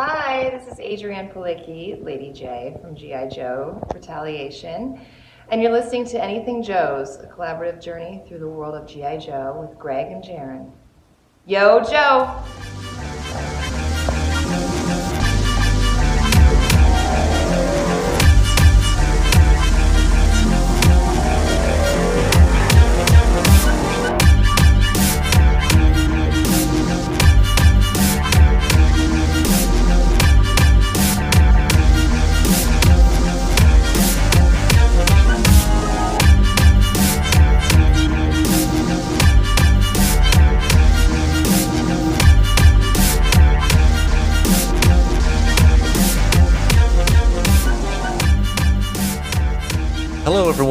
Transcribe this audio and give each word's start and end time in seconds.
Hi, 0.00 0.50
this 0.50 0.68
is 0.68 0.78
Adrianne 0.78 1.32
Palicki, 1.32 2.00
Lady 2.04 2.32
J 2.32 2.78
from 2.80 2.94
G.I. 2.94 3.30
Joe 3.30 3.84
Retaliation. 3.92 5.00
And 5.50 5.60
you're 5.60 5.72
listening 5.72 6.04
to 6.06 6.22
Anything 6.22 6.62
Joe's, 6.62 7.16
a 7.16 7.26
collaborative 7.26 7.82
journey 7.82 8.22
through 8.28 8.38
the 8.38 8.46
world 8.46 8.76
of 8.76 8.86
G.I. 8.86 9.16
Joe 9.18 9.58
with 9.60 9.76
Greg 9.76 10.12
and 10.12 10.22
Jaren. 10.22 10.70
Yo, 11.46 11.82
Joe! 11.82 12.32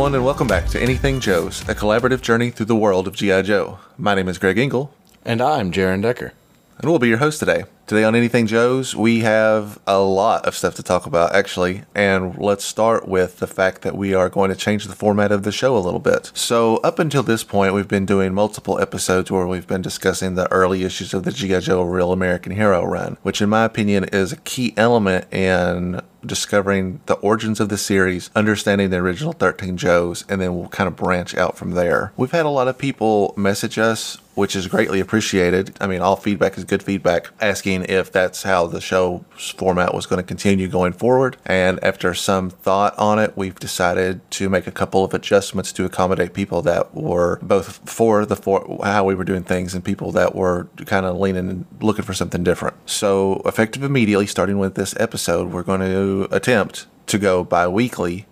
Everyone, 0.07 0.19
and 0.21 0.25
welcome 0.25 0.47
back 0.47 0.65
to 0.69 0.81
Anything 0.81 1.19
Joe's, 1.19 1.63
a 1.63 1.75
collaborative 1.75 2.21
journey 2.21 2.49
through 2.49 2.67
the 2.67 2.77
world 2.77 3.09
of 3.09 3.15
G.I. 3.17 3.41
Joe. 3.41 3.79
My 3.97 4.15
name 4.15 4.29
is 4.29 4.37
Greg 4.37 4.57
Engel, 4.57 4.93
And 5.25 5.41
I'm 5.41 5.69
Jaron 5.69 6.01
Decker. 6.01 6.31
and 6.77 6.89
we'll 6.89 6.97
be 6.97 7.09
your 7.09 7.17
host 7.17 7.39
today. 7.39 7.65
Today 7.87 8.05
on 8.05 8.15
Anything 8.15 8.47
Joe's, 8.47 8.95
we 8.95 9.19
have 9.21 9.79
a 9.85 9.99
lot 9.99 10.45
of 10.45 10.55
stuff 10.55 10.75
to 10.75 10.83
talk 10.83 11.07
about, 11.07 11.35
actually, 11.35 11.83
and 11.93 12.37
let's 12.37 12.63
start 12.63 13.05
with 13.05 13.39
the 13.39 13.47
fact 13.47 13.81
that 13.81 13.97
we 13.97 14.13
are 14.13 14.29
going 14.29 14.49
to 14.49 14.55
change 14.55 14.85
the 14.85 14.95
format 14.95 15.33
of 15.33 15.43
the 15.43 15.51
show 15.51 15.75
a 15.75 15.79
little 15.79 15.99
bit. 15.99 16.31
So, 16.33 16.77
up 16.77 16.99
until 16.99 17.23
this 17.23 17.43
point, 17.43 17.73
we've 17.73 17.87
been 17.87 18.05
doing 18.05 18.33
multiple 18.33 18.79
episodes 18.79 19.29
where 19.29 19.45
we've 19.45 19.67
been 19.67 19.81
discussing 19.81 20.35
the 20.35 20.49
early 20.53 20.83
issues 20.85 21.13
of 21.13 21.23
the 21.23 21.31
G.I. 21.33 21.59
Joe 21.59 21.83
Real 21.83 22.13
American 22.13 22.53
Hero 22.53 22.85
run, 22.85 23.17
which, 23.23 23.41
in 23.41 23.49
my 23.49 23.65
opinion, 23.65 24.05
is 24.05 24.31
a 24.31 24.37
key 24.37 24.73
element 24.77 25.33
in 25.33 25.99
discovering 26.27 27.01
the 27.05 27.15
origins 27.15 27.59
of 27.59 27.69
the 27.69 27.77
series, 27.77 28.29
understanding 28.35 28.89
the 28.89 28.97
original 28.97 29.33
13 29.33 29.77
Joes, 29.77 30.25
and 30.29 30.41
then 30.41 30.55
we'll 30.55 30.69
kind 30.69 30.87
of 30.87 30.95
branch 30.95 31.35
out 31.35 31.57
from 31.57 31.71
there. 31.71 32.11
We've 32.17 32.31
had 32.31 32.45
a 32.45 32.49
lot 32.49 32.67
of 32.67 32.77
people 32.77 33.33
message 33.37 33.79
us, 33.79 34.17
which 34.37 34.55
is 34.55 34.67
greatly 34.67 34.99
appreciated. 34.99 35.75
I 35.81 35.87
mean, 35.87 35.99
all 35.99 36.15
feedback 36.15 36.59
is 36.59 36.63
good 36.63 36.83
feedback, 36.83 37.29
asking 37.41 37.85
if 37.85 38.11
that's 38.11 38.43
how 38.43 38.67
the 38.67 38.79
show's 38.79 39.23
format 39.57 39.95
was 39.95 40.05
going 40.05 40.21
to 40.21 40.27
continue 40.27 40.67
going 40.67 40.93
forward. 40.93 41.37
And 41.43 41.83
after 41.83 42.13
some 42.13 42.51
thought 42.51 42.95
on 42.99 43.17
it, 43.17 43.35
we've 43.35 43.59
decided 43.59 44.21
to 44.31 44.47
make 44.47 44.67
a 44.67 44.71
couple 44.71 45.03
of 45.03 45.15
adjustments 45.15 45.73
to 45.73 45.85
accommodate 45.85 46.33
people 46.35 46.61
that 46.61 46.93
were 46.93 47.39
both 47.41 47.89
for 47.89 48.27
the 48.27 48.35
for 48.35 48.79
how 48.83 49.05
we 49.05 49.15
were 49.15 49.23
doing 49.23 49.43
things 49.43 49.73
and 49.73 49.83
people 49.83 50.11
that 50.11 50.35
were 50.35 50.67
kind 50.85 51.07
of 51.07 51.17
leaning 51.17 51.49
and 51.49 51.65
looking 51.81 52.05
for 52.05 52.13
something 52.13 52.43
different. 52.43 52.75
So, 52.85 53.41
effective 53.43 53.81
immediately, 53.81 54.27
starting 54.27 54.59
with 54.59 54.75
this 54.75 54.95
episode, 54.99 55.51
we're 55.51 55.63
going 55.63 55.81
to 55.81 56.16
attempt 56.25 56.87
to 57.07 57.17
go 57.17 57.43
bi 57.43 57.67
weekly 57.67 58.25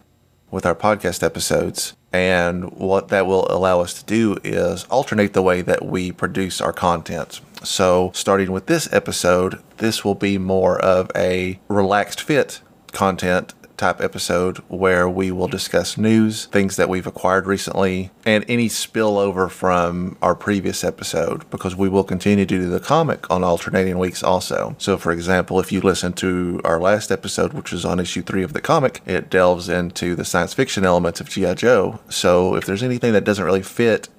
with 0.51 0.65
our 0.65 0.75
podcast 0.75 1.23
episodes. 1.23 1.93
And 2.13 2.71
what 2.71 3.09
that 3.09 3.27
will 3.27 3.45
allow 3.51 3.81
us 3.81 3.93
to 3.95 4.05
do 4.05 4.37
is 4.43 4.85
alternate 4.85 5.33
the 5.33 5.41
way 5.41 5.61
that 5.61 5.85
we 5.85 6.13
produce 6.13 6.61
our 6.61 6.71
content. 6.71 7.41
So, 7.63 8.11
starting 8.13 8.51
with 8.53 8.67
this 8.67 8.91
episode, 8.93 9.61
this 9.77 10.05
will 10.05 10.15
be 10.15 10.37
more 10.37 10.79
of 10.79 11.11
a 11.13 11.59
relaxed 11.67 12.21
fit 12.21 12.61
content 12.93 13.53
type 13.77 14.01
episode 14.01 14.57
where 14.67 15.07
we 15.09 15.31
will 15.31 15.47
discuss 15.47 15.97
news, 15.97 16.45
things 16.47 16.75
that 16.75 16.89
we've 16.89 17.07
acquired 17.07 17.45
recently, 17.45 18.11
and 18.25 18.45
any 18.47 18.67
spillover 18.67 19.49
from 19.49 20.17
our 20.21 20.35
previous 20.35 20.83
episode 20.83 21.49
because 21.49 21.75
we 21.75 21.89
will 21.89 22.03
continue 22.03 22.45
to 22.45 22.59
do 22.59 22.69
the 22.69 22.79
comic 22.79 23.29
on 23.29 23.43
alternating 23.43 23.99
weeks 23.99 24.23
also. 24.23 24.75
So, 24.77 24.97
for 24.97 25.11
example, 25.11 25.59
if 25.59 25.71
you 25.71 25.81
listen 25.81 26.13
to 26.13 26.61
our 26.63 26.79
last 26.79 27.11
episode, 27.11 27.53
which 27.53 27.71
was 27.71 27.85
on 27.85 27.99
issue 27.99 28.21
three 28.21 28.43
of 28.43 28.53
the 28.53 28.61
comic, 28.61 29.01
it 29.05 29.29
delves 29.29 29.69
into 29.69 30.15
the 30.15 30.25
science 30.25 30.53
fiction 30.53 30.85
elements 30.85 31.21
of 31.21 31.29
G.I. 31.29 31.55
Joe. 31.55 31.99
So, 32.09 32.55
if 32.55 32.65
there's 32.65 32.83
anything 32.83 33.13
that 33.13 33.23
doesn't 33.23 33.45
really 33.45 33.63
fit 33.63 34.09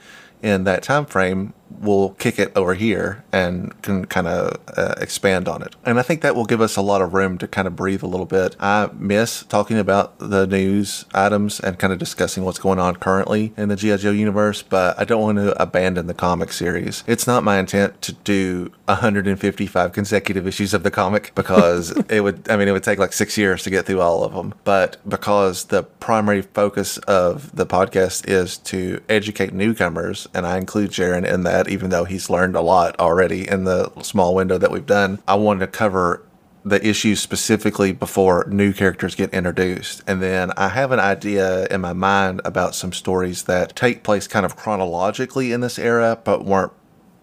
in 0.42 0.64
that 0.64 0.82
time 0.82 1.06
frame, 1.06 1.54
we'll 1.70 2.10
kick 2.10 2.38
it 2.38 2.52
over 2.56 2.74
here 2.74 3.24
and 3.32 3.80
can 3.82 4.04
kind 4.06 4.26
of 4.26 4.58
uh, 4.76 4.94
expand 4.98 5.48
on 5.48 5.62
it. 5.62 5.74
And 5.84 5.98
I 5.98 6.02
think 6.02 6.22
that 6.22 6.34
will 6.34 6.44
give 6.44 6.60
us 6.60 6.76
a 6.76 6.82
lot 6.82 7.02
of 7.02 7.14
room 7.14 7.38
to 7.38 7.48
kind 7.48 7.66
of 7.66 7.76
breathe 7.76 8.02
a 8.02 8.06
little 8.06 8.26
bit. 8.26 8.56
I 8.60 8.90
miss 8.94 9.44
talking 9.44 9.78
about 9.78 10.18
the 10.18 10.46
news 10.46 11.04
items 11.14 11.60
and 11.60 11.78
kind 11.78 11.92
of 11.92 11.98
discussing 11.98 12.44
what's 12.44 12.58
going 12.58 12.78
on 12.78 12.96
currently 12.96 13.52
in 13.56 13.68
the 13.68 13.76
G.I. 13.76 13.96
Joe 13.98 14.10
universe, 14.10 14.62
but 14.62 14.98
I 14.98 15.04
don't 15.04 15.22
want 15.22 15.38
to 15.38 15.60
abandon 15.60 16.06
the 16.06 16.14
comic 16.14 16.52
series. 16.52 17.04
It's 17.06 17.26
not 17.26 17.44
my 17.44 17.58
intent 17.58 18.00
to 18.02 18.12
do 18.12 18.72
155 18.86 19.92
consecutive 19.92 20.46
issues 20.46 20.72
of 20.74 20.82
the 20.82 20.90
comic 20.90 21.32
because 21.34 21.90
it 22.08 22.20
would, 22.20 22.48
I 22.48 22.56
mean, 22.56 22.68
it 22.68 22.72
would 22.72 22.84
take 22.84 22.98
like 22.98 23.12
six 23.12 23.36
years 23.36 23.62
to 23.64 23.70
get 23.70 23.86
through 23.86 24.00
all 24.00 24.24
of 24.24 24.32
them. 24.32 24.54
But 24.64 24.96
because 25.08 25.64
the 25.64 25.82
primary 25.82 26.42
focus 26.42 26.98
of 26.98 27.54
the 27.54 27.66
podcast 27.66 28.28
is 28.28 28.58
to 28.58 29.00
educate 29.08 29.52
newcomers, 29.52 30.28
and 30.34 30.46
I 30.46 30.58
include 30.58 30.90
Jaron 30.90 31.26
in 31.26 31.42
that, 31.44 31.55
even 31.68 31.90
though 31.90 32.04
he's 32.04 32.30
learned 32.30 32.56
a 32.56 32.60
lot 32.60 32.98
already 32.98 33.48
in 33.48 33.64
the 33.64 33.90
small 34.02 34.34
window 34.34 34.58
that 34.58 34.70
we've 34.70 34.86
done, 34.86 35.20
I 35.26 35.34
wanted 35.34 35.60
to 35.60 35.66
cover 35.66 36.22
the 36.64 36.84
issues 36.84 37.20
specifically 37.20 37.92
before 37.92 38.44
new 38.50 38.72
characters 38.72 39.14
get 39.14 39.32
introduced. 39.32 40.02
And 40.06 40.20
then 40.20 40.50
I 40.56 40.70
have 40.70 40.90
an 40.90 40.98
idea 40.98 41.66
in 41.66 41.80
my 41.80 41.92
mind 41.92 42.40
about 42.44 42.74
some 42.74 42.92
stories 42.92 43.44
that 43.44 43.76
take 43.76 44.02
place 44.02 44.26
kind 44.26 44.44
of 44.44 44.56
chronologically 44.56 45.52
in 45.52 45.60
this 45.60 45.78
era, 45.78 46.18
but 46.24 46.44
weren't 46.44 46.72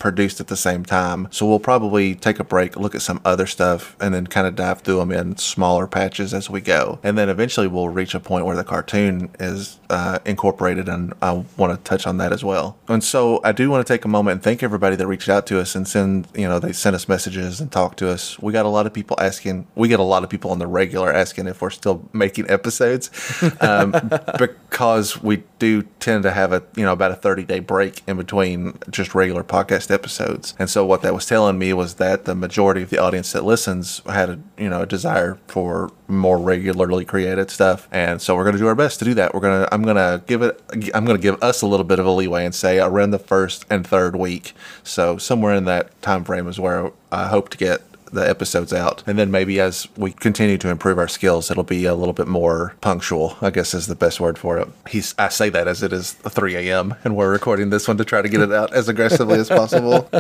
produced 0.04 0.42
at 0.42 0.48
the 0.48 0.58
same 0.58 0.84
time. 0.84 1.30
So 1.32 1.46
we'll 1.48 1.60
probably 1.60 2.14
take 2.14 2.38
a 2.38 2.44
break, 2.44 2.76
look 2.76 2.94
at 2.94 3.02
some 3.02 3.22
other 3.24 3.48
stuff, 3.48 3.96
and 4.02 4.14
then 4.14 4.28
kind 4.28 4.46
of 4.46 4.54
dive 4.54 4.82
through 4.82 4.98
them 4.98 5.14
in 5.14 5.38
smaller 5.38 5.88
patches 5.88 6.34
as 6.34 6.50
we 6.50 6.60
go. 6.60 7.00
And 7.04 7.18
then 7.18 7.30
eventually 7.30 7.68
we'll 7.68 7.88
reach 7.88 8.14
a 8.14 8.20
point 8.20 8.46
where 8.46 8.58
the 8.58 8.66
cartoon 8.66 9.30
is 9.40 9.80
uh, 9.90 10.20
incorporated, 10.26 10.90
and 10.90 11.14
I 11.22 11.46
want 11.56 11.72
to 11.74 11.82
touch 11.90 12.06
on 12.06 12.18
that 12.18 12.34
as 12.34 12.44
well. 12.44 12.78
And 12.90 13.02
so 13.02 13.40
I 13.46 13.54
do 13.54 13.70
want 13.70 13.88
to 13.88 13.94
take 13.94 14.04
a 14.04 14.10
moment 14.10 14.34
and 14.34 14.44
thank 14.44 14.62
everybody 14.62 14.98
that 14.98 15.08
reached 15.08 15.30
out 15.30 15.48
to 15.48 15.62
us 15.62 15.74
and 15.74 15.88
send, 15.88 16.28
you 16.36 16.50
know, 16.50 16.60
they 16.60 16.74
sent 16.74 16.98
us 16.98 17.08
messages 17.08 17.62
and 17.62 17.72
talked 17.72 17.98
to 18.00 18.10
us. 18.10 18.38
We 18.40 18.52
got 18.52 18.66
a 18.66 18.70
lot 18.70 18.86
of 18.86 18.92
people 18.92 19.16
asking, 19.22 19.68
we 19.74 19.88
get 19.88 20.02
a 20.02 20.04
lot 20.04 20.26
of 20.26 20.30
people 20.30 20.52
on 20.52 20.60
the 20.60 20.68
regular 20.68 21.14
asking 21.14 21.48
if 21.48 21.62
we're 21.62 21.70
still 21.70 22.10
making 22.12 22.52
episodes 22.52 23.10
um, 23.62 23.94
because 24.38 25.24
we 25.24 25.44
do 25.64 25.84
tend 26.00 26.24
to 26.24 26.32
have 26.32 26.52
a, 26.52 26.62
you 26.76 26.84
know, 26.84 26.92
about 26.92 27.12
a 27.12 27.16
30 27.16 27.44
day 27.46 27.60
break 27.60 28.02
in 28.08 28.18
between 28.18 28.78
just 28.90 29.16
regular 29.16 29.44
podcast 29.44 29.90
episodes. 29.92 30.54
And 30.60 30.70
so 30.70 30.86
what 30.86 31.02
that 31.04 31.14
was 31.14 31.26
telling 31.26 31.58
me 31.58 31.72
was 31.74 31.96
that 31.96 32.26
the 32.26 32.36
majority 32.36 32.82
of 32.82 32.90
the 32.90 32.98
audience 32.98 33.32
that 33.32 33.46
listens 33.46 34.02
had 34.06 34.30
a, 34.30 34.40
you 34.58 34.70
know, 34.70 34.82
a 34.82 34.86
desire 34.86 35.38
for 35.48 35.92
more 36.08 36.38
regularly 36.38 37.06
created 37.06 37.50
stuff. 37.50 37.88
And 37.92 38.22
so 38.22 38.36
we're 38.36 38.44
going 38.44 38.56
to 38.56 38.60
do 38.60 38.68
our 38.68 38.76
best 38.76 39.00
to 39.00 39.06
do 39.06 39.14
that. 39.14 39.34
We're 39.34 39.40
going 39.40 39.64
to, 39.64 39.74
I'm 39.74 39.84
going 39.84 39.96
to 39.96 40.22
give 40.28 40.42
it, 40.42 40.62
I'm 40.94 41.06
going 41.06 41.18
to 41.18 41.22
give 41.22 41.42
us 41.42 41.62
a 41.62 41.68
little 41.68 41.86
bit 41.86 42.00
of 42.00 42.06
a 42.06 42.12
leeway 42.12 42.46
and 42.46 42.54
say 42.54 42.80
around 42.80 43.12
the 43.12 43.20
first 43.20 43.66
and 43.70 43.88
third 43.88 44.16
week. 44.16 44.54
So 44.84 45.18
somewhere 45.18 45.54
in 45.54 45.66
that 45.66 46.02
time 46.02 46.24
frame 46.26 46.48
is 46.48 46.60
where 46.60 46.92
I 47.12 47.28
hope 47.28 47.50
to 47.50 47.58
get 47.58 47.82
the 48.14 48.28
episodes 48.28 48.74
out. 48.74 49.04
And 49.08 49.18
then 49.18 49.32
maybe 49.32 49.60
as 49.60 49.88
we 49.98 50.12
continue 50.12 50.58
to 50.60 50.70
improve 50.70 50.98
our 50.98 51.08
skills, 51.08 51.52
it'll 51.52 51.64
be 51.64 51.86
a 51.86 51.96
little 51.96 52.14
bit 52.14 52.28
more 52.28 52.76
punctual, 52.82 53.38
I 53.42 53.50
guess 53.50 53.74
is 53.74 53.88
the 53.88 53.96
best 53.96 54.20
word 54.20 54.38
for 54.38 54.58
it. 54.58 54.68
He's 54.90 55.16
I 55.18 55.30
say 55.30 55.50
that 55.50 55.68
as 55.68 55.84
it 55.84 55.94
is 55.94 56.14
3 56.14 56.56
a.m. 56.56 56.96
and 57.04 57.16
we're 57.16 57.32
recording 57.32 57.70
this 57.70 57.88
one 57.88 57.98
to 57.98 58.06
try 58.06 58.22
to 58.22 58.30
get 58.30 58.42
it 58.42 58.52
out 58.52 58.74
as 58.74 58.90
aggressively 58.90 59.40
as 59.40 59.50
possible. 59.50 60.10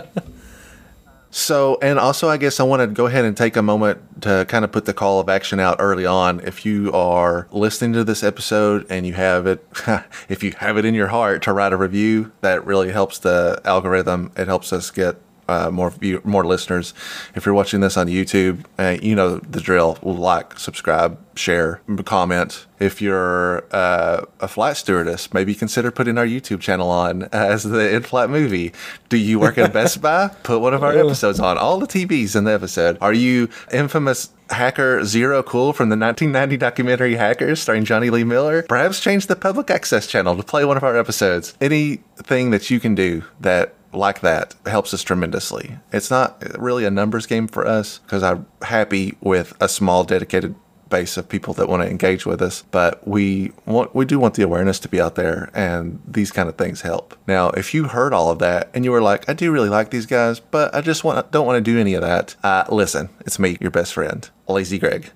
So, 1.36 1.80
and 1.81 1.98
also, 1.98 2.30
I 2.30 2.38
guess 2.38 2.59
I 2.59 2.64
want 2.64 2.81
to 2.81 2.88
go 2.88 3.08
ahead 3.08 3.26
and 3.26 3.36
take 3.36 3.56
a 3.56 3.64
moment 3.64 4.22
to 4.22 4.46
kind 4.48 4.63
of 4.63 4.72
put 4.72 4.86
the 4.86 4.94
call 4.94 5.19
of 5.19 5.30
action 5.30 5.60
out 5.60 5.78
early 5.80 6.06
on. 6.06 6.39
If 6.42 6.63
you 6.63 6.92
are 6.94 7.48
listening 7.51 7.94
to 7.94 8.04
this 8.04 8.22
episode 8.22 8.86
and 8.88 9.07
you 9.07 9.13
have 9.13 9.48
it, 9.48 9.66
if 10.30 10.44
you 10.44 10.54
have 10.60 10.78
it 10.78 10.86
in 10.86 10.94
your 10.94 11.07
heart 11.07 11.42
to 11.44 11.51
write 11.51 11.74
a 11.74 11.78
review, 11.78 12.31
that 12.42 12.63
really 12.68 12.92
helps 12.92 13.18
the 13.18 13.60
algorithm. 13.66 14.31
It 14.38 14.46
helps 14.46 14.72
us 14.72 14.92
get 14.92 15.16
uh, 15.53 15.71
more 15.71 15.91
view, 15.91 16.21
more 16.23 16.45
listeners. 16.45 16.94
If 17.35 17.45
you're 17.45 17.55
watching 17.55 17.81
this 17.81 17.97
on 17.97 18.07
YouTube, 18.07 18.65
uh, 18.79 18.97
you 19.01 19.15
know 19.15 19.38
the 19.38 19.59
drill. 19.59 19.97
Like, 20.01 20.59
subscribe, 20.59 21.17
share, 21.38 21.81
comment. 22.05 22.65
If 22.79 23.01
you're 23.01 23.63
uh, 23.71 24.25
a 24.39 24.47
flight 24.47 24.77
stewardess, 24.77 25.33
maybe 25.33 25.55
consider 25.55 25.91
putting 25.91 26.17
our 26.17 26.25
YouTube 26.25 26.59
channel 26.59 26.89
on 26.89 27.23
as 27.31 27.63
the 27.63 27.95
in-flight 27.95 28.29
movie. 28.29 28.73
Do 29.09 29.17
you 29.17 29.39
work 29.39 29.57
at 29.57 29.71
Best 29.71 30.01
Buy? 30.01 30.27
Put 30.44 30.59
one 30.59 30.73
of 30.73 30.83
our 30.83 30.97
episodes 30.97 31.39
on. 31.39 31.57
All 31.57 31.79
the 31.79 31.88
TVs 31.88 32.35
in 32.35 32.44
the 32.44 32.51
episode. 32.51 32.97
Are 33.00 33.13
you 33.13 33.50
infamous 33.71 34.29
hacker 34.50 35.03
Zero 35.05 35.41
Cool 35.44 35.71
from 35.71 35.89
the 35.89 35.97
1990 35.97 36.57
documentary 36.57 37.15
Hackers 37.15 37.61
starring 37.61 37.85
Jonny 37.85 38.09
Lee 38.09 38.23
Miller? 38.23 38.63
Perhaps 38.63 39.00
change 39.00 39.27
the 39.27 39.35
public 39.35 39.69
access 39.69 40.07
channel 40.07 40.35
to 40.35 40.44
play 40.44 40.65
one 40.65 40.77
of 40.77 40.83
our 40.83 40.97
episodes. 40.97 41.55
Anything 41.61 42.51
that 42.51 42.69
you 42.69 42.79
can 42.79 42.95
do 42.95 43.23
that 43.39 43.75
like 43.94 44.22
that 44.22 44.56
helps 44.66 44.94
us 44.94 45.04
tremendously. 45.04 45.78
It's 45.92 46.12
not 46.12 46.42
really 46.60 46.86
a 46.86 46.92
numbers 46.92 47.25
game 47.25 47.48
for 47.48 47.68
us 47.68 48.00
because 48.00 48.24
I'm 48.24 48.45
happy 48.62 49.18
with 49.22 49.54
a 49.60 49.69
small 49.69 50.04
dedicated 50.04 50.56
base 50.94 51.18
of 51.18 51.28
people 51.28 51.56
that 51.56 51.68
want 51.68 51.81
to 51.81 51.90
engage 51.90 52.24
with 52.24 52.40
us, 52.40 52.63
but 52.69 53.06
we 53.07 53.51
want 53.66 53.95
we 53.95 54.06
do 54.06 54.19
want 54.19 54.36
the 54.36 54.44
awareness 54.44 54.78
to 54.80 54.88
be 54.88 55.01
out 55.01 55.16
there 55.16 55.50
and 55.56 56.00
these 56.07 56.31
kind 56.31 56.48
of 56.48 56.56
things 56.56 56.81
help. 56.81 57.16
Now, 57.28 57.50
if 57.50 57.74
you 57.74 57.86
heard 57.86 58.13
all 58.13 58.30
of 58.30 58.38
that 58.40 58.69
and 58.75 58.86
you 58.86 58.92
were 58.92 59.01
like, 59.01 59.28
I 59.28 59.34
do 59.34 59.51
really 59.51 59.69
like 59.69 59.90
these 59.90 60.06
guys, 60.06 60.39
but 60.39 60.74
I 60.75 60.81
just 60.81 61.04
want 61.04 61.31
don't 61.31 61.48
want 61.48 61.57
to 61.57 61.72
do 61.72 61.80
any 61.80 61.96
of 61.96 62.01
that. 62.01 62.36
Uh, 62.44 62.66
listen, 62.69 63.10
it's 63.22 63.39
me, 63.39 63.57
your 63.60 63.72
best 63.72 63.94
friend, 63.94 64.30
Lazy 64.48 64.78
Greg. 64.78 65.10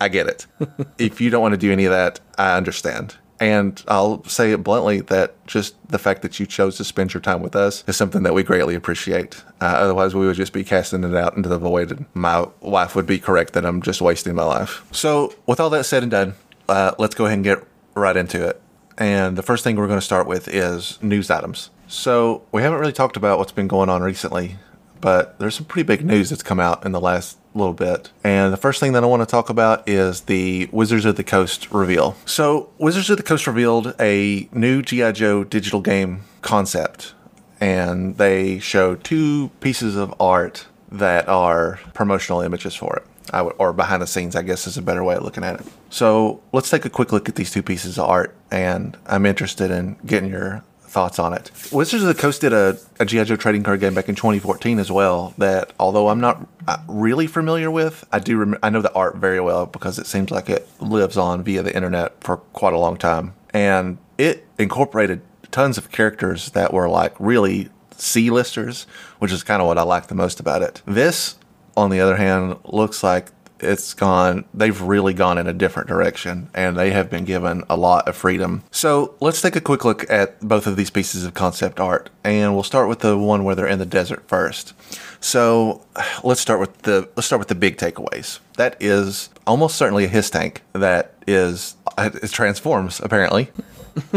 I 0.00 0.08
get 0.08 0.26
it. 0.26 0.46
if 0.98 1.20
you 1.20 1.30
don't 1.30 1.42
want 1.42 1.52
to 1.52 1.58
do 1.58 1.70
any 1.70 1.84
of 1.84 1.92
that, 1.92 2.18
I 2.36 2.56
understand. 2.56 3.16
And 3.42 3.82
I'll 3.88 4.22
say 4.22 4.52
it 4.52 4.62
bluntly 4.62 5.00
that 5.00 5.44
just 5.48 5.74
the 5.88 5.98
fact 5.98 6.22
that 6.22 6.38
you 6.38 6.46
chose 6.46 6.76
to 6.76 6.84
spend 6.84 7.12
your 7.12 7.20
time 7.20 7.42
with 7.42 7.56
us 7.56 7.82
is 7.88 7.96
something 7.96 8.22
that 8.22 8.34
we 8.34 8.44
greatly 8.44 8.76
appreciate. 8.76 9.42
Uh, 9.60 9.64
otherwise, 9.64 10.14
we 10.14 10.28
would 10.28 10.36
just 10.36 10.52
be 10.52 10.62
casting 10.62 11.02
it 11.02 11.16
out 11.16 11.36
into 11.36 11.48
the 11.48 11.58
void, 11.58 11.90
and 11.90 12.06
my 12.14 12.46
wife 12.60 12.94
would 12.94 13.04
be 13.04 13.18
correct 13.18 13.54
that 13.54 13.66
I'm 13.66 13.82
just 13.82 14.00
wasting 14.00 14.36
my 14.36 14.44
life. 14.44 14.84
So, 14.92 15.34
with 15.44 15.58
all 15.58 15.70
that 15.70 15.86
said 15.86 16.04
and 16.04 16.12
done, 16.12 16.34
uh, 16.68 16.92
let's 17.00 17.16
go 17.16 17.24
ahead 17.26 17.38
and 17.38 17.42
get 17.42 17.66
right 17.96 18.16
into 18.16 18.46
it. 18.46 18.62
And 18.96 19.36
the 19.36 19.42
first 19.42 19.64
thing 19.64 19.74
we're 19.74 19.88
going 19.88 19.98
to 19.98 20.06
start 20.06 20.28
with 20.28 20.46
is 20.46 21.02
news 21.02 21.28
items. 21.28 21.70
So, 21.88 22.44
we 22.52 22.62
haven't 22.62 22.78
really 22.78 22.92
talked 22.92 23.16
about 23.16 23.38
what's 23.38 23.50
been 23.50 23.66
going 23.66 23.88
on 23.88 24.02
recently, 24.02 24.54
but 25.00 25.36
there's 25.40 25.56
some 25.56 25.66
pretty 25.66 25.84
big 25.84 26.04
news 26.04 26.30
that's 26.30 26.44
come 26.44 26.60
out 26.60 26.86
in 26.86 26.92
the 26.92 27.00
last 27.00 27.38
little 27.54 27.74
bit. 27.74 28.10
And 28.24 28.52
the 28.52 28.56
first 28.56 28.80
thing 28.80 28.92
that 28.92 29.02
I 29.02 29.06
want 29.06 29.22
to 29.22 29.26
talk 29.26 29.50
about 29.50 29.88
is 29.88 30.22
the 30.22 30.68
Wizards 30.72 31.04
of 31.04 31.16
the 31.16 31.24
Coast 31.24 31.70
reveal. 31.70 32.16
So, 32.24 32.70
Wizards 32.78 33.10
of 33.10 33.16
the 33.16 33.22
Coast 33.22 33.46
revealed 33.46 33.94
a 34.00 34.48
new 34.52 34.82
G.I. 34.82 35.12
Joe 35.12 35.44
digital 35.44 35.80
game 35.80 36.22
concept, 36.40 37.14
and 37.60 38.16
they 38.18 38.58
showed 38.58 39.04
two 39.04 39.50
pieces 39.60 39.96
of 39.96 40.14
art 40.20 40.66
that 40.90 41.28
are 41.28 41.80
promotional 41.94 42.40
images 42.40 42.74
for 42.74 42.96
it. 42.96 43.06
I 43.32 43.42
would, 43.42 43.54
or 43.58 43.72
behind 43.72 44.02
the 44.02 44.06
scenes, 44.06 44.34
I 44.34 44.42
guess 44.42 44.66
is 44.66 44.76
a 44.76 44.82
better 44.82 45.04
way 45.04 45.14
of 45.14 45.22
looking 45.22 45.44
at 45.44 45.60
it. 45.60 45.66
So 45.90 46.42
let's 46.52 46.70
take 46.70 46.84
a 46.84 46.90
quick 46.90 47.12
look 47.12 47.28
at 47.28 47.36
these 47.36 47.50
two 47.50 47.62
pieces 47.62 47.98
of 47.98 48.04
art, 48.04 48.34
and 48.50 48.96
I'm 49.06 49.26
interested 49.26 49.70
in 49.70 49.96
getting 50.04 50.30
your 50.30 50.64
thoughts 50.92 51.18
on 51.18 51.32
it. 51.32 51.50
Wizards 51.72 52.02
of 52.02 52.08
the 52.08 52.20
Coast 52.20 52.42
did 52.42 52.52
a, 52.52 52.78
a 53.00 53.06
G.I. 53.06 53.24
Joe 53.24 53.36
trading 53.36 53.62
card 53.62 53.80
game 53.80 53.94
back 53.94 54.08
in 54.08 54.14
2014 54.14 54.78
as 54.78 54.92
well. 54.92 55.34
That 55.38 55.72
although 55.80 56.08
I'm 56.08 56.20
not 56.20 56.46
uh, 56.68 56.76
really 56.86 57.26
familiar 57.26 57.70
with, 57.70 58.06
I 58.12 58.18
do 58.18 58.36
rem- 58.36 58.58
I 58.62 58.70
know 58.70 58.82
the 58.82 58.92
art 58.92 59.16
very 59.16 59.40
well 59.40 59.66
because 59.66 59.98
it 59.98 60.06
seems 60.06 60.30
like 60.30 60.50
it 60.50 60.68
lives 60.80 61.16
on 61.16 61.42
via 61.42 61.62
the 61.62 61.74
internet 61.74 62.22
for 62.22 62.36
quite 62.36 62.74
a 62.74 62.78
long 62.78 62.96
time, 62.96 63.34
and 63.52 63.98
it 64.18 64.46
incorporated 64.58 65.22
tons 65.50 65.78
of 65.78 65.90
characters 65.90 66.50
that 66.50 66.72
were 66.72 66.88
like 66.88 67.14
really 67.18 67.70
C-listers, 67.96 68.84
which 69.18 69.32
is 69.32 69.42
kind 69.42 69.62
of 69.62 69.68
what 69.68 69.78
I 69.78 69.82
like 69.82 70.08
the 70.08 70.14
most 70.14 70.40
about 70.40 70.62
it. 70.62 70.82
This, 70.86 71.36
on 71.76 71.90
the 71.90 72.00
other 72.00 72.16
hand, 72.16 72.56
looks 72.64 73.02
like 73.02 73.30
it's 73.62 73.94
gone 73.94 74.44
they've 74.52 74.80
really 74.80 75.14
gone 75.14 75.38
in 75.38 75.46
a 75.46 75.52
different 75.52 75.88
direction 75.88 76.48
and 76.54 76.76
they 76.76 76.90
have 76.90 77.08
been 77.10 77.24
given 77.24 77.64
a 77.68 77.76
lot 77.76 78.08
of 78.08 78.16
freedom. 78.16 78.62
So 78.70 79.14
let's 79.20 79.40
take 79.40 79.56
a 79.56 79.60
quick 79.60 79.84
look 79.84 80.08
at 80.10 80.40
both 80.40 80.66
of 80.66 80.76
these 80.76 80.90
pieces 80.90 81.24
of 81.24 81.34
concept 81.34 81.80
art 81.80 82.10
and 82.24 82.54
we'll 82.54 82.62
start 82.62 82.88
with 82.88 83.00
the 83.00 83.16
one 83.16 83.44
where 83.44 83.54
they're 83.54 83.66
in 83.66 83.78
the 83.78 83.86
desert 83.86 84.26
first. 84.26 84.74
So 85.20 85.84
let's 86.24 86.40
start 86.40 86.60
with 86.60 86.82
the 86.82 87.08
let's 87.16 87.26
start 87.26 87.38
with 87.38 87.48
the 87.48 87.54
big 87.54 87.76
takeaways. 87.76 88.40
That 88.56 88.76
is 88.80 89.30
almost 89.46 89.76
certainly 89.76 90.04
a 90.04 90.08
HISS 90.08 90.30
tank 90.30 90.62
that 90.72 91.14
is 91.26 91.76
it 91.98 92.30
transforms 92.30 93.00
apparently. 93.00 93.50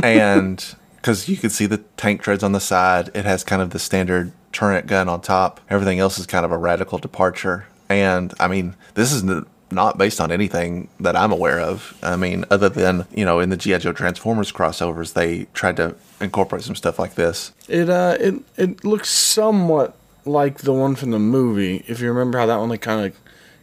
And 0.02 0.64
because 0.96 1.28
you 1.28 1.36
can 1.36 1.50
see 1.50 1.66
the 1.66 1.80
tank 1.98 2.22
treads 2.22 2.44
on 2.44 2.54
the 2.54 2.62
side 2.62 3.10
it 3.14 3.26
has 3.26 3.44
kind 3.44 3.62
of 3.62 3.72
the 3.72 3.80
standard 3.80 4.32
turret 4.54 4.88
gun 4.88 5.10
on 5.10 5.20
top. 5.20 5.60
Everything 5.70 6.00
else 6.00 6.18
is 6.18 6.26
kind 6.26 6.46
of 6.46 6.52
a 6.54 6.58
radical 6.58 6.98
departure 6.98 7.66
and 7.90 8.34
I 8.40 8.48
mean, 8.48 8.76
this 8.94 9.12
is 9.12 9.24
not 9.72 9.98
based 9.98 10.22
on 10.22 10.32
anything 10.32 10.90
that 11.00 11.16
I'm 11.16 11.32
aware 11.32 11.60
of. 11.60 11.98
I 12.02 12.16
mean, 12.16 12.46
other 12.50 12.70
than, 12.70 13.06
you 13.14 13.26
know, 13.26 13.40
in 13.40 13.50
the 13.50 13.58
G.I. 13.58 13.80
Joe 13.80 13.94
Transformers 13.94 14.52
crossovers, 14.52 15.14
they 15.14 15.46
tried 15.54 15.78
to 15.78 15.96
incorporate 16.22 16.64
some 16.64 16.76
stuff 16.76 17.00
like 17.00 17.16
this. 17.16 17.52
It, 17.68 17.90
uh, 17.90 18.18
it, 18.20 18.36
it 18.58 18.84
looks 18.84 19.10
somewhat 19.10 19.96
like 20.26 20.60
the 20.60 20.74
one 20.74 20.96
from 20.96 21.12
the 21.12 21.20
movie. 21.20 21.84
If 21.88 22.00
you 22.00 22.08
remember 22.08 22.38
how 22.40 22.46
that 22.46 22.58
one 22.58 22.70
like, 22.70 22.82
kind 22.82 23.06
of 23.06 23.20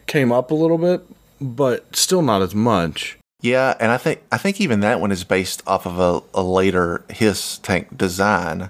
came 0.07 0.31
up 0.31 0.51
a 0.51 0.55
little 0.55 0.77
bit, 0.77 1.05
but 1.41 1.95
still 1.95 2.21
not 2.21 2.41
as 2.41 2.55
much. 2.55 3.17
Yeah, 3.41 3.75
and 3.79 3.91
I 3.91 3.97
think 3.97 4.21
I 4.31 4.37
think 4.37 4.61
even 4.61 4.79
that 4.79 5.01
one 5.01 5.11
is 5.11 5.25
based 5.25 5.61
off 5.67 5.85
of 5.85 5.99
a, 5.99 6.21
a 6.33 6.41
later 6.41 7.03
HISS 7.09 7.57
tank 7.57 7.97
design, 7.97 8.69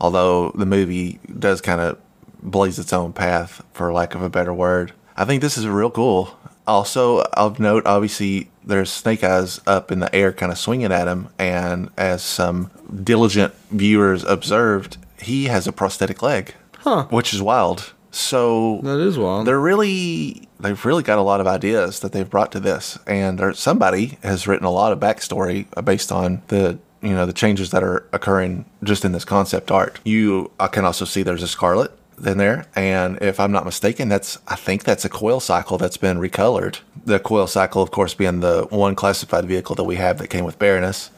although 0.00 0.50
the 0.56 0.66
movie 0.66 1.20
does 1.38 1.60
kind 1.60 1.80
of 1.80 1.98
blaze 2.42 2.78
its 2.78 2.92
own 2.92 3.12
path, 3.12 3.64
for 3.72 3.92
lack 3.92 4.14
of 4.14 4.22
a 4.22 4.30
better 4.30 4.52
word. 4.54 4.92
I 5.16 5.24
think 5.24 5.42
this 5.42 5.58
is 5.58 5.66
real 5.66 5.90
cool. 5.90 6.36
Also, 6.66 7.22
of 7.32 7.58
note, 7.58 7.86
obviously, 7.86 8.50
there's 8.64 8.90
Snake 8.90 9.24
Eyes 9.24 9.60
up 9.66 9.90
in 9.90 10.00
the 10.00 10.14
air, 10.14 10.32
kind 10.32 10.52
of 10.52 10.58
swinging 10.58 10.92
at 10.92 11.08
him, 11.08 11.28
and 11.38 11.90
as 11.96 12.22
some 12.22 12.70
diligent 13.02 13.54
viewers 13.70 14.22
observed, 14.24 14.98
he 15.20 15.46
has 15.46 15.66
a 15.66 15.72
prosthetic 15.72 16.22
leg, 16.22 16.54
huh? 16.78 17.06
Which 17.10 17.32
is 17.32 17.42
wild. 17.42 17.92
So 18.10 18.80
that 18.82 18.98
is 18.98 19.18
wild. 19.18 19.46
They're 19.46 19.60
really 19.60 20.48
they've 20.60 20.84
really 20.84 21.02
got 21.02 21.18
a 21.18 21.22
lot 21.22 21.40
of 21.40 21.46
ideas 21.46 22.00
that 22.00 22.12
they've 22.12 22.28
brought 22.28 22.52
to 22.52 22.60
this, 22.60 22.98
and 23.06 23.38
there, 23.38 23.52
somebody 23.54 24.18
has 24.22 24.46
written 24.46 24.66
a 24.66 24.70
lot 24.70 24.92
of 24.92 25.00
backstory 25.00 25.66
based 25.84 26.12
on 26.12 26.42
the 26.48 26.78
you 27.02 27.10
know 27.10 27.26
the 27.26 27.32
changes 27.32 27.70
that 27.70 27.82
are 27.82 28.06
occurring 28.12 28.64
just 28.82 29.04
in 29.04 29.12
this 29.12 29.24
concept 29.24 29.70
art. 29.70 30.00
You 30.04 30.50
I 30.58 30.68
can 30.68 30.84
also 30.84 31.04
see 31.04 31.22
there's 31.22 31.42
a 31.42 31.48
Scarlett 31.48 31.92
in 32.26 32.38
there. 32.38 32.66
And 32.74 33.18
if 33.22 33.40
I'm 33.40 33.52
not 33.52 33.64
mistaken, 33.64 34.08
that's 34.08 34.38
I 34.46 34.56
think 34.56 34.84
that's 34.84 35.04
a 35.04 35.08
coil 35.08 35.40
cycle 35.40 35.78
that's 35.78 35.96
been 35.96 36.18
recolored. 36.18 36.80
The 37.04 37.18
coil 37.18 37.46
cycle, 37.46 37.82
of 37.82 37.90
course, 37.90 38.14
being 38.14 38.40
the 38.40 38.66
one 38.70 38.94
classified 38.94 39.44
vehicle 39.46 39.74
that 39.76 39.84
we 39.84 39.96
have 39.96 40.18
that 40.18 40.28
came 40.28 40.44
with 40.44 40.58
Baroness. 40.58 41.10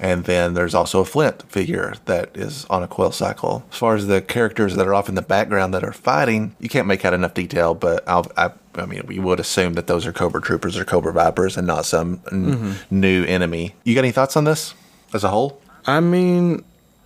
And 0.00 0.24
then 0.24 0.54
there's 0.54 0.74
also 0.74 1.00
a 1.00 1.04
Flint 1.04 1.48
figure 1.50 1.94
that 2.06 2.36
is 2.36 2.64
on 2.66 2.82
a 2.82 2.88
coil 2.88 3.12
cycle. 3.12 3.64
As 3.70 3.78
far 3.78 3.94
as 3.94 4.06
the 4.06 4.20
characters 4.20 4.74
that 4.74 4.86
are 4.86 4.94
off 4.94 5.08
in 5.08 5.14
the 5.14 5.22
background 5.22 5.72
that 5.72 5.84
are 5.84 5.92
fighting, 5.92 6.56
you 6.58 6.68
can't 6.68 6.88
make 6.88 7.04
out 7.04 7.14
enough 7.14 7.34
detail, 7.34 7.74
but 7.74 8.06
I'll, 8.08 8.26
I, 8.36 8.50
I 8.74 8.86
mean, 8.86 9.02
we 9.06 9.20
would 9.20 9.38
assume 9.38 9.74
that 9.74 9.86
those 9.86 10.04
are 10.04 10.12
Cobra 10.12 10.42
Troopers 10.42 10.76
or 10.76 10.84
Cobra 10.84 11.12
Vipers 11.12 11.56
and 11.56 11.66
not 11.66 11.86
some 11.86 12.18
mm-hmm. 12.18 12.66
n- 12.66 12.76
new 12.90 13.24
enemy. 13.24 13.74
You 13.84 13.94
got 13.94 14.00
any 14.00 14.12
thoughts 14.12 14.36
on 14.36 14.44
this 14.44 14.74
as 15.12 15.22
a 15.22 15.28
whole? 15.28 15.62
I 15.86 16.00
mean, 16.00 16.64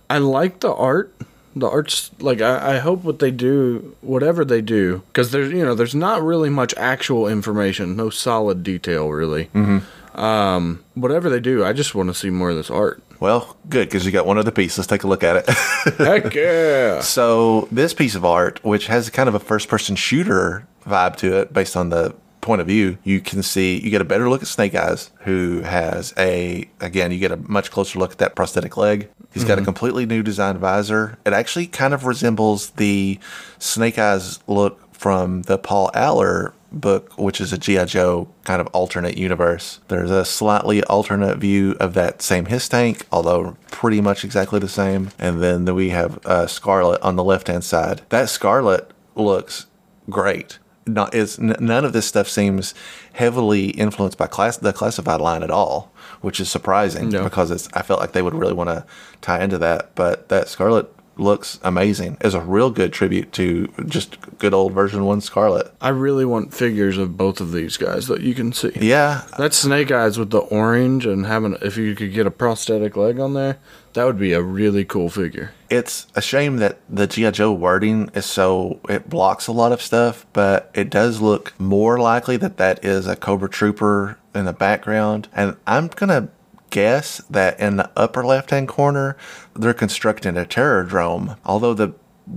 I 0.09 0.17
like 0.17 0.61
the 0.61 0.73
art 0.73 1.13
the 1.59 1.69
art's 1.69 2.11
like 2.19 2.41
I, 2.41 2.75
I 2.75 2.77
hope 2.79 3.03
what 3.03 3.19
they 3.19 3.31
do 3.31 3.95
whatever 4.01 4.43
they 4.43 4.61
do 4.61 5.03
because 5.07 5.31
there's 5.31 5.51
you 5.51 5.63
know 5.63 5.75
there's 5.75 5.95
not 5.95 6.23
really 6.23 6.49
much 6.49 6.73
actual 6.77 7.27
information 7.27 7.95
no 7.95 8.09
solid 8.09 8.63
detail 8.63 9.09
really. 9.09 9.45
Mm-hmm. 9.53 10.19
um, 10.19 10.83
whatever 10.95 11.29
they 11.29 11.39
do 11.39 11.63
i 11.63 11.73
just 11.73 11.95
want 11.95 12.09
to 12.09 12.13
see 12.13 12.29
more 12.29 12.49
of 12.49 12.55
this 12.55 12.69
art. 12.71 13.03
Well 13.19 13.57
good 13.67 13.89
because 13.89 14.05
you 14.05 14.13
got 14.13 14.25
one 14.25 14.37
other 14.37 14.51
piece. 14.51 14.77
Let's 14.77 14.87
take 14.87 15.03
a 15.03 15.07
look 15.07 15.23
at 15.23 15.35
it. 15.35 15.49
Heck 15.97 16.33
yeah. 16.33 17.01
So 17.01 17.67
this 17.69 17.93
piece 17.93 18.15
of 18.15 18.23
art 18.23 18.63
which 18.63 18.87
has 18.87 19.09
kind 19.09 19.27
of 19.27 19.35
a 19.35 19.39
first 19.39 19.67
person 19.67 19.97
shooter 19.97 20.65
vibe 20.85 21.17
to 21.17 21.37
it 21.39 21.51
based 21.51 21.75
on 21.75 21.89
the 21.89 22.15
point 22.41 22.61
of 22.61 22.67
view, 22.67 22.97
you 23.03 23.19
can 23.19 23.43
see 23.43 23.79
you 23.79 23.89
get 23.89 24.01
a 24.01 24.05
better 24.05 24.29
look 24.29 24.41
at 24.41 24.47
Snake 24.47 24.75
Eyes, 24.75 25.11
who 25.21 25.61
has 25.61 26.13
a 26.17 26.69
again 26.79 27.11
you 27.11 27.19
get 27.19 27.31
a 27.31 27.37
much 27.37 27.71
closer 27.71 27.99
look 27.99 28.11
at 28.11 28.17
that 28.19 28.35
prosthetic 28.35 28.77
leg. 28.77 29.09
He's 29.33 29.43
got 29.43 29.53
mm-hmm. 29.53 29.63
a 29.63 29.65
completely 29.65 30.05
new 30.05 30.23
design 30.23 30.57
visor. 30.57 31.17
It 31.25 31.33
actually 31.33 31.67
kind 31.67 31.93
of 31.93 32.05
resembles 32.05 32.71
the 32.71 33.19
Snake 33.59 33.99
Eyes 33.99 34.39
look 34.47 34.93
from 34.93 35.43
the 35.43 35.57
Paul 35.57 35.91
Allor 35.93 36.53
book, 36.71 37.17
which 37.17 37.39
is 37.41 37.53
a 37.53 37.57
G.I. 37.57 37.85
Joe 37.85 38.27
kind 38.43 38.61
of 38.61 38.67
alternate 38.67 39.17
universe. 39.17 39.79
There's 39.87 40.11
a 40.11 40.25
slightly 40.25 40.83
alternate 40.83 41.37
view 41.37 41.75
of 41.79 41.93
that 41.93 42.21
same 42.21 42.45
HISS 42.45 42.69
tank, 42.69 43.07
although 43.11 43.57
pretty 43.71 44.01
much 44.01 44.23
exactly 44.23 44.59
the 44.59 44.69
same. 44.69 45.09
And 45.17 45.41
then 45.41 45.65
we 45.73 45.89
have 45.89 46.23
uh, 46.25 46.47
Scarlett 46.47 47.01
on 47.01 47.15
the 47.15 47.23
left 47.23 47.47
hand 47.47 47.63
side. 47.63 48.01
That 48.09 48.29
Scarlett 48.29 48.91
looks 49.15 49.67
great 50.09 50.59
not 50.93 51.13
is 51.13 51.39
none 51.39 51.85
of 51.85 51.93
this 51.93 52.05
stuff 52.05 52.27
seems 52.27 52.73
heavily 53.13 53.69
influenced 53.69 54.17
by 54.17 54.27
class 54.27 54.57
the 54.57 54.73
classified 54.73 55.21
line 55.21 55.43
at 55.43 55.51
all, 55.51 55.91
which 56.21 56.39
is 56.39 56.49
surprising 56.49 57.09
no. 57.09 57.23
because 57.23 57.51
it's 57.51 57.69
I 57.73 57.81
felt 57.81 57.99
like 57.99 58.11
they 58.11 58.21
would 58.21 58.35
really 58.35 58.53
want 58.53 58.69
to 58.69 58.85
tie 59.21 59.43
into 59.43 59.57
that. 59.59 59.95
But 59.95 60.29
that 60.29 60.47
Scarlett 60.47 60.91
looks 61.19 61.59
amazing. 61.63 62.17
Is 62.21 62.33
a 62.33 62.41
real 62.41 62.71
good 62.71 62.93
tribute 62.93 63.31
to 63.33 63.67
just 63.85 64.17
good 64.37 64.53
old 64.53 64.73
version 64.73 65.05
one 65.05 65.21
Scarlett. 65.21 65.73
I 65.81 65.89
really 65.89 66.25
want 66.25 66.53
figures 66.53 66.97
of 66.97 67.17
both 67.17 67.41
of 67.41 67.51
these 67.51 67.77
guys 67.77 68.07
that 68.07 68.21
you 68.21 68.33
can 68.33 68.53
see. 68.53 68.71
Yeah, 68.79 69.25
that 69.37 69.53
Snake 69.53 69.91
Eyes 69.91 70.17
with 70.17 70.31
the 70.31 70.39
orange 70.39 71.05
and 71.05 71.25
having 71.25 71.57
if 71.61 71.77
you 71.77 71.95
could 71.95 72.13
get 72.13 72.25
a 72.25 72.31
prosthetic 72.31 72.95
leg 72.95 73.19
on 73.19 73.33
there, 73.33 73.59
that 73.93 74.05
would 74.05 74.19
be 74.19 74.33
a 74.33 74.41
really 74.41 74.85
cool 74.85 75.09
figure. 75.09 75.51
It's 75.69 76.07
a 76.15 76.21
shame 76.21 76.57
that 76.57 76.79
the 76.89 77.07
G.I. 77.07 77.31
Joe 77.31 77.51
wording 77.51 78.09
is 78.13 78.25
so, 78.25 78.79
it 78.87 79.09
blocks 79.09 79.47
a 79.47 79.51
lot 79.51 79.71
of 79.71 79.81
stuff, 79.81 80.25
but 80.33 80.71
it 80.73 80.89
does 80.89 81.21
look 81.21 81.53
more 81.59 81.99
likely 81.99 82.37
that 82.37 82.57
that 82.57 82.83
is 82.83 83.07
a 83.07 83.15
Cobra 83.15 83.49
Trooper 83.49 84.17
in 84.33 84.45
the 84.45 84.53
background. 84.53 85.27
And 85.33 85.57
I'm 85.67 85.87
going 85.87 86.09
to 86.09 86.29
guess 86.69 87.19
that 87.29 87.59
in 87.59 87.77
the 87.77 87.89
upper 87.95 88.25
left 88.25 88.51
hand 88.51 88.67
corner, 88.67 89.17
they're 89.55 89.73
constructing 89.73 90.37
a 90.37 90.45
Terrordrome. 90.45 91.37
Although 91.45 91.73
the 91.73 91.93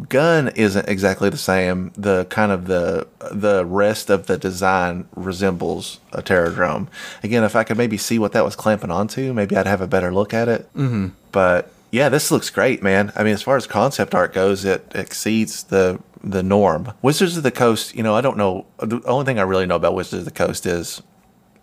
gun 0.09 0.49
isn't 0.49 0.89
exactly 0.89 1.29
the 1.29 1.37
same. 1.37 1.93
The 1.97 2.27
kind 2.27 2.53
of 2.53 2.67
the 2.67 3.07
the 3.31 3.65
rest 3.65 4.11
of 4.11 4.27
the 4.27 4.39
design 4.39 5.07
resembles 5.15 6.01
a 6.12 6.23
Terrordrome. 6.23 6.89
Again, 7.23 7.45
if 7.45 7.57
I 7.57 7.65
could 7.65 7.77
maybe 7.77 7.99
see 7.99 8.19
what 8.19 8.33
that 8.33 8.45
was 8.45 8.57
clamping 8.57 8.91
onto, 8.91 9.33
maybe 9.33 9.57
I'd 9.57 9.67
have 9.67 9.81
a 9.81 9.87
better 9.87 10.12
look 10.12 10.35
at 10.35 10.49
it. 10.49 10.73
Mm-hmm. 10.75 11.09
But 11.31 11.73
yeah, 11.91 12.09
this 12.09 12.31
looks 12.31 12.51
great, 12.51 12.83
man. 12.83 13.12
I 13.15 13.23
mean, 13.23 13.35
as 13.35 13.43
far 13.43 13.57
as 13.57 13.67
concept 13.67 14.15
art 14.15 14.33
goes, 14.33 14.65
it 14.65 14.91
exceeds 14.95 15.65
the 15.65 16.01
the 16.23 16.43
norm. 16.43 16.93
Wizards 17.03 17.37
of 17.37 17.43
the 17.43 17.51
Coast, 17.51 17.95
you 17.95 18.03
know, 18.03 18.15
I 18.15 18.21
don't 18.21 18.37
know. 18.37 18.67
The 18.79 19.03
only 19.07 19.25
thing 19.25 19.39
I 19.39 19.43
really 19.43 19.67
know 19.67 19.77
about 19.77 19.95
Wizards 19.95 20.21
of 20.21 20.25
the 20.25 20.31
Coast 20.31 20.67
is 20.67 21.03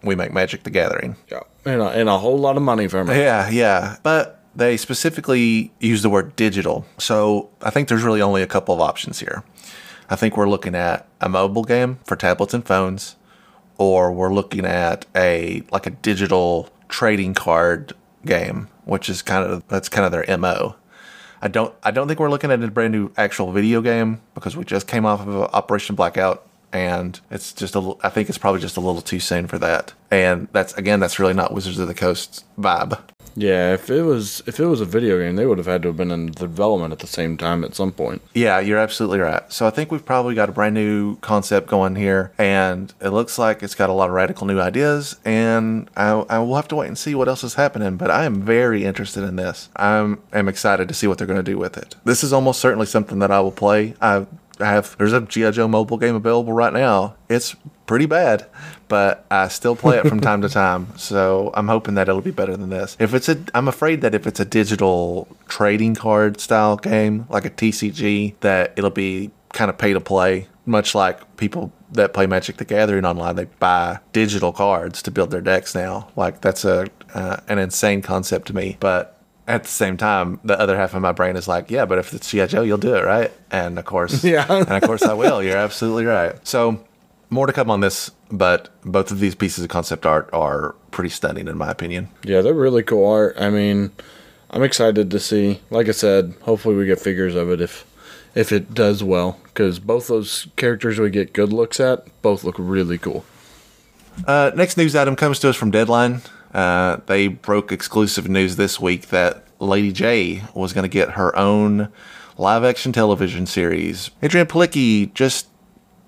we 0.04 0.16
make 0.16 0.32
Magic 0.34 0.64
the 0.64 0.70
Gathering. 0.70 1.16
Yeah, 1.32 1.42
and 1.66 1.82
a, 1.82 1.90
and 1.90 2.10
a 2.10 2.18
whole 2.18 2.38
lot 2.38 2.58
of 2.58 2.64
money 2.64 2.88
from 2.88 3.10
it. 3.10 3.18
Yeah, 3.18 3.50
yeah. 3.50 3.98
But 4.04 4.40
they 4.56 4.78
specifically 4.78 5.72
use 5.80 6.02
the 6.02 6.10
word 6.10 6.36
digital. 6.36 6.86
So 6.98 7.50
I 7.62 7.70
think 7.70 7.88
there's 7.88 8.04
really 8.04 8.22
only 8.22 8.42
a 8.42 8.48
couple 8.48 8.74
of 8.74 8.82
options 8.82 9.20
here. 9.20 9.44
I 10.10 10.16
think 10.16 10.36
we're 10.36 10.50
looking 10.50 10.76
at 10.76 11.08
a 11.22 11.30
mobile 11.30 11.64
game 11.64 12.00
for 12.04 12.16
tablets 12.16 12.54
and 12.54 12.66
phones, 12.66 13.16
or 13.78 14.12
we're 14.12 14.34
looking 14.34 14.66
at 14.66 15.06
a 15.16 15.64
like 15.72 15.86
a 15.86 15.92
digital 15.92 16.70
trading 16.88 17.34
card 17.34 17.94
game, 18.26 18.68
which 18.86 19.10
is 19.10 19.22
kind 19.22 19.46
of 19.46 19.68
that's 19.68 19.90
kind 19.90 20.06
of 20.06 20.12
their 20.12 20.38
MO. 20.38 20.76
I 21.42 21.48
don't 21.48 21.74
I 21.84 21.92
don't 21.92 22.08
think 22.08 22.20
we're 22.20 22.30
looking 22.30 22.52
at 22.52 22.62
a 22.62 22.68
brand 22.70 22.92
new 22.92 23.12
actual 23.18 23.52
video 23.52 23.82
game 23.82 24.22
because 24.34 24.58
we 24.58 24.66
just 24.66 24.88
came 24.88 25.06
off 25.06 25.22
of 25.22 25.54
Operation 25.54 25.96
Blackout 25.96 26.46
and 26.72 27.20
it's 27.32 27.54
just 27.54 27.76
a 27.76 27.94
I 28.02 28.10
think 28.10 28.30
it's 28.30 28.38
probably 28.38 28.62
just 28.62 28.78
a 28.78 28.82
little 28.82 29.02
too 29.02 29.20
soon 29.20 29.48
for 29.48 29.58
that. 29.60 29.94
And 30.12 30.48
that's 30.52 30.74
again 30.74 31.00
that's 31.00 31.20
really 31.20 31.34
not 31.34 31.54
Wizards 31.54 31.80
of 31.80 31.88
the 31.88 31.94
Coast 31.94 32.46
vibe. 32.58 33.00
Yeah, 33.36 33.74
if 33.74 33.90
it 33.90 34.04
was 34.04 34.44
if 34.48 34.60
it 34.60 34.66
was 34.66 34.82
a 34.82 34.86
video 34.86 35.20
game, 35.20 35.36
they 35.36 35.46
would 35.46 35.58
have 35.58 35.68
had 35.68 35.82
to 35.84 35.90
have 35.90 35.98
been 35.98 36.12
in 36.12 36.32
development 36.32 36.92
at 36.92 37.00
the 37.00 37.08
same 37.08 37.38
time 37.38 37.64
at 37.64 37.76
some 37.76 37.92
point. 37.92 38.22
Yeah, 38.34 38.60
you're 38.60 38.78
absolutely 38.78 39.20
right. 39.20 39.42
So 39.52 39.66
I 39.66 39.70
think 39.70 39.92
we've 39.92 40.06
probably 40.06 40.36
got 40.36 40.50
a 40.50 40.52
brand 40.52 40.76
new 40.76 41.18
concept 41.18 41.68
going 41.68 41.96
here, 41.96 42.34
and 42.38 42.94
it 43.00 43.10
looks 43.10 43.38
like 43.38 43.64
it's 43.64 43.76
got 43.76 43.90
a 43.90 43.94
lot 43.94 44.10
of 44.10 44.16
radical 44.16 44.46
new 44.46 44.60
ideas. 44.60 45.16
And 45.24 45.90
I, 45.96 46.12
I 46.30 46.40
will 46.40 46.56
have 46.56 46.68
to 46.70 46.76
wait 46.76 46.88
and 46.88 46.98
see 46.98 47.16
what 47.16 47.28
else 47.28 47.44
is 47.44 47.54
happening. 47.54 47.98
But 47.98 48.12
I 48.12 48.26
am 48.26 48.42
very 48.42 48.84
interested 48.84 49.24
in 49.24 49.36
this. 49.36 49.70
I'm 49.76 50.22
am 50.34 50.50
excited 50.50 50.88
to 50.88 50.94
see 50.94 51.08
what 51.08 51.18
they're 51.18 51.28
going 51.28 51.44
to 51.44 51.52
do 51.52 51.58
with 51.58 51.78
it. 51.78 51.96
This 52.04 52.24
is 52.24 52.34
almost 52.34 52.60
certainly 52.60 52.88
something 52.88 53.20
that 53.20 53.32
I 53.32 53.40
will 53.40 53.52
play. 53.52 53.96
I 54.02 54.26
I 54.60 54.72
have 54.72 54.98
there's 54.98 55.14
a 55.14 55.22
GI 55.22 55.52
Joe 55.52 55.68
mobile 55.68 55.98
game 55.98 56.16
available 56.16 56.54
right 56.54 56.74
now. 56.74 57.16
It's 57.30 57.56
pretty 57.86 58.06
bad, 58.06 58.46
but 58.88 59.26
I 59.32 59.48
still 59.48 59.76
play 59.76 59.98
it 59.98 60.08
from 60.08 60.20
time 60.20 60.42
to 60.42 60.50
time. 60.50 60.88
So 61.00 61.52
I'm 61.56 61.68
hoping 61.68 61.96
that 61.96 62.08
it'll 62.08 62.22
be 62.22 62.32
better 62.32 62.56
than 62.56 62.70
this. 62.70 62.96
If 63.00 63.14
it's 63.14 63.30
a, 63.30 63.42
I'm 63.56 63.68
afraid 63.68 64.02
that 64.02 64.14
if 64.14 64.28
it's 64.28 64.40
a 64.40 64.46
digital 64.46 65.28
trading 65.48 65.96
card 65.96 66.40
style 66.40 66.76
game 66.76 67.26
like 67.30 67.46
a 67.46 67.50
TCG, 67.50 68.36
that 68.42 68.74
it'll 68.76 68.90
be 68.90 69.32
kind 69.54 69.70
of 69.70 69.78
pay 69.78 69.94
to 69.94 70.00
play, 70.00 70.48
much 70.66 70.94
like 70.94 71.38
people 71.38 71.72
that 71.94 72.14
play 72.14 72.28
Magic 72.28 72.58
the 72.58 72.66
Gathering 72.66 73.06
online. 73.06 73.36
They 73.36 73.46
buy 73.46 74.00
digital 74.14 74.52
cards 74.52 75.02
to 75.04 75.12
build 75.12 75.32
their 75.32 75.42
decks 75.42 75.74
now. 75.74 76.10
Like 76.16 76.42
that's 76.42 76.66
a 76.66 76.88
uh, 77.14 77.38
an 77.48 77.58
insane 77.60 78.02
concept 78.02 78.48
to 78.48 78.56
me, 78.56 78.78
but 78.80 79.19
at 79.50 79.64
the 79.64 79.70
same 79.70 79.98
time, 79.98 80.40
the 80.46 80.58
other 80.58 80.78
half 80.78 80.94
of 80.94 81.02
my 81.02 81.12
brain 81.12 81.36
is 81.36 81.48
like, 81.48 81.70
yeah, 81.72 81.86
but 81.86 81.98
if 81.98 82.14
it's 82.14 82.30
GI 82.30 82.48
Joe, 82.48 82.62
you'll 82.62 82.78
do 82.78 82.96
it, 82.96 83.04
right? 83.04 83.32
And 83.52 83.78
of 83.78 83.84
course, 83.86 84.24
Yeah. 84.24 84.46
and 84.48 84.70
of 84.70 84.82
course 84.84 85.02
I 85.04 85.14
will. 85.14 85.44
You're 85.44 85.58
absolutely 85.58 86.06
right. 86.06 86.36
So 86.48 86.82
more 87.30 87.48
to 87.48 87.54
come 87.54 87.70
on 87.70 87.82
this, 87.82 88.12
but 88.32 88.70
both 88.86 89.12
of 89.12 89.20
these 89.20 89.36
pieces 89.36 89.64
of 89.64 89.70
concept 89.70 90.06
art 90.06 90.30
are 90.32 90.76
pretty 90.92 91.10
stunning 91.10 91.48
in 91.48 91.58
my 91.58 91.70
opinion. 91.70 92.10
Yeah, 92.24 92.42
they're 92.42 92.54
really 92.54 92.84
cool 92.84 93.06
art. 93.06 93.36
I 93.40 93.50
mean, 93.50 93.92
I'm 94.52 94.64
excited 94.64 95.12
to 95.12 95.20
see. 95.20 95.60
Like 95.70 95.88
I 95.90 95.92
said, 95.92 96.34
hopefully 96.42 96.76
we 96.76 96.86
get 96.86 97.00
figures 97.00 97.36
of 97.36 97.50
it 97.52 97.60
if 97.62 97.86
if 98.36 98.52
it 98.52 98.76
does 98.76 99.04
well, 99.04 99.40
because 99.46 99.80
both 99.80 100.08
those 100.08 100.48
characters 100.56 101.00
we 101.00 101.10
get 101.10 101.34
good 101.34 101.52
looks 101.52 101.80
at 101.80 102.06
both 102.22 102.44
look 102.44 102.56
really 102.60 103.00
cool. 103.00 103.26
Uh, 104.28 104.52
next 104.56 104.78
news 104.78 104.96
item 104.96 105.16
comes 105.16 105.40
to 105.40 105.50
us 105.50 105.56
from 105.56 105.72
Deadline. 105.72 106.22
Uh, 106.54 106.98
they 107.06 107.28
broke 107.28 107.72
exclusive 107.72 108.28
news 108.28 108.56
this 108.56 108.80
week 108.80 109.08
that 109.10 109.44
Lady 109.60 109.92
J 109.92 110.44
was 110.54 110.74
going 110.74 110.84
to 110.84 110.90
get 110.90 111.12
her 111.12 111.36
own 111.36 111.90
live 112.38 112.64
action 112.64 112.92
television 112.92 113.46
series. 113.46 114.12
Adrianne 114.24 114.46
Palicki 114.46 115.14
just 115.14 115.48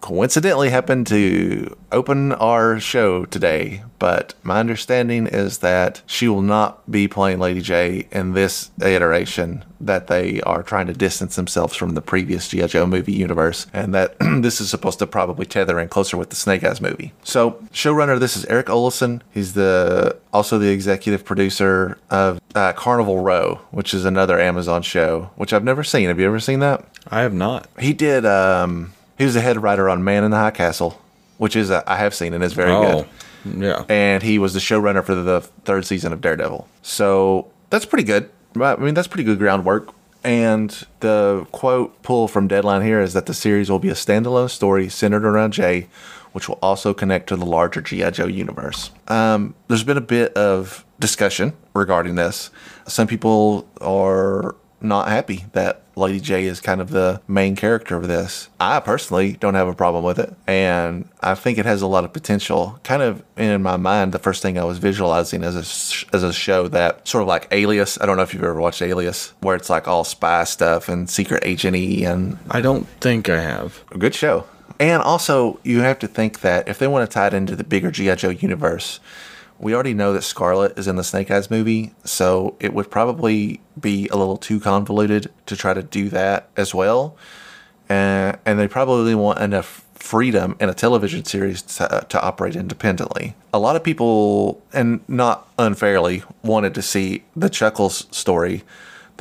coincidentally 0.02 0.70
happened 0.70 1.08
to 1.08 1.78
open 1.92 2.34
our 2.34 2.80
show 2.80 3.26
today, 3.26 3.84
but 4.00 4.34
my 4.44 4.60
understanding 4.60 5.28
is 5.28 5.60
that 5.60 6.02
she 6.08 6.28
will 6.28 6.42
not 6.42 6.90
be 6.90 7.08
playing 7.08 7.40
Lady 7.40 7.62
J 7.62 8.08
in 8.12 8.34
this 8.34 8.72
iteration, 8.82 9.64
that 9.80 10.08
they 10.08 10.42
are 10.42 10.64
trying 10.64 10.88
to 10.88 10.94
distance 10.94 11.36
themselves 11.36 11.76
from 11.76 11.94
the 11.94 12.02
previous 12.02 12.48
G.I. 12.48 12.68
Joe 12.68 12.88
movie 12.88 13.14
universe, 13.14 13.68
and 13.74 13.94
that 13.94 14.16
this 14.20 14.60
is 14.60 14.70
supposed 14.70 15.00
to 15.00 15.08
probably 15.08 15.46
tether 15.46 15.80
in 15.80 15.88
closer 15.88 16.18
with 16.18 16.32
the 16.32 16.36
Snake 16.36 16.64
Eyes 16.64 16.82
movie. 16.82 17.14
So, 17.24 17.52
showrunner, 17.72 18.20
this 18.20 18.36
is 18.36 18.46
Erik 18.46 18.68
Oleson. 18.68 19.22
He's 19.32 19.54
the 19.54 20.18
also 20.34 20.58
the 20.58 20.70
executive 20.70 21.24
producer 21.24 21.98
of 22.10 22.42
uh, 22.56 22.74
Carnival 22.74 23.20
Row, 23.20 23.62
which 23.70 23.94
is 23.94 24.06
another 24.06 24.40
Amazon 24.40 24.82
show, 24.82 25.30
which 25.36 25.54
I've 25.54 25.64
never 25.64 25.84
seen. 25.84 26.08
Have 26.08 26.20
you 26.20 26.26
ever 26.26 26.40
seen 26.40 26.60
that? 26.60 26.86
I 27.08 27.22
have 27.22 27.34
not. 27.34 27.68
He 27.80 27.94
did. 27.94 28.26
Um, 28.26 28.94
he 29.18 29.26
was 29.26 29.34
the 29.34 29.42
head 29.42 29.62
writer 29.62 29.90
on 29.90 30.04
Man 30.04 30.24
in 30.24 30.32
the 30.32 30.38
High 30.38 30.52
Castle, 30.52 31.02
which 31.38 31.56
is 31.56 31.70
a, 31.70 31.84
I 31.90 31.98
have 31.98 32.14
seen 32.14 32.34
and 32.34 32.44
is 32.44 32.54
very 32.54 32.72
oh, 32.72 33.06
good. 33.46 33.64
yeah. 33.64 33.86
And 33.90 34.24
he 34.24 34.40
was 34.40 34.54
the 34.54 34.60
showrunner 34.60 35.04
for 35.04 35.16
the 35.16 35.42
third 35.66 35.86
season 35.86 36.14
of 36.14 36.22
Daredevil. 36.22 36.68
So 36.82 37.48
that's 37.70 37.86
pretty 37.86 38.04
good. 38.04 38.30
I 38.60 38.76
mean, 38.76 38.94
that's 38.94 39.08
pretty 39.08 39.24
good 39.24 39.40
groundwork. 39.40 39.94
And 40.24 40.86
the 41.00 41.48
quote 41.52 42.02
pull 42.04 42.28
from 42.28 42.48
Deadline 42.48 42.84
here 42.84 43.02
is 43.02 43.14
that 43.14 43.26
the 43.26 43.34
series 43.34 43.72
will 43.72 43.80
be 43.80 43.90
a 43.90 43.94
standalone 43.94 44.50
story 44.50 44.88
centered 44.88 45.26
around 45.26 45.54
Jay, 45.54 45.88
which 46.32 46.48
will 46.48 46.60
also 46.62 46.94
connect 46.94 47.30
to 47.30 47.36
the 47.36 47.46
larger 47.46 47.82
G.I. 47.82 48.12
Joe 48.12 48.28
universe. 48.28 48.92
Um, 49.08 49.56
there's 49.68 49.84
been 49.84 49.98
a 49.98 50.02
bit 50.02 50.34
of 50.34 50.86
discussion 51.00 51.54
regarding 51.74 52.16
this. 52.16 52.52
Some 52.88 53.08
people 53.08 53.68
are 53.82 54.56
not 54.82 55.08
happy 55.08 55.46
that 55.54 55.82
Lady 55.96 56.20
J 56.20 56.46
is 56.46 56.62
kind 56.62 56.82
of 56.82 56.90
the 56.90 57.22
main 57.28 57.56
character 57.56 57.96
of 57.98 58.08
this. 58.08 58.50
I 58.60 58.80
personally 58.80 59.34
don't 59.34 59.54
have 59.56 59.68
a 59.68 59.74
problem 59.74 60.04
with 60.04 60.20
it, 60.20 60.34
and 60.48 61.08
I 61.22 61.36
think 61.36 61.58
it 61.58 61.66
has 61.66 61.82
a 61.82 61.88
lot 61.88 62.04
of 62.04 62.14
potential. 62.14 62.80
Kind 62.84 63.02
of 63.02 63.24
in 63.38 63.62
my 63.62 63.78
mind, 63.78 64.12
the 64.12 64.20
first 64.20 64.42
thing 64.42 64.58
I 64.58 64.64
was 64.64 64.78
visualizing 64.78 65.44
as 65.44 65.56
a 65.56 66.16
as 66.16 66.24
a 66.24 66.34
show 66.34 66.68
that 66.70 67.08
sort 67.08 67.22
of 67.24 67.28
like 67.28 67.48
Alias. 67.52 68.00
I 68.00 68.06
don't 68.06 68.18
know 68.18 68.24
if 68.24 68.34
you've 68.34 68.44
ever 68.44 68.60
watched 68.60 68.82
Alias, 68.82 69.34
where 69.42 69.56
it's 69.56 69.70
like 69.70 69.88
all 69.88 70.04
spy 70.04 70.44
stuff 70.46 70.88
and 70.90 71.10
secret 71.10 71.44
agenty 71.44 72.04
and 72.06 72.38
I 72.50 72.62
don't 72.62 72.88
think 73.00 73.30
I 73.30 73.42
have. 73.42 73.84
a 73.92 73.98
good 73.98 74.16
show. 74.16 74.46
And 74.80 75.04
also, 75.04 75.60
you 75.64 75.82
have 75.82 76.00
to 76.00 76.08
think 76.08 76.42
that 76.42 76.68
if 76.68 76.80
they 76.80 76.88
want 76.88 77.08
to 77.08 77.14
tie 77.14 77.28
it 77.28 77.36
into 77.36 77.56
the 77.56 77.64
bigger 77.64 77.92
G.I. 77.92 78.16
Joe 78.16 78.30
universe, 78.30 79.00
we 79.62 79.76
already 79.76 79.94
know 79.94 80.12
that 80.14 80.24
Scarlett 80.24 80.78
is 80.78 80.88
in 80.88 80.96
the 80.96 81.04
Snake 81.04 81.30
Eyes 81.30 81.52
movie, 81.52 81.94
so 82.04 82.56
it 82.60 82.74
would 82.74 82.90
probably 82.90 83.62
be 83.80 84.08
a 84.08 84.18
little 84.18 84.38
too 84.38 84.60
convoluted 84.60 85.32
to 85.46 85.56
try 85.56 85.74
to 85.74 85.84
do 85.84 86.10
that 86.10 86.50
as 86.58 86.74
well. 86.74 87.16
Uh, 87.90 88.34
and 88.46 88.58
they 88.58 88.68
probably 88.68 89.14
want 89.14 89.40
enough 89.40 89.86
freedom 89.94 90.56
in 90.60 90.68
a 90.68 90.74
television 90.74 91.24
series 91.24 91.62
to, 91.62 92.06
to 92.10 92.20
operate 92.22 92.56
independently. 92.56 93.36
A 93.54 93.60
lot 93.60 93.76
of 93.76 93.84
people, 93.84 94.62
and 94.74 95.02
not 95.08 95.48
unfairly, 95.60 96.24
wanted 96.42 96.74
to 96.74 96.82
see 96.82 97.24
the 97.36 97.50
Chuckles 97.50 98.08
story 98.10 98.64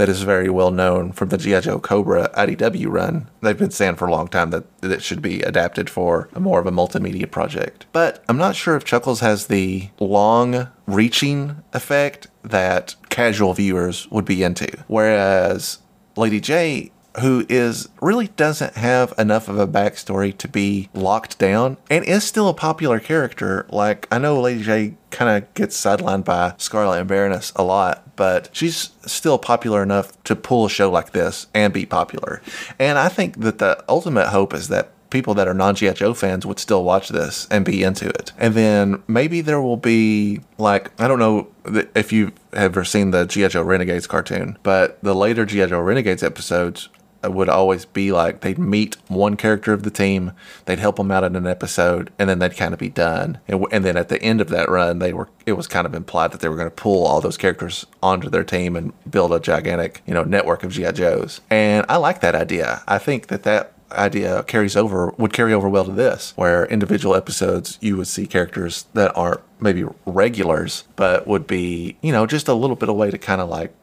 that 0.00 0.08
is 0.08 0.22
very 0.22 0.48
well 0.48 0.70
known 0.70 1.12
from 1.12 1.28
the 1.28 1.36
G.I. 1.36 1.60
Joe 1.60 1.78
Cobra 1.78 2.30
IDW 2.34 2.86
run. 2.86 3.28
They've 3.42 3.58
been 3.58 3.70
saying 3.70 3.96
for 3.96 4.08
a 4.08 4.10
long 4.10 4.28
time 4.28 4.48
that 4.48 4.64
it 4.82 5.02
should 5.02 5.20
be 5.20 5.42
adapted 5.42 5.90
for 5.90 6.30
more 6.38 6.58
of 6.58 6.66
a 6.66 6.72
multimedia 6.72 7.30
project. 7.30 7.84
But 7.92 8.24
I'm 8.26 8.38
not 8.38 8.56
sure 8.56 8.76
if 8.76 8.84
Chuckles 8.84 9.20
has 9.20 9.48
the 9.48 9.90
long 9.98 10.68
reaching 10.86 11.62
effect 11.74 12.28
that 12.42 12.94
casual 13.10 13.52
viewers 13.52 14.10
would 14.10 14.24
be 14.24 14.42
into. 14.42 14.68
Whereas 14.86 15.80
Lady 16.16 16.40
J 16.40 16.92
who 17.18 17.44
is 17.48 17.88
really 18.00 18.28
doesn't 18.28 18.74
have 18.74 19.12
enough 19.18 19.48
of 19.48 19.58
a 19.58 19.66
backstory 19.66 20.36
to 20.38 20.48
be 20.48 20.88
locked 20.94 21.38
down 21.38 21.76
and 21.90 22.04
is 22.04 22.24
still 22.24 22.48
a 22.48 22.54
popular 22.54 23.00
character. 23.00 23.66
Like 23.70 24.06
I 24.10 24.18
know 24.18 24.40
Lady 24.40 24.62
J 24.62 24.94
kind 25.10 25.42
of 25.42 25.52
gets 25.54 25.80
sidelined 25.80 26.24
by 26.24 26.54
Scarlett 26.58 27.00
and 27.00 27.08
Baroness 27.08 27.52
a 27.56 27.64
lot, 27.64 28.16
but 28.16 28.48
she's 28.52 28.90
still 29.06 29.38
popular 29.38 29.82
enough 29.82 30.22
to 30.24 30.36
pull 30.36 30.66
a 30.66 30.70
show 30.70 30.90
like 30.90 31.12
this 31.12 31.48
and 31.52 31.72
be 31.72 31.84
popular. 31.84 32.40
And 32.78 32.98
I 32.98 33.08
think 33.08 33.40
that 33.40 33.58
the 33.58 33.84
ultimate 33.88 34.28
hope 34.28 34.54
is 34.54 34.68
that 34.68 34.92
people 35.10 35.34
that 35.34 35.48
are 35.48 35.54
non 35.54 35.74
GI 35.74 35.94
Joe 35.94 36.14
fans 36.14 36.46
would 36.46 36.58
still 36.58 36.84
watch 36.84 37.08
this 37.08 37.46
and 37.50 37.64
be 37.64 37.82
into 37.82 38.08
it. 38.08 38.32
And 38.38 38.54
then 38.54 39.02
maybe 39.08 39.40
there 39.40 39.60
will 39.60 39.76
be 39.76 40.40
like 40.58 40.90
I 41.00 41.08
don't 41.08 41.18
know 41.18 41.48
if 41.94 42.12
you've 42.12 42.32
ever 42.52 42.84
seen 42.84 43.10
the 43.10 43.26
GI 43.26 43.48
Joe 43.48 43.62
Renegades 43.62 44.06
cartoon, 44.06 44.56
but 44.62 45.02
the 45.02 45.14
later 45.14 45.44
GI 45.44 45.66
Joe 45.66 45.80
Renegades 45.80 46.22
episodes 46.22 46.88
would 47.22 47.48
always 47.48 47.84
be 47.84 48.12
like 48.12 48.40
they'd 48.40 48.58
meet 48.58 48.96
one 49.08 49.36
character 49.36 49.72
of 49.72 49.82
the 49.82 49.90
team, 49.90 50.32
they'd 50.64 50.78
help 50.78 50.96
them 50.96 51.10
out 51.10 51.24
in 51.24 51.36
an 51.36 51.46
episode, 51.46 52.10
and 52.18 52.28
then 52.28 52.38
they'd 52.38 52.56
kind 52.56 52.72
of 52.72 52.80
be 52.80 52.88
done. 52.88 53.38
And, 53.46 53.64
and 53.70 53.84
then 53.84 53.96
at 53.96 54.08
the 54.08 54.22
end 54.22 54.40
of 54.40 54.48
that 54.48 54.68
run, 54.68 54.98
they 54.98 55.12
were 55.12 55.28
it 55.46 55.52
was 55.52 55.66
kind 55.66 55.86
of 55.86 55.94
implied 55.94 56.32
that 56.32 56.40
they 56.40 56.48
were 56.48 56.56
going 56.56 56.70
to 56.70 56.74
pull 56.74 57.06
all 57.06 57.20
those 57.20 57.36
characters 57.36 57.86
onto 58.02 58.30
their 58.30 58.44
team 58.44 58.76
and 58.76 58.92
build 59.10 59.32
a 59.32 59.40
gigantic 59.40 60.02
you 60.06 60.14
know 60.14 60.24
network 60.24 60.62
of 60.62 60.72
GI 60.72 60.92
Joes. 60.92 61.40
And 61.50 61.84
I 61.88 61.96
like 61.96 62.20
that 62.20 62.34
idea. 62.34 62.82
I 62.86 62.98
think 62.98 63.28
that 63.28 63.42
that 63.42 63.72
idea 63.92 64.42
carries 64.44 64.76
over 64.76 65.12
would 65.18 65.32
carry 65.32 65.52
over 65.52 65.68
well 65.68 65.84
to 65.84 65.92
this 65.92 66.32
where 66.36 66.66
individual 66.66 67.14
episodes 67.14 67.78
you 67.80 67.96
would 67.96 68.06
see 68.06 68.26
characters 68.26 68.86
that 68.94 69.14
aren't 69.16 69.40
maybe 69.60 69.84
regulars 70.06 70.84
but 70.96 71.26
would 71.26 71.46
be 71.46 71.96
you 72.00 72.12
know 72.12 72.26
just 72.26 72.48
a 72.48 72.54
little 72.54 72.76
bit 72.76 72.88
of 72.88 72.94
way 72.94 73.10
to 73.10 73.18
kind 73.18 73.40
of 73.40 73.48
like 73.48 73.74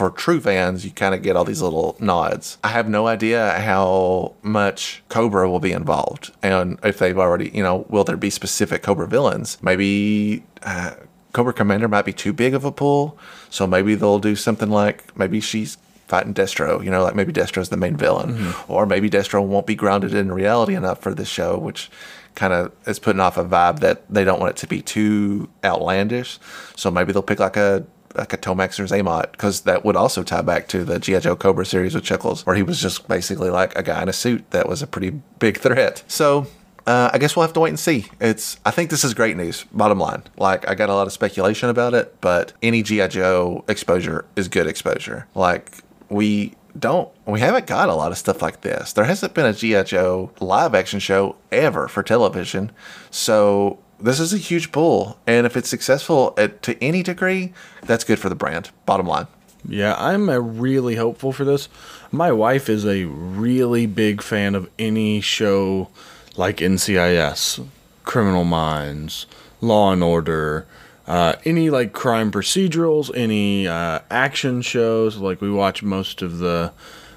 for 0.00 0.10
true 0.10 0.40
fans 0.40 0.82
you 0.86 0.90
kind 0.90 1.14
of 1.14 1.20
get 1.22 1.36
all 1.36 1.44
these 1.44 1.60
little 1.60 1.94
nods 2.00 2.56
i 2.64 2.68
have 2.68 2.88
no 2.88 3.06
idea 3.06 3.40
how 3.70 4.32
much 4.42 5.02
cobra 5.10 5.44
will 5.50 5.60
be 5.60 5.72
involved 5.72 6.24
and 6.42 6.78
if 6.82 6.96
they've 7.00 7.18
already 7.18 7.50
you 7.52 7.62
know 7.62 7.84
will 7.90 8.04
there 8.04 8.16
be 8.16 8.30
specific 8.30 8.82
cobra 8.82 9.06
villains 9.06 9.58
maybe 9.62 10.42
uh, 10.62 10.92
cobra 11.34 11.52
commander 11.52 11.86
might 11.86 12.06
be 12.06 12.14
too 12.14 12.32
big 12.32 12.54
of 12.54 12.64
a 12.64 12.72
pull 12.72 13.18
so 13.50 13.66
maybe 13.66 13.94
they'll 13.94 14.18
do 14.30 14.34
something 14.34 14.70
like 14.70 14.98
maybe 15.18 15.38
she's 15.38 15.76
fighting 16.08 16.34
Destro. 16.34 16.82
You 16.84 16.90
know, 16.90 17.04
like 17.04 17.14
maybe 17.14 17.32
Destro's 17.32 17.68
the 17.68 17.76
main 17.76 17.96
villain, 17.96 18.30
Mm-hmm. 18.32 18.72
or 18.72 18.84
maybe 18.84 19.08
Destro 19.08 19.46
won't 19.46 19.66
be 19.66 19.76
grounded 19.76 20.12
in 20.12 20.32
reality 20.32 20.74
enough 20.74 20.98
for 21.00 21.14
this 21.14 21.28
show, 21.28 21.56
which 21.56 21.88
kind 22.34 22.52
of 22.52 22.72
is 22.84 22.98
putting 22.98 23.20
off 23.20 23.36
a 23.38 23.44
vibe 23.44 23.78
that 23.80 23.96
they 24.12 24.24
don't 24.24 24.40
want 24.40 24.50
it 24.50 24.56
to 24.62 24.66
be 24.66 24.82
too 24.82 25.48
outlandish. 25.62 26.38
So 26.74 26.90
maybe 26.90 27.12
they'll 27.12 27.22
pick 27.32 27.38
like 27.38 27.56
a 27.56 27.86
like 28.14 28.32
a 28.32 28.38
Tomax 28.38 28.78
or 28.78 28.84
Xamot 28.84 29.32
because 29.32 29.62
that 29.62 29.84
would 29.84 29.96
also 29.96 30.22
tie 30.22 30.42
back 30.42 30.68
to 30.68 30.84
the 30.84 30.98
GI 30.98 31.20
Joe 31.20 31.36
Cobra 31.36 31.64
series 31.64 31.94
with 31.94 32.04
Chuckles, 32.04 32.44
where 32.44 32.56
he 32.56 32.62
was 32.62 32.80
just 32.80 33.08
basically 33.08 33.50
like 33.50 33.76
a 33.76 33.82
guy 33.82 34.02
in 34.02 34.08
a 34.08 34.12
suit 34.12 34.50
that 34.50 34.68
was 34.68 34.82
a 34.82 34.86
pretty 34.86 35.10
big 35.38 35.58
threat. 35.58 36.02
So. 36.08 36.46
Uh, 36.86 37.10
I 37.12 37.18
guess 37.18 37.36
we'll 37.36 37.44
have 37.44 37.52
to 37.52 37.60
wait 37.60 37.68
and 37.68 37.78
see. 37.78 38.06
It's. 38.20 38.58
I 38.64 38.70
think 38.70 38.88
this 38.88 39.04
is 39.04 39.12
great 39.12 39.36
news. 39.36 39.64
Bottom 39.70 39.98
line, 39.98 40.22
like 40.38 40.66
I 40.66 40.74
got 40.74 40.88
a 40.88 40.94
lot 40.94 41.06
of 41.06 41.12
speculation 41.12 41.68
about 41.68 41.92
it, 41.92 42.18
but 42.22 42.54
any 42.62 42.82
GI 42.82 43.08
Joe 43.08 43.64
exposure 43.68 44.24
is 44.34 44.48
good 44.48 44.66
exposure. 44.66 45.28
Like 45.34 45.84
we 46.08 46.56
don't 46.78 47.10
we 47.26 47.40
haven't 47.40 47.66
got 47.66 47.88
a 47.88 47.94
lot 47.94 48.12
of 48.12 48.18
stuff 48.18 48.42
like 48.42 48.60
this. 48.60 48.92
There 48.92 49.04
hasn't 49.04 49.34
been 49.34 49.46
a 49.46 49.52
G.I. 49.52 49.82
Joe 49.84 50.30
live 50.40 50.74
action 50.74 51.00
show 51.00 51.36
ever 51.50 51.88
for 51.88 52.02
television. 52.02 52.72
So 53.10 53.78
this 54.00 54.20
is 54.20 54.32
a 54.32 54.38
huge 54.38 54.72
pull. 54.72 55.18
And 55.26 55.46
if 55.46 55.56
it's 55.56 55.68
successful 55.68 56.34
at, 56.36 56.62
to 56.62 56.82
any 56.82 57.02
degree, 57.02 57.52
that's 57.82 58.04
good 58.04 58.18
for 58.18 58.28
the 58.28 58.34
brand. 58.34 58.70
Bottom 58.86 59.06
line. 59.06 59.26
Yeah, 59.68 59.94
I'm 59.98 60.28
a 60.28 60.40
really 60.40 60.96
hopeful 60.96 61.32
for 61.32 61.44
this. 61.44 61.68
My 62.10 62.32
wife 62.32 62.68
is 62.68 62.86
a 62.86 63.04
really 63.04 63.86
big 63.86 64.22
fan 64.22 64.54
of 64.54 64.70
any 64.78 65.20
show 65.20 65.90
like 66.36 66.58
NCIS, 66.58 67.66
Criminal 68.04 68.44
Minds, 68.44 69.26
Law 69.60 69.92
and 69.92 70.02
Order, 70.02 70.66
uh, 71.06 71.34
any 71.44 71.70
like 71.70 71.92
crime 71.92 72.30
procedurals, 72.30 73.10
any 73.14 73.68
uh, 73.68 74.00
action 74.10 74.62
shows. 74.62 75.18
Like 75.18 75.40
we 75.40 75.50
watch 75.50 75.82
most 75.82 76.22
of 76.22 76.38
the 76.38 76.72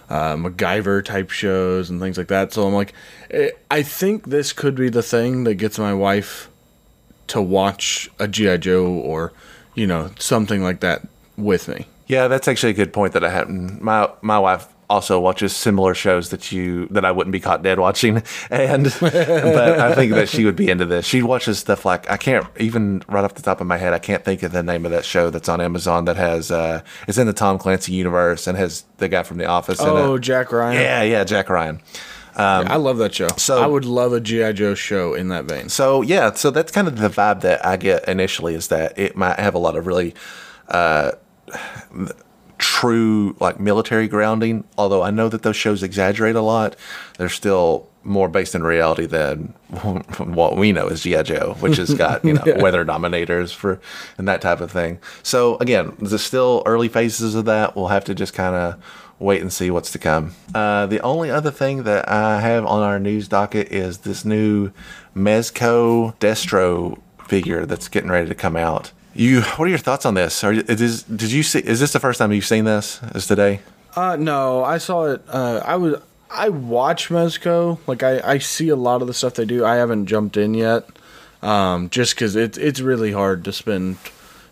uh, 0.10 0.36
MacGyver 0.36 1.04
type 1.06 1.30
shows 1.30 1.90
and 1.90 2.02
things 2.02 2.18
like 2.18 2.28
that. 2.28 2.52
So 2.52 2.68
I'm 2.68 2.74
like, 2.74 2.94
eh, 3.32 3.52
I 3.72 3.84
think 3.84 4.30
this 4.30 4.52
could 4.52 4.76
be 4.76 4.90
the 4.90 5.04
thing 5.04 5.44
that 5.46 5.56
gets 5.56 5.80
my 5.80 5.94
wife 5.94 6.50
to 7.34 7.42
watch 7.42 8.10
a 8.20 8.28
GI 8.28 8.58
Joe 8.60 8.86
or 8.88 9.34
you 9.76 9.86
know 9.88 10.12
something 10.20 10.64
like 10.64 10.80
that 10.80 11.02
with 11.38 11.68
me. 11.68 11.86
Yeah, 12.08 12.28
that's 12.28 12.48
actually 12.48 12.72
a 12.72 12.76
good 12.76 12.94
point 12.94 13.14
that 13.14 13.24
I 13.24 13.30
hadn't. 13.30 13.82
My 13.82 14.10
my 14.22 14.40
wife 14.40 14.68
also 14.90 15.20
watches 15.20 15.56
similar 15.56 15.96
shows 15.96 16.30
that 16.30 16.52
you 16.52 16.86
that 16.88 17.04
I 17.06 17.12
wouldn't 17.12 17.32
be 17.32 17.40
caught 17.40 17.64
dead 17.64 17.80
watching, 17.80 18.18
and 18.52 18.84
but 19.00 19.16
I 19.80 19.96
think 19.96 20.12
that 20.14 20.30
she 20.30 20.46
would 20.46 20.56
be 20.58 20.70
into 20.70 20.86
this. 20.86 21.06
She 21.06 21.24
watches 21.24 21.58
stuff 21.58 21.86
like 21.86 22.08
I 22.12 22.18
can't 22.18 22.46
even 22.60 23.02
right 23.08 23.24
off 23.24 23.34
the 23.34 23.42
top 23.42 23.62
of 23.62 23.66
my 23.68 23.78
head 23.78 23.94
I 23.94 24.00
can't 24.00 24.24
think 24.24 24.44
of 24.44 24.52
the 24.52 24.62
name 24.62 24.86
of 24.86 24.92
that 24.92 25.06
show 25.06 25.30
that's 25.32 25.50
on 25.50 25.62
Amazon 25.62 26.06
that 26.06 26.18
has 26.18 26.52
uh 26.52 26.82
it's 27.08 27.18
in 27.18 27.26
the 27.26 27.34
Tom 27.34 27.58
Clancy 27.58 27.94
universe 27.94 28.46
and 28.46 28.58
has 28.58 28.84
the 28.98 29.08
guy 29.08 29.24
from 29.24 29.38
The 29.38 29.46
Office. 29.46 29.80
in 29.80 29.88
Oh. 29.88 30.18
Jack 30.20 30.52
Ryan. 30.52 30.80
yeah, 30.80 31.02
yeah, 31.02 31.24
Jack 31.24 31.50
Ryan. 31.50 31.82
I 32.36 32.76
love 32.78 32.98
that 32.98 33.14
show. 33.14 33.28
so- 33.38 33.62
I 33.62 33.68
would 33.68 33.86
love 33.86 34.14
a 34.14 34.20
GI 34.20 34.54
Joe 34.54 34.74
show 34.76 35.14
in 35.14 35.28
that 35.30 35.46
vein. 35.46 35.70
So 35.70 36.02
yeah, 36.02 36.34
so 36.34 36.52
that's 36.52 36.72
kind 36.72 36.88
of 36.88 36.98
the 36.98 37.10
vibe 37.10 37.42
that 37.42 37.66
I 37.66 37.78
get 37.78 38.08
initially 38.08 38.56
is 38.56 38.68
that 38.70 38.98
it 38.98 39.16
might 39.16 39.40
have 39.40 39.54
a 39.54 39.60
lot 39.60 39.76
of 39.76 39.86
really 39.88 40.14
uh, 40.70 41.12
true 42.58 43.36
like 43.40 43.60
military 43.60 44.08
grounding. 44.08 44.64
Although 44.78 45.04
I 45.04 45.12
know 45.12 45.30
that 45.30 45.44
those 45.44 45.56
shows 45.56 45.84
exaggerate 45.84 46.36
a 46.36 46.42
lot, 46.42 46.76
they're 47.18 47.30
still 47.30 47.88
more 48.06 48.28
based 48.28 48.54
in 48.54 48.64
reality 48.64 49.06
than 49.06 49.54
what 50.20 50.58
we 50.58 50.72
know 50.74 50.88
as 50.88 51.02
GI 51.04 51.24
Joe, 51.24 51.56
which 51.60 51.78
has 51.78 51.94
got 51.94 52.24
you 52.26 52.34
know 52.34 52.44
weather 52.58 52.84
dominators 52.84 53.52
for 53.52 53.80
and 54.18 54.28
that 54.28 54.42
type 54.42 54.60
of 54.62 54.72
thing. 54.72 55.00
So 55.24 55.58
again, 55.58 55.96
there's 56.00 56.22
still 56.24 56.64
early 56.66 56.90
phases 56.90 57.36
of 57.36 57.46
that. 57.46 57.76
We'll 57.76 57.88
have 57.88 58.06
to 58.06 58.16
just 58.16 58.34
kind 58.34 58.56
of 58.56 58.84
wait 59.24 59.42
and 59.42 59.52
see 59.52 59.72
what's 59.72 59.92
to 59.92 60.00
come. 60.00 60.34
Uh, 60.54 60.86
the 60.86 61.00
only 61.00 61.32
other 61.32 61.52
thing 61.52 61.84
that 61.84 62.10
I 62.10 62.42
have 62.42 62.66
on 62.66 62.84
our 62.84 63.00
news 63.00 63.28
docket 63.28 63.72
is 63.72 64.00
this 64.00 64.26
new 64.26 64.72
Mezco 65.16 66.16
Destro 66.18 67.00
figure 67.26 67.66
that's 67.66 67.88
getting 67.88 68.12
ready 68.12 68.28
to 68.28 68.36
come 68.36 68.56
out. 68.56 68.92
You, 69.16 69.42
what 69.42 69.66
are 69.66 69.70
your 69.70 69.78
thoughts 69.78 70.06
on 70.06 70.14
this? 70.14 70.44
Are 70.44 70.54
is 70.54 71.04
did 71.04 71.32
you 71.32 71.44
see? 71.44 71.60
Is 71.60 71.80
this 71.80 71.94
the 71.94 72.00
first 72.00 72.20
time 72.20 72.32
you've 72.32 72.46
seen 72.46 72.66
this? 72.66 73.02
Is 73.16 73.28
today? 73.28 73.62
Uh, 73.96 74.16
no, 74.16 74.64
I 74.64 74.80
saw 74.80 75.06
it. 75.06 75.24
Uh, 75.28 75.62
I 75.64 75.76
was 75.76 76.02
I 76.30 76.50
watch 76.50 77.10
Mezco. 77.10 77.78
Like 77.86 78.02
I, 78.04 78.20
I 78.24 78.38
see 78.40 78.70
a 78.70 78.76
lot 78.76 79.02
of 79.02 79.08
the 79.08 79.14
stuff 79.14 79.36
they 79.36 79.46
do. 79.46 79.64
I 79.64 79.76
haven't 79.76 80.08
jumped 80.08 80.36
in 80.36 80.56
yet, 80.56 80.88
um, 81.44 81.90
just 81.90 82.16
because 82.16 82.36
it's 82.36 82.58
it's 82.58 82.80
really 82.80 83.12
hard 83.12 83.46
to 83.46 83.54
spend 83.54 83.98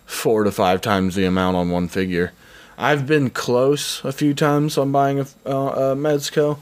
four 0.05 0.43
to 0.43 0.51
five 0.51 0.81
times 0.81 1.15
the 1.15 1.25
amount 1.25 1.57
on 1.57 1.71
one 1.71 1.88
figure. 1.88 2.34
I've 2.77 3.05
been 3.05 3.29
close 3.29 4.03
a 4.03 4.12
few 4.12 4.34
times 4.34 4.77
on 4.77 4.91
buying 4.91 5.19
a, 5.19 5.25
uh, 5.45 5.49
a 5.49 5.95
Mezco. 5.95 6.60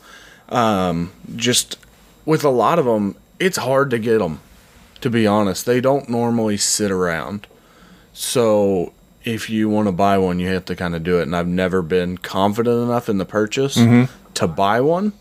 Um, 0.49 1.11
just 1.35 1.77
with 2.25 2.43
a 2.43 2.49
lot 2.49 2.79
of 2.79 2.85
them, 2.85 3.15
it's 3.39 3.57
hard 3.57 3.89
to 3.91 3.99
get 3.99 4.19
them. 4.19 4.41
To 5.01 5.09
be 5.09 5.25
honest, 5.25 5.65
they 5.65 5.79
don't 5.79 6.09
normally 6.09 6.57
sit 6.57 6.91
around. 6.91 7.47
So 8.11 8.91
if 9.23 9.49
you 9.49 9.69
want 9.69 9.87
to 9.87 9.91
buy 9.93 10.17
one, 10.17 10.39
you 10.39 10.49
have 10.49 10.65
to 10.65 10.75
kind 10.75 10.93
of 10.95 11.03
do 11.03 11.19
it. 11.19 11.23
And 11.23 11.35
I've 11.35 11.47
never 11.47 11.81
been 11.81 12.17
confident 12.17 12.83
enough 12.83 13.07
in 13.07 13.17
the 13.17 13.25
purchase 13.25 13.75
to 14.33 14.47
buy 14.47 14.81
one. 14.81 15.13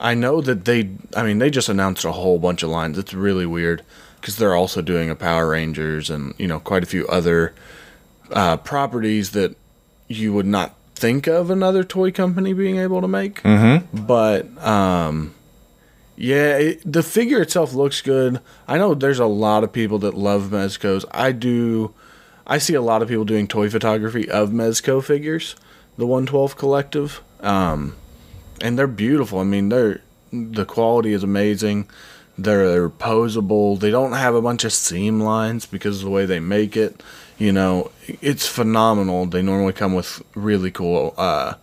I 0.00 0.14
know 0.14 0.40
that 0.42 0.64
they, 0.66 0.90
I 1.16 1.22
mean, 1.22 1.38
they 1.38 1.50
just 1.50 1.68
announced 1.68 2.04
a 2.04 2.12
whole 2.12 2.38
bunch 2.38 2.62
of 2.62 2.68
lines. 2.68 2.98
It's 2.98 3.14
really 3.14 3.46
weird 3.46 3.82
because 4.20 4.36
they're 4.36 4.54
also 4.54 4.82
doing 4.82 5.08
a 5.08 5.14
Power 5.14 5.48
Rangers 5.48 6.10
and, 6.10 6.34
you 6.36 6.46
know, 6.46 6.58
quite 6.60 6.82
a 6.82 6.86
few 6.86 7.06
other 7.06 7.54
uh, 8.30 8.56
properties 8.58 9.30
that 9.30 9.56
you 10.08 10.32
would 10.32 10.46
not 10.46 10.74
think 10.94 11.26
of 11.26 11.50
another 11.50 11.84
toy 11.84 12.10
company 12.10 12.52
being 12.52 12.78
able 12.78 13.00
to 13.00 13.08
make. 13.08 13.42
Mm-hmm. 13.42 14.06
But, 14.06 14.46
um, 14.64 15.34
yeah, 16.16 16.56
it, 16.56 16.82
the 16.84 17.02
figure 17.02 17.40
itself 17.42 17.74
looks 17.74 18.00
good. 18.00 18.40
I 18.68 18.78
know 18.78 18.94
there's 18.94 19.18
a 19.18 19.26
lot 19.26 19.64
of 19.64 19.72
people 19.72 19.98
that 20.00 20.14
love 20.14 20.44
Mezcos. 20.44 21.04
I 21.10 21.32
do. 21.32 21.94
I 22.46 22.58
see 22.58 22.74
a 22.74 22.82
lot 22.82 23.02
of 23.02 23.08
people 23.08 23.24
doing 23.24 23.48
toy 23.48 23.70
photography 23.70 24.30
of 24.30 24.50
Mezco 24.50 25.02
figures, 25.02 25.56
the 25.96 26.06
112 26.06 26.56
collective. 26.56 27.22
Um, 27.40 27.96
and 28.60 28.78
they're 28.78 28.86
beautiful. 28.86 29.40
I 29.40 29.44
mean, 29.44 29.70
they're 29.70 30.02
the 30.32 30.64
quality 30.64 31.12
is 31.12 31.22
amazing. 31.22 31.88
They're 32.36 32.88
posable. 32.88 33.78
They 33.78 33.90
don't 33.90 34.12
have 34.12 34.34
a 34.34 34.42
bunch 34.42 34.64
of 34.64 34.72
seam 34.72 35.20
lines 35.20 35.66
because 35.66 35.98
of 35.98 36.04
the 36.04 36.10
way 36.10 36.26
they 36.26 36.40
make 36.40 36.76
it. 36.76 37.02
You 37.38 37.52
know, 37.52 37.90
it's 38.06 38.46
phenomenal. 38.46 39.26
They 39.26 39.42
normally 39.42 39.72
come 39.72 39.94
with 39.94 40.22
really 40.34 40.70
cool 40.70 41.14
uh, 41.16 41.54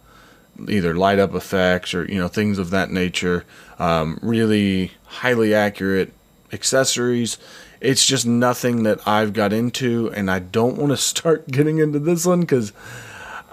either 0.67 0.93
light 0.95 1.19
up 1.19 1.33
effects 1.33 1.93
or 1.93 2.05
you 2.05 2.19
know 2.19 2.27
things 2.27 2.57
of 2.57 2.69
that 2.71 2.91
nature. 2.91 3.45
Um, 3.79 4.19
really 4.21 4.91
highly 5.05 5.53
accurate 5.53 6.13
accessories. 6.53 7.37
It's 7.79 8.05
just 8.05 8.27
nothing 8.27 8.83
that 8.83 9.07
I've 9.07 9.33
got 9.33 9.53
into, 9.53 10.11
and 10.13 10.29
I 10.29 10.39
don't 10.39 10.77
want 10.77 10.91
to 10.91 10.97
start 11.11 11.47
getting 11.47 11.79
into 11.79 11.99
this 11.99 12.25
one 12.25 12.41
because 12.41 12.73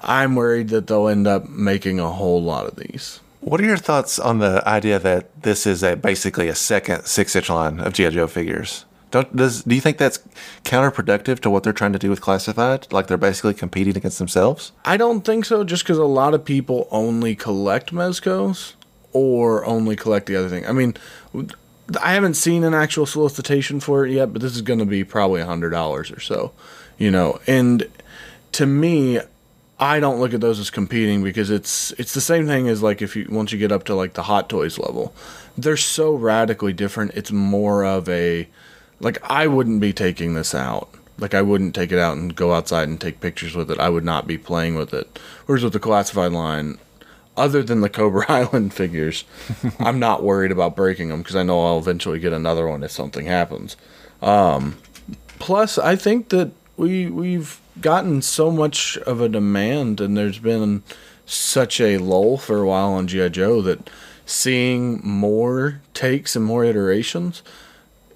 I'm 0.02 0.34
worried 0.34 0.68
that 0.68 0.86
they'll 0.86 1.08
end 1.08 1.26
up 1.26 1.48
making 1.48 1.98
a 1.98 2.10
whole 2.10 2.42
lot 2.42 2.66
of 2.66 2.76
these. 2.76 3.20
What 3.40 3.60
are 3.60 3.64
your 3.64 3.76
thoughts 3.76 4.18
on 4.18 4.40
the 4.40 4.66
idea 4.68 4.98
that 4.98 5.42
this 5.42 5.66
is 5.66 5.82
a 5.82 5.96
basically 5.96 6.48
a 6.48 6.54
second 6.54 7.04
six 7.04 7.34
inch 7.36 7.48
line 7.48 7.80
of 7.80 7.92
GI 7.92 8.10
Joe 8.10 8.26
figures? 8.26 8.84
Don't 9.10 9.34
does 9.34 9.62
do 9.62 9.74
you 9.74 9.80
think 9.80 9.98
that's 9.98 10.18
counterproductive 10.64 11.40
to 11.40 11.50
what 11.50 11.62
they're 11.62 11.72
trying 11.72 11.92
to 11.92 11.98
do 11.98 12.10
with 12.10 12.20
classified? 12.20 12.92
Like 12.92 13.06
they're 13.06 13.16
basically 13.16 13.54
competing 13.54 13.96
against 13.96 14.18
themselves? 14.18 14.72
I 14.84 14.96
don't 14.96 15.22
think 15.22 15.44
so, 15.44 15.64
just 15.64 15.84
because 15.84 15.98
a 15.98 16.04
lot 16.04 16.34
of 16.34 16.44
people 16.44 16.88
only 16.90 17.34
collect 17.34 17.92
Mezcos 17.92 18.74
or 19.12 19.64
only 19.64 19.96
collect 19.96 20.26
the 20.26 20.36
other 20.36 20.48
thing. 20.48 20.66
I 20.66 20.72
mean, 20.72 20.94
I 22.02 22.12
haven't 22.12 22.34
seen 22.34 22.64
an 22.64 22.74
actual 22.74 23.06
solicitation 23.06 23.80
for 23.80 24.06
it 24.06 24.12
yet, 24.12 24.32
but 24.32 24.42
this 24.42 24.54
is 24.54 24.62
going 24.62 24.78
to 24.78 24.84
be 24.84 25.04
probably 25.04 25.40
a 25.40 25.46
hundred 25.46 25.70
dollars 25.70 26.10
or 26.10 26.20
so, 26.20 26.52
you 26.98 27.10
know. 27.10 27.40
And 27.46 27.88
to 28.52 28.66
me, 28.66 29.20
I 29.80 30.00
don't 30.00 30.18
look 30.18 30.34
at 30.34 30.40
those 30.40 30.58
as 30.58 30.70
competing 30.70 31.22
because 31.22 31.50
it's 31.50 31.92
it's 31.92 32.12
the 32.12 32.20
same 32.20 32.46
thing 32.46 32.68
as 32.68 32.82
like 32.82 33.00
if 33.00 33.14
you 33.16 33.26
once 33.30 33.52
you 33.52 33.58
get 33.58 33.72
up 33.72 33.84
to 33.84 33.94
like 33.94 34.14
the 34.14 34.24
Hot 34.24 34.48
Toys 34.48 34.78
level, 34.78 35.14
they're 35.56 35.76
so 35.76 36.14
radically 36.14 36.72
different. 36.72 37.12
It's 37.14 37.32
more 37.32 37.84
of 37.84 38.08
a 38.08 38.48
like 39.00 39.18
I 39.22 39.46
wouldn't 39.46 39.80
be 39.80 39.92
taking 39.92 40.34
this 40.34 40.54
out. 40.54 40.88
Like 41.18 41.34
I 41.34 41.42
wouldn't 41.42 41.74
take 41.74 41.92
it 41.92 41.98
out 41.98 42.16
and 42.16 42.34
go 42.34 42.52
outside 42.52 42.88
and 42.88 43.00
take 43.00 43.20
pictures 43.20 43.54
with 43.54 43.70
it. 43.70 43.80
I 43.80 43.88
would 43.88 44.04
not 44.04 44.26
be 44.26 44.38
playing 44.38 44.76
with 44.76 44.94
it. 44.94 45.18
Whereas 45.46 45.64
with 45.64 45.72
the 45.72 45.80
classified 45.80 46.32
line, 46.32 46.78
other 47.36 47.62
than 47.62 47.80
the 47.80 47.88
Cobra 47.88 48.26
Island 48.28 48.74
figures, 48.74 49.24
I'm 49.78 49.98
not 49.98 50.22
worried 50.22 50.52
about 50.52 50.76
breaking 50.76 51.08
them 51.08 51.22
because 51.22 51.36
I 51.36 51.42
know 51.42 51.64
I'll 51.64 51.78
eventually 51.78 52.18
get 52.18 52.32
another 52.32 52.66
one 52.66 52.82
if 52.82 52.90
something 52.90 53.26
happens. 53.26 53.76
Um, 54.22 54.78
plus, 55.38 55.78
I 55.78 55.96
think 55.96 56.28
that 56.30 56.50
we 56.76 57.06
we've 57.06 57.60
gotten 57.80 58.22
so 58.22 58.50
much 58.50 58.96
of 58.98 59.20
a 59.20 59.28
demand, 59.28 60.00
and 60.00 60.16
there's 60.16 60.38
been 60.38 60.82
such 61.26 61.80
a 61.80 61.98
lull 61.98 62.38
for 62.38 62.58
a 62.58 62.66
while 62.66 62.92
on 62.92 63.06
GI 63.06 63.30
Joe 63.30 63.60
that 63.62 63.90
seeing 64.24 65.00
more 65.02 65.80
takes 65.94 66.36
and 66.36 66.44
more 66.44 66.64
iterations 66.64 67.42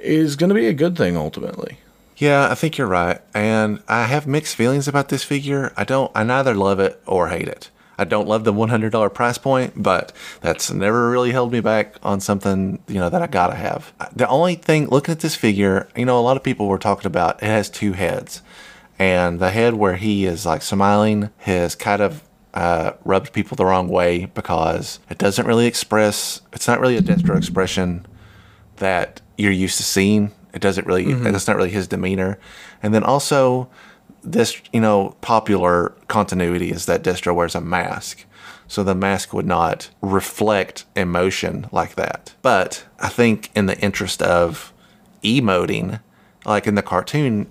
is 0.03 0.37
going 0.37 0.49
to 0.49 0.55
be 0.55 0.67
a 0.67 0.75
good 0.75 0.97
thing 0.97 1.17
ultimately. 1.17 1.79
Yeah, 2.17 2.49
I 2.51 2.55
think 2.55 2.79
you're 2.79 2.87
right. 2.87 3.21
And 3.35 3.83
I 3.89 4.05
have 4.05 4.27
mixed 4.27 4.55
feelings 4.55 4.87
about 4.87 5.09
this 5.09 5.25
figure. 5.25 5.73
I 5.77 5.85
don't 5.85 6.13
I 6.15 6.25
neither 6.25 6.55
love 6.55 6.79
it 6.79 7.03
or 7.07 7.29
hate 7.29 7.49
it. 7.49 7.71
I 7.99 8.05
don't 8.05 8.27
love 8.27 8.45
the 8.45 8.53
$100 8.53 9.15
price 9.15 9.39
point, 9.39 9.75
but 9.81 10.13
that's 10.41 10.71
never 10.71 11.11
really 11.11 11.31
held 11.31 11.53
me 11.53 11.61
back 11.61 11.97
on 12.03 12.21
something, 12.21 12.83
you 12.89 12.97
know, 12.97 13.09
that 13.11 13.23
I 13.23 13.27
got 13.27 13.49
to 13.49 13.55
have. 13.55 13.93
The 14.15 14.27
only 14.29 14.55
thing 14.55 14.89
looking 14.89 15.13
at 15.13 15.21
this 15.21 15.37
figure, 15.37 15.89
you 15.95 16.05
know, 16.05 16.19
a 16.19 16.23
lot 16.23 16.37
of 16.37 16.43
people 16.43 16.69
were 16.69 16.79
talking 16.79 17.07
about 17.07 17.43
it 17.43 17.47
has 17.47 17.69
two 17.69 17.93
heads. 17.93 18.43
And 18.99 19.41
the 19.41 19.51
head 19.51 19.75
where 19.75 19.97
he 19.97 20.25
is 20.25 20.47
like 20.47 20.63
smiling 20.63 21.31
has 21.39 21.75
kind 21.75 22.03
of 22.03 22.23
uh, 22.55 22.93
rubbed 23.05 23.33
people 23.33 23.57
the 23.57 23.65
wrong 23.67 23.89
way 23.89 24.27
because 24.27 24.99
it 25.11 25.19
doesn't 25.19 25.47
really 25.47 25.67
express, 25.67 26.41
it's 26.53 26.69
not 26.69 26.81
really 26.81 26.97
a 26.97 27.03
Destro 27.03 27.37
expression 27.37 28.07
that 28.83 29.21
you're 29.39 29.53
used 29.53 29.77
to 29.79 29.85
seeing. 29.85 30.33
It 30.53 30.61
doesn't 30.61 30.87
really, 30.87 31.07
mm-hmm. 31.07 31.25
that's 31.25 31.47
not 31.47 31.57
really 31.57 31.71
his 31.71 31.89
demeanor. 31.89 32.39
And 32.83 32.93
then 32.93 33.05
also, 33.05 33.71
this, 34.23 34.61
you 34.73 34.81
know, 34.81 35.17
popular 35.21 35.95
continuity 36.09 36.71
is 36.71 36.87
that 36.87 37.03
Destro 37.03 37.35
wears 37.35 37.55
a 37.55 37.61
mask. 37.61 38.25
So 38.67 38.83
the 38.83 38.95
mask 38.95 39.33
would 39.33 39.47
not 39.47 39.91
reflect 40.01 40.85
emotion 40.97 41.69
like 41.73 41.95
that. 41.95 42.35
But 42.43 42.85
I 42.99 43.09
think 43.09 43.51
in 43.55 43.67
the 43.67 43.79
interest 43.79 44.21
of 44.21 44.73
emoting, 45.23 46.01
like 46.45 46.67
in 46.67 46.75
the 46.75 46.83
cartoon, 46.83 47.51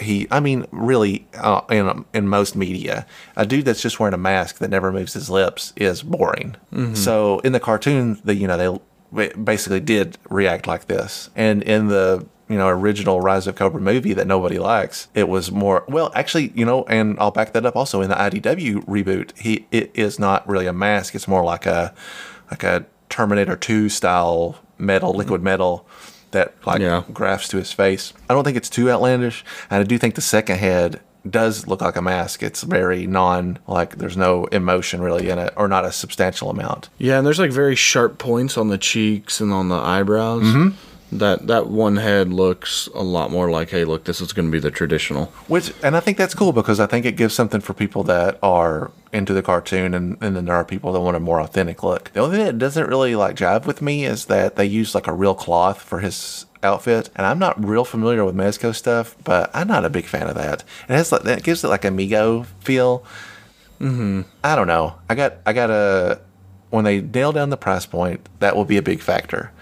he, 0.00 0.28
I 0.30 0.38
mean, 0.38 0.64
really, 0.70 1.26
uh, 1.34 1.62
in 1.70 2.04
in 2.14 2.28
most 2.28 2.54
media, 2.54 3.04
a 3.34 3.44
dude 3.44 3.64
that's 3.64 3.82
just 3.82 3.98
wearing 3.98 4.14
a 4.14 4.18
mask 4.18 4.58
that 4.58 4.70
never 4.70 4.92
moves 4.92 5.14
his 5.14 5.28
lips 5.28 5.72
is 5.74 6.02
boring. 6.02 6.54
Mm-hmm. 6.72 6.94
So 6.94 7.40
in 7.40 7.52
the 7.52 7.60
cartoon, 7.60 8.20
the 8.24 8.34
you 8.34 8.46
know 8.46 8.56
they 8.56 8.80
basically 9.12 9.80
did 9.80 10.18
react 10.28 10.66
like 10.66 10.86
this, 10.86 11.30
and 11.34 11.62
in 11.62 11.88
the 11.88 12.26
you 12.48 12.56
know 12.56 12.68
original 12.68 13.20
Rise 13.20 13.46
of 13.46 13.54
Cobra 13.54 13.80
movie 13.80 14.14
that 14.14 14.26
nobody 14.26 14.58
likes, 14.58 15.08
it 15.14 15.28
was 15.28 15.50
more 15.50 15.84
well 15.88 16.12
actually 16.14 16.52
you 16.54 16.64
know, 16.64 16.84
and 16.84 17.18
I'll 17.18 17.30
back 17.30 17.52
that 17.52 17.66
up 17.66 17.76
also 17.76 18.00
in 18.00 18.10
the 18.10 18.16
IDW 18.16 18.84
reboot, 18.86 19.36
he 19.38 19.66
it 19.70 19.90
is 19.94 20.18
not 20.18 20.48
really 20.48 20.66
a 20.66 20.72
mask; 20.72 21.14
it's 21.14 21.28
more 21.28 21.44
like 21.44 21.66
a 21.66 21.94
like 22.50 22.62
a 22.62 22.86
Terminator 23.08 23.56
Two 23.56 23.88
style 23.88 24.58
metal, 24.78 25.12
liquid 25.12 25.42
metal 25.42 25.86
that 26.30 26.54
like 26.66 26.80
yeah. 26.80 27.04
grafts 27.12 27.48
to 27.48 27.56
his 27.56 27.72
face. 27.72 28.12
I 28.28 28.34
don't 28.34 28.44
think 28.44 28.56
it's 28.56 28.70
too 28.70 28.90
outlandish, 28.90 29.44
and 29.70 29.80
I 29.80 29.84
do 29.84 29.98
think 29.98 30.14
the 30.14 30.20
second 30.20 30.58
head 30.58 31.00
does 31.30 31.66
look 31.66 31.80
like 31.80 31.96
a 31.96 32.02
mask. 32.02 32.42
It's 32.42 32.62
very 32.62 33.06
non 33.06 33.58
like 33.66 33.96
there's 33.96 34.16
no 34.16 34.46
emotion 34.46 35.00
really 35.00 35.30
in 35.30 35.38
it, 35.38 35.52
or 35.56 35.68
not 35.68 35.84
a 35.84 35.92
substantial 35.92 36.50
amount. 36.50 36.88
Yeah, 36.98 37.18
and 37.18 37.26
there's 37.26 37.38
like 37.38 37.52
very 37.52 37.74
sharp 37.74 38.18
points 38.18 38.56
on 38.56 38.68
the 38.68 38.78
cheeks 38.78 39.40
and 39.40 39.52
on 39.52 39.68
the 39.68 39.76
eyebrows. 39.76 40.44
Mm-hmm 40.44 40.68
that 41.10 41.46
that 41.46 41.68
one 41.68 41.96
head 41.96 42.32
looks 42.32 42.86
a 42.94 43.02
lot 43.02 43.30
more 43.30 43.50
like 43.50 43.70
hey 43.70 43.84
look 43.84 44.04
this 44.04 44.20
is 44.20 44.32
going 44.32 44.46
to 44.46 44.52
be 44.52 44.58
the 44.58 44.70
traditional 44.70 45.26
which 45.46 45.72
and 45.82 45.96
i 45.96 46.00
think 46.00 46.18
that's 46.18 46.34
cool 46.34 46.52
because 46.52 46.78
i 46.78 46.86
think 46.86 47.06
it 47.06 47.16
gives 47.16 47.34
something 47.34 47.60
for 47.60 47.72
people 47.72 48.02
that 48.02 48.38
are 48.42 48.90
into 49.10 49.32
the 49.32 49.42
cartoon 49.42 49.94
and, 49.94 50.18
and 50.20 50.36
then 50.36 50.44
there 50.44 50.54
are 50.54 50.64
people 50.64 50.92
that 50.92 51.00
want 51.00 51.16
a 51.16 51.20
more 51.20 51.40
authentic 51.40 51.82
look 51.82 52.12
the 52.12 52.20
only 52.20 52.36
thing 52.36 52.44
that 52.44 52.58
doesn't 52.58 52.88
really 52.88 53.16
like 53.16 53.36
jive 53.36 53.64
with 53.64 53.80
me 53.80 54.04
is 54.04 54.26
that 54.26 54.56
they 54.56 54.66
use 54.66 54.94
like 54.94 55.06
a 55.06 55.12
real 55.12 55.34
cloth 55.34 55.80
for 55.80 56.00
his 56.00 56.44
outfit 56.62 57.10
and 57.14 57.26
i'm 57.26 57.38
not 57.38 57.62
real 57.64 57.84
familiar 57.84 58.24
with 58.24 58.34
mezco 58.34 58.74
stuff 58.74 59.16
but 59.24 59.50
i'm 59.54 59.68
not 59.68 59.84
a 59.84 59.90
big 59.90 60.04
fan 60.04 60.28
of 60.28 60.34
that 60.34 60.64
it 60.88 60.92
has 60.92 61.12
like 61.12 61.22
that 61.22 61.42
gives 61.42 61.62
it 61.64 61.68
like 61.68 61.84
a 61.84 61.88
mego 61.88 62.46
feel 62.60 63.04
mm-hmm. 63.80 64.22
i 64.42 64.54
don't 64.54 64.66
know 64.66 64.94
i 65.08 65.14
got 65.14 65.34
i 65.46 65.52
got 65.52 65.70
a 65.70 66.20
when 66.70 66.84
they 66.84 67.00
nail 67.00 67.32
down 67.32 67.50
the 67.50 67.56
price 67.56 67.86
point 67.86 68.20
that 68.40 68.56
will 68.56 68.64
be 68.64 68.76
a 68.76 68.82
big 68.82 69.00
factor 69.00 69.52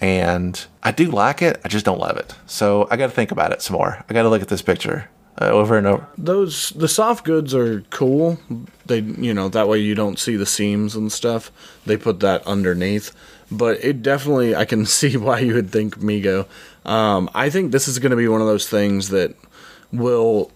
and 0.00 0.64
I 0.80 0.92
do 0.92 1.10
like 1.10 1.42
it. 1.42 1.60
I 1.64 1.68
just 1.68 1.84
don't 1.84 1.98
love 1.98 2.16
it. 2.18 2.34
So 2.46 2.86
I 2.88 2.96
got 2.96 3.06
to 3.06 3.12
think 3.12 3.32
about 3.32 3.50
it 3.50 3.62
some 3.62 3.74
more. 3.74 4.04
I 4.08 4.14
got 4.14 4.22
to 4.22 4.28
look 4.28 4.42
at 4.42 4.46
this 4.48 4.62
picture 4.62 5.08
uh, 5.40 5.46
over 5.46 5.78
and 5.78 5.86
over. 5.86 6.08
Those 6.16 6.70
the 6.70 6.88
soft 6.88 7.24
goods 7.24 7.54
are 7.54 7.82
cool. 7.90 8.38
They 8.86 9.00
you 9.00 9.32
know 9.34 9.48
that 9.48 9.68
way 9.68 9.78
you 9.78 9.94
don't 9.94 10.18
see 10.18 10.36
the 10.36 10.46
seams 10.46 10.94
and 10.94 11.12
stuff. 11.12 11.52
They 11.86 11.96
put 11.96 12.20
that 12.20 12.46
underneath, 12.46 13.12
but 13.50 13.82
it 13.84 14.02
definitely 14.02 14.54
I 14.56 14.64
can 14.64 14.86
see 14.98 15.16
why 15.16 15.40
you 15.40 15.54
would 15.54 15.70
think 15.70 15.98
Mego. 15.98 16.46
Um, 16.84 17.30
I 17.34 17.50
think 17.50 17.72
this 17.72 17.88
is 17.88 17.98
going 17.98 18.10
to 18.10 18.16
be 18.16 18.28
one 18.28 18.40
of 18.40 18.46
those 18.46 18.68
things 18.68 19.10
that 19.10 19.34
will 19.92 20.50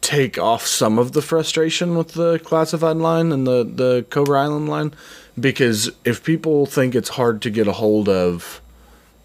take 0.00 0.36
off 0.36 0.66
some 0.66 0.98
of 0.98 1.12
the 1.12 1.22
frustration 1.22 1.96
with 1.96 2.12
the 2.12 2.38
classified 2.40 2.96
line 2.96 3.32
and 3.32 3.46
the 3.46 3.64
the 3.64 4.06
Cobra 4.10 4.42
Island 4.42 4.68
line 4.68 4.94
because 5.38 5.90
if 6.04 6.24
people 6.24 6.66
think 6.66 6.94
it's 6.94 7.10
hard 7.10 7.40
to 7.42 7.50
get 7.50 7.66
a 7.66 7.72
hold 7.72 8.08
of 8.08 8.60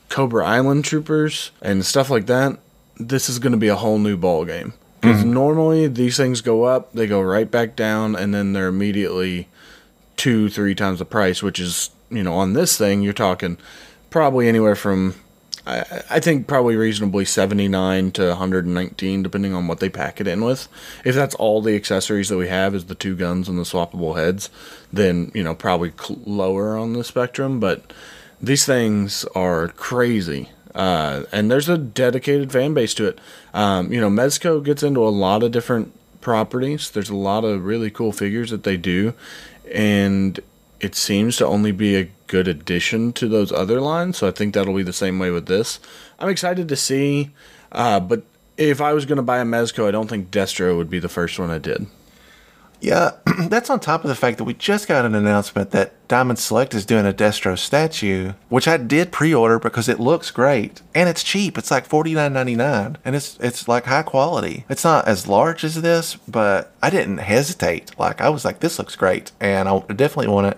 Cobra 0.10 0.46
Island 0.46 0.86
troopers 0.86 1.52
and 1.62 1.86
stuff 1.86 2.10
like 2.10 2.28
that, 2.28 2.60
this 2.98 3.30
is 3.30 3.40
going 3.40 3.52
to 3.52 3.58
be 3.58 3.68
a 3.68 3.76
whole 3.76 3.98
new 3.98 4.18
ball 4.18 4.46
game. 4.46 4.74
Because 5.08 5.22
mm-hmm. 5.22 5.34
normally 5.34 5.88
these 5.88 6.18
things 6.18 6.42
go 6.42 6.64
up, 6.64 6.92
they 6.94 7.08
go 7.08 7.22
right 7.22 7.50
back 7.50 7.76
down, 7.76 8.16
and 8.16 8.34
then 8.34 8.54
they're 8.54 8.68
immediately 8.68 9.48
two, 10.16 10.50
three 10.50 10.76
times 10.76 11.00
the 11.00 11.06
price. 11.06 11.42
Which 11.42 11.60
is, 11.60 11.92
you 12.10 12.24
know, 12.24 12.34
on 12.34 12.54
this 12.54 12.78
thing 12.78 13.02
you're 13.02 13.14
talking 13.14 13.58
probably 14.10 14.48
anywhere 14.48 14.76
from, 14.76 15.16
I, 15.66 16.04
I 16.10 16.20
think 16.20 16.48
probably 16.48 16.76
reasonably 16.76 17.26
seventy 17.26 17.68
nine 17.68 18.12
to 18.12 18.30
one 18.30 18.38
hundred 18.38 18.66
and 18.66 18.74
nineteen, 18.74 19.24
depending 19.24 19.54
on 19.54 19.68
what 19.68 19.80
they 19.80 19.90
pack 19.90 20.22
it 20.22 20.28
in 20.28 20.44
with. 20.44 20.68
If 21.04 21.16
that's 21.16 21.36
all 21.36 21.62
the 21.62 21.76
accessories 21.76 22.30
that 22.30 22.38
we 22.38 22.48
have 22.48 22.74
is 22.76 22.86
the 22.86 22.96
two 22.96 23.16
guns 23.16 23.50
and 23.50 23.58
the 23.58 23.64
swappable 23.64 24.18
heads, 24.18 24.50
then 24.92 25.32
you 25.34 25.44
know 25.44 25.56
probably 25.56 25.92
cl- 26.00 26.20
lower 26.26 26.78
on 26.78 26.94
the 26.94 27.04
spectrum, 27.04 27.60
but 27.60 27.94
these 28.42 28.66
things 28.66 29.26
are 29.36 29.70
crazy. 29.70 30.50
Uh, 30.78 31.24
and 31.32 31.50
there's 31.50 31.68
a 31.68 31.78
dedicated 31.78 32.52
fan 32.52 32.76
base 32.76 32.94
to 32.94 33.08
it. 33.08 33.20
Um, 33.52 33.92
you 33.92 34.00
know, 34.00 34.12
Mezco 34.12 34.64
gets 34.64 34.84
into 34.84 35.04
a 35.04 35.10
lot 35.10 35.42
of 35.42 35.52
different 35.52 35.92
properties. 36.22 36.92
There's 36.92 37.10
a 37.10 37.16
lot 37.16 37.44
of 37.44 37.66
really 37.66 37.90
cool 37.90 38.12
figures 38.12 38.52
that 38.52 38.64
they 38.64 38.78
do, 38.78 39.16
and 39.74 40.40
it 40.80 40.94
seems 40.94 41.36
to 41.38 41.48
only 41.48 41.72
be 41.72 41.96
a 41.96 42.12
good 42.28 42.48
addition 42.48 43.12
to 43.14 43.28
those 43.28 43.52
other 43.52 43.82
lines. 43.82 44.20
So 44.20 44.28
I 44.28 44.32
think 44.32 44.54
that'll 44.54 44.76
be 44.76 44.84
the 44.84 44.94
same 44.94 45.18
way 45.18 45.32
with 45.32 45.48
this. 45.48 45.80
I'm 46.20 46.30
excited 46.30 46.70
to 46.70 46.76
see, 46.76 47.32
uh, 47.72 48.00
but 48.00 48.22
if 48.56 48.80
I 48.80 48.94
was 48.94 49.06
going 49.06 49.18
to 49.18 49.24
buy 49.24 49.40
a 49.40 49.46
Mezco, 49.46 49.88
I 49.88 49.92
don't 49.92 50.08
think 50.08 50.30
Destro 50.30 50.78
would 50.78 50.92
be 50.92 51.00
the 51.00 51.10
first 51.10 51.40
one 51.40 51.50
I 51.50 51.58
did. 51.58 51.88
Yeah, 52.80 53.12
that's 53.48 53.70
on 53.70 53.80
top 53.80 54.04
of 54.04 54.08
the 54.08 54.16
fact 54.16 54.38
that 54.38 54.44
we 54.44 54.54
just 54.54 54.88
got 54.88 55.06
an 55.06 55.16
announcement 55.16 55.72
that 55.72 55.94
Diamond 56.08 56.40
Select 56.40 56.74
is 56.74 56.86
doing 56.86 57.06
a 57.06 57.14
Destro 57.14 57.58
statue, 57.58 58.34
which 58.50 58.68
I 58.68 58.78
did 58.78 59.12
pre-order 59.12 59.60
because 59.60 59.90
it 59.90 60.00
looks 60.00 60.30
great 60.32 60.82
and 60.94 61.10
it's 61.10 61.24
cheap. 61.24 61.58
It's 61.58 61.72
like 61.72 61.86
forty 61.86 62.14
nine 62.14 62.34
ninety 62.34 62.56
nine, 62.56 62.98
and 63.04 63.16
it's 63.16 63.38
it's 63.40 63.68
like 63.68 63.86
high 63.86 64.04
quality. 64.04 64.66
It's 64.70 64.84
not 64.84 65.08
as 65.08 65.28
large 65.28 65.64
as 65.64 65.82
this, 65.82 66.16
but 66.28 66.72
I 66.82 66.90
didn't 66.90 67.18
hesitate. 67.18 67.98
Like 68.00 68.22
I 68.22 68.30
was 68.30 68.46
like, 68.46 68.60
this 68.60 68.78
looks 68.78 68.96
great, 68.96 69.32
and 69.40 69.68
I 69.68 69.80
definitely 69.80 70.32
want 70.32 70.48
it. 70.48 70.58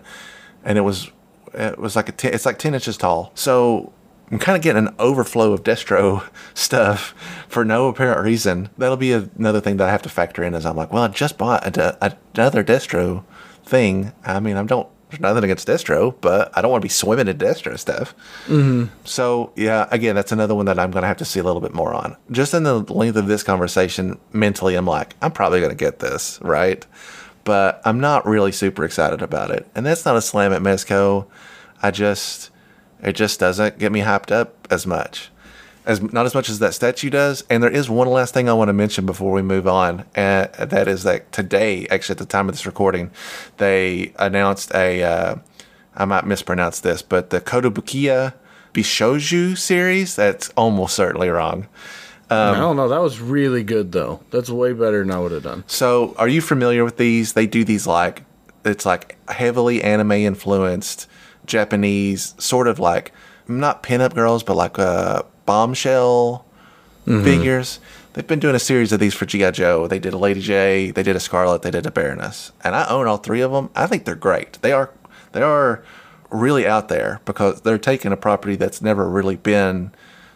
And 0.63 0.77
it 0.77 0.81
was 0.81 1.09
it 1.53 1.79
was 1.79 1.95
like 1.95 2.09
a 2.09 2.33
it's 2.33 2.45
like 2.45 2.59
ten 2.59 2.73
inches 2.73 2.97
tall. 2.97 3.31
So 3.33 3.93
I'm 4.31 4.39
kind 4.39 4.55
of 4.55 4.61
getting 4.61 4.87
an 4.87 4.95
overflow 4.99 5.53
of 5.53 5.63
Destro 5.63 6.27
stuff 6.53 7.13
for 7.47 7.65
no 7.65 7.87
apparent 7.87 8.23
reason. 8.23 8.69
That'll 8.77 8.97
be 8.97 9.13
another 9.13 9.61
thing 9.61 9.77
that 9.77 9.87
I 9.87 9.91
have 9.91 10.01
to 10.03 10.09
factor 10.09 10.43
in. 10.43 10.53
As 10.53 10.65
I'm 10.65 10.75
like, 10.75 10.93
well, 10.93 11.03
I 11.03 11.07
just 11.07 11.37
bought 11.37 11.77
a, 11.77 12.05
a, 12.05 12.17
another 12.35 12.63
Destro 12.63 13.23
thing. 13.63 14.13
I 14.23 14.39
mean, 14.39 14.57
I 14.57 14.63
don't. 14.63 14.87
There's 15.09 15.21
nothing 15.21 15.43
against 15.43 15.67
Destro, 15.67 16.13
but 16.21 16.55
I 16.55 16.61
don't 16.61 16.69
want 16.69 16.83
to 16.83 16.85
be 16.85 16.89
swimming 16.89 17.27
in 17.27 17.37
Destro 17.39 17.79
stuff. 17.79 18.13
Mm-hmm. 18.45 18.93
So 19.05 19.51
yeah, 19.55 19.87
again, 19.89 20.13
that's 20.13 20.31
another 20.31 20.53
one 20.53 20.67
that 20.67 20.77
I'm 20.77 20.91
going 20.91 21.01
to 21.01 21.07
have 21.07 21.17
to 21.17 21.25
see 21.25 21.39
a 21.39 21.43
little 21.43 21.61
bit 21.61 21.73
more 21.73 21.95
on. 21.95 22.15
Just 22.29 22.53
in 22.53 22.61
the 22.61 22.81
length 22.81 23.15
of 23.15 23.25
this 23.25 23.41
conversation, 23.41 24.19
mentally, 24.33 24.75
I'm 24.75 24.85
like, 24.85 25.15
I'm 25.23 25.31
probably 25.31 25.61
going 25.61 25.71
to 25.71 25.75
get 25.75 25.97
this 25.97 26.39
right, 26.43 26.85
but 27.43 27.81
I'm 27.85 27.99
not 27.99 28.27
really 28.27 28.51
super 28.51 28.85
excited 28.85 29.23
about 29.23 29.49
it. 29.49 29.67
And 29.73 29.83
that's 29.83 30.05
not 30.05 30.15
a 30.15 30.21
slam 30.21 30.53
at 30.53 30.61
Mezco. 30.61 31.25
I 31.81 31.89
just 31.89 32.51
it 33.01 33.13
just 33.13 33.39
doesn't 33.39 33.79
get 33.79 33.91
me 33.91 34.01
hyped 34.01 34.31
up 34.31 34.67
as 34.69 34.85
much. 34.85 35.29
as 35.85 36.01
not 36.01 36.25
as 36.25 36.35
much 36.35 36.49
as 36.49 36.59
that 36.59 36.73
statue 36.73 37.09
does. 37.09 37.43
And 37.49 37.63
there 37.63 37.71
is 37.71 37.89
one 37.89 38.07
last 38.09 38.33
thing 38.33 38.49
I 38.49 38.53
want 38.53 38.69
to 38.69 38.73
mention 38.73 39.05
before 39.05 39.31
we 39.31 39.41
move 39.41 39.67
on, 39.67 40.05
and 40.15 40.51
that 40.53 40.87
is 40.87 41.03
that 41.03 41.31
today, 41.31 41.87
actually 41.89 42.13
at 42.13 42.19
the 42.19 42.25
time 42.25 42.49
of 42.49 42.55
this 42.55 42.65
recording, 42.65 43.11
they 43.57 44.13
announced 44.19 44.71
a. 44.73 45.03
Uh, 45.03 45.35
I 45.95 46.05
might 46.05 46.25
mispronounce 46.25 46.79
this, 46.79 47.01
but 47.01 47.29
the 47.29 47.41
Kotobukiya 47.41 48.33
Bishouju 48.73 49.57
series. 49.57 50.15
That's 50.15 50.49
almost 50.49 50.95
certainly 50.95 51.29
wrong. 51.29 51.67
I 52.29 52.53
don't 52.55 52.75
know. 52.75 52.87
That 52.87 53.01
was 53.01 53.19
really 53.19 53.63
good 53.63 53.91
though. 53.91 54.21
That's 54.29 54.49
way 54.51 54.73
better 54.73 54.99
than 54.99 55.11
I 55.11 55.19
would 55.19 55.31
have 55.31 55.41
done. 55.43 55.63
So, 55.65 56.13
are 56.17 56.27
you 56.27 56.41
familiar 56.41 56.85
with 56.85 56.97
these? 56.97 57.33
They 57.33 57.47
do 57.47 57.63
these 57.63 57.87
like 57.87 58.23
it's 58.63 58.85
like 58.85 59.17
heavily 59.29 59.81
anime 59.81 60.11
influenced 60.11 61.07
Japanese 61.49 62.33
sort 62.37 62.67
of 62.67 62.79
like 62.79 63.11
not 63.47 63.83
pinup 63.83 64.13
girls, 64.13 64.43
but 64.43 64.55
like 64.55 64.79
uh, 64.79 65.23
bombshell 65.45 66.45
figures. 67.05 67.79
They've 68.13 68.27
been 68.27 68.39
doing 68.39 68.55
a 68.55 68.59
series 68.59 68.91
of 68.91 68.99
these 68.99 69.15
for 69.15 69.25
GI 69.25 69.51
Joe. 69.51 69.87
They 69.87 69.97
did 69.99 70.13
a 70.13 70.17
Lady 70.17 70.41
J, 70.41 70.91
they 70.91 71.03
did 71.03 71.15
a 71.15 71.19
Scarlett, 71.19 71.63
they 71.63 71.71
did 71.71 71.85
a 71.85 71.91
Baroness, 71.91 72.51
and 72.63 72.75
I 72.75 72.87
own 72.87 73.07
all 73.07 73.17
three 73.17 73.41
of 73.41 73.51
them. 73.51 73.69
I 73.75 73.87
think 73.87 74.05
they're 74.05 74.15
great. 74.15 74.59
They 74.61 74.71
are 74.71 74.91
they 75.31 75.41
are 75.41 75.83
really 76.29 76.67
out 76.67 76.87
there 76.87 77.21
because 77.25 77.61
they're 77.61 77.77
taking 77.79 78.11
a 78.11 78.17
property 78.17 78.55
that's 78.55 78.81
never 78.81 79.09
really 79.09 79.35
been 79.35 79.91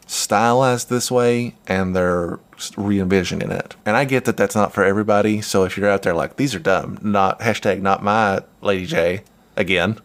stylized 0.07 0.89
this 0.89 1.11
way 1.11 1.55
and 1.67 1.95
they're 1.95 2.39
re-envisioning 2.75 3.51
it. 3.51 3.75
And 3.85 3.95
I 3.95 4.05
get 4.05 4.25
that 4.25 4.37
that's 4.37 4.55
not 4.55 4.73
for 4.73 4.83
everybody. 4.83 5.41
So 5.41 5.63
if 5.63 5.77
you're 5.77 5.89
out 5.89 6.01
there 6.03 6.15
like 6.15 6.37
these 6.37 6.55
are 6.55 6.59
dumb, 6.59 6.97
not 7.01 7.39
hashtag 7.39 7.81
not 7.81 8.03
my 8.03 8.41
Lady 8.61 8.85
J 8.85 9.23
again, 9.55 9.99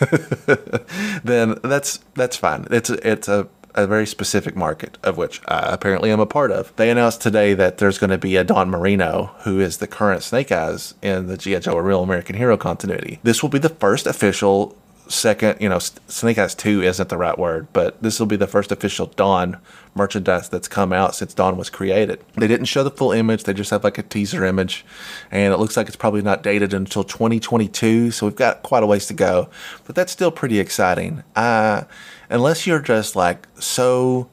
then 1.24 1.58
that's 1.62 1.98
that's 2.14 2.36
fine. 2.36 2.66
It's 2.70 2.90
a, 2.90 3.10
it's 3.10 3.28
a 3.28 3.48
a 3.74 3.86
very 3.86 4.06
specific 4.06 4.56
market 4.56 4.98
of 5.02 5.16
which 5.16 5.40
I 5.48 5.72
apparently 5.72 6.10
am 6.10 6.20
a 6.20 6.26
part 6.26 6.50
of. 6.50 6.74
They 6.76 6.90
announced 6.90 7.22
today 7.22 7.54
that 7.54 7.78
there's 7.78 7.98
going 7.98 8.10
to 8.10 8.18
be 8.18 8.36
a 8.36 8.44
Dawn 8.44 8.70
Moreno 8.70 9.34
who 9.40 9.60
is 9.60 9.78
the 9.78 9.86
current 9.86 10.22
Snake 10.22 10.52
Eyes 10.52 10.94
in 11.02 11.26
the 11.26 11.36
G.I. 11.36 11.60
Joe 11.60 11.76
Real 11.78 12.02
American 12.02 12.36
Hero 12.36 12.56
continuity. 12.56 13.20
This 13.22 13.42
will 13.42 13.50
be 13.50 13.58
the 13.58 13.68
first 13.68 14.06
official 14.06 14.76
second, 15.08 15.60
you 15.60 15.68
know, 15.68 15.78
Snake 15.78 16.38
Eyes 16.38 16.54
2 16.54 16.82
isn't 16.82 17.08
the 17.08 17.16
right 17.16 17.38
word, 17.38 17.68
but 17.72 18.02
this 18.02 18.18
will 18.18 18.26
be 18.26 18.36
the 18.36 18.46
first 18.46 18.72
official 18.72 19.06
Dawn 19.06 19.58
merchandise 19.94 20.48
that's 20.48 20.68
come 20.68 20.92
out 20.92 21.14
since 21.14 21.34
Dawn 21.34 21.56
was 21.56 21.70
created. 21.70 22.20
They 22.34 22.48
didn't 22.48 22.66
show 22.66 22.82
the 22.82 22.90
full 22.90 23.12
image, 23.12 23.44
they 23.44 23.52
just 23.52 23.70
have 23.70 23.84
like 23.84 23.98
a 23.98 24.02
teaser 24.02 24.44
image, 24.44 24.84
and 25.30 25.52
it 25.52 25.58
looks 25.58 25.76
like 25.76 25.86
it's 25.86 25.96
probably 25.96 26.22
not 26.22 26.42
dated 26.42 26.72
until 26.72 27.04
2022, 27.04 28.10
so 28.10 28.26
we've 28.26 28.36
got 28.36 28.62
quite 28.62 28.82
a 28.82 28.86
ways 28.86 29.06
to 29.06 29.14
go, 29.14 29.48
but 29.84 29.94
that's 29.94 30.12
still 30.12 30.30
pretty 30.30 30.58
exciting. 30.58 31.22
Uh, 31.36 31.84
unless 32.30 32.66
you're 32.66 32.80
just 32.80 33.14
like 33.14 33.46
so 33.58 34.28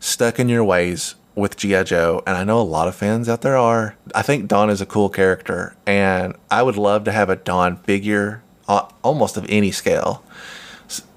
stuck 0.00 0.38
in 0.38 0.48
your 0.48 0.64
ways 0.64 1.14
with 1.34 1.56
G.I. 1.56 1.84
Joe, 1.84 2.22
and 2.26 2.36
I 2.36 2.42
know 2.42 2.60
a 2.60 2.62
lot 2.62 2.88
of 2.88 2.96
fans 2.96 3.28
out 3.28 3.42
there 3.42 3.56
are. 3.56 3.96
I 4.14 4.22
think 4.22 4.48
Dawn 4.48 4.70
is 4.70 4.80
a 4.80 4.86
cool 4.86 5.08
character, 5.08 5.76
and 5.86 6.34
I 6.50 6.62
would 6.62 6.76
love 6.76 7.04
to 7.04 7.12
have 7.12 7.30
a 7.30 7.36
Dawn 7.36 7.76
figure 7.76 8.42
uh, 8.68 8.88
almost 9.02 9.36
of 9.36 9.46
any 9.48 9.70
scale. 9.70 10.22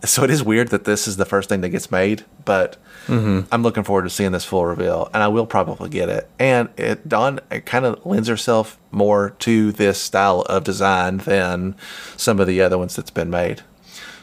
So 0.03 0.23
it 0.23 0.29
is 0.29 0.43
weird 0.43 0.69
that 0.69 0.83
this 0.83 1.07
is 1.07 1.15
the 1.15 1.25
first 1.25 1.47
thing 1.47 1.61
that 1.61 1.69
gets 1.69 1.91
made, 1.91 2.25
but 2.43 2.75
I'm 3.51 3.63
looking 3.63 3.83
forward 3.83 4.03
to 4.03 4.09
seeing 4.09 4.31
this 4.31 4.43
full 4.43 4.65
reveal, 4.65 5.09
and 5.13 5.23
I 5.23 5.29
will 5.29 5.45
probably 5.45 5.89
get 5.89 6.09
it. 6.09 6.29
And 6.39 6.69
it 6.77 7.07
Dawn 7.07 7.39
it 7.49 7.65
kind 7.65 7.85
of 7.85 8.05
lends 8.05 8.27
herself 8.27 8.77
more 8.91 9.31
to 9.39 9.71
this 9.71 9.99
style 10.01 10.41
of 10.41 10.63
design 10.65 11.17
than 11.19 11.75
some 12.17 12.39
of 12.39 12.47
the 12.47 12.61
other 12.61 12.77
ones 12.77 12.95
that's 12.95 13.11
been 13.11 13.29
made. 13.29 13.61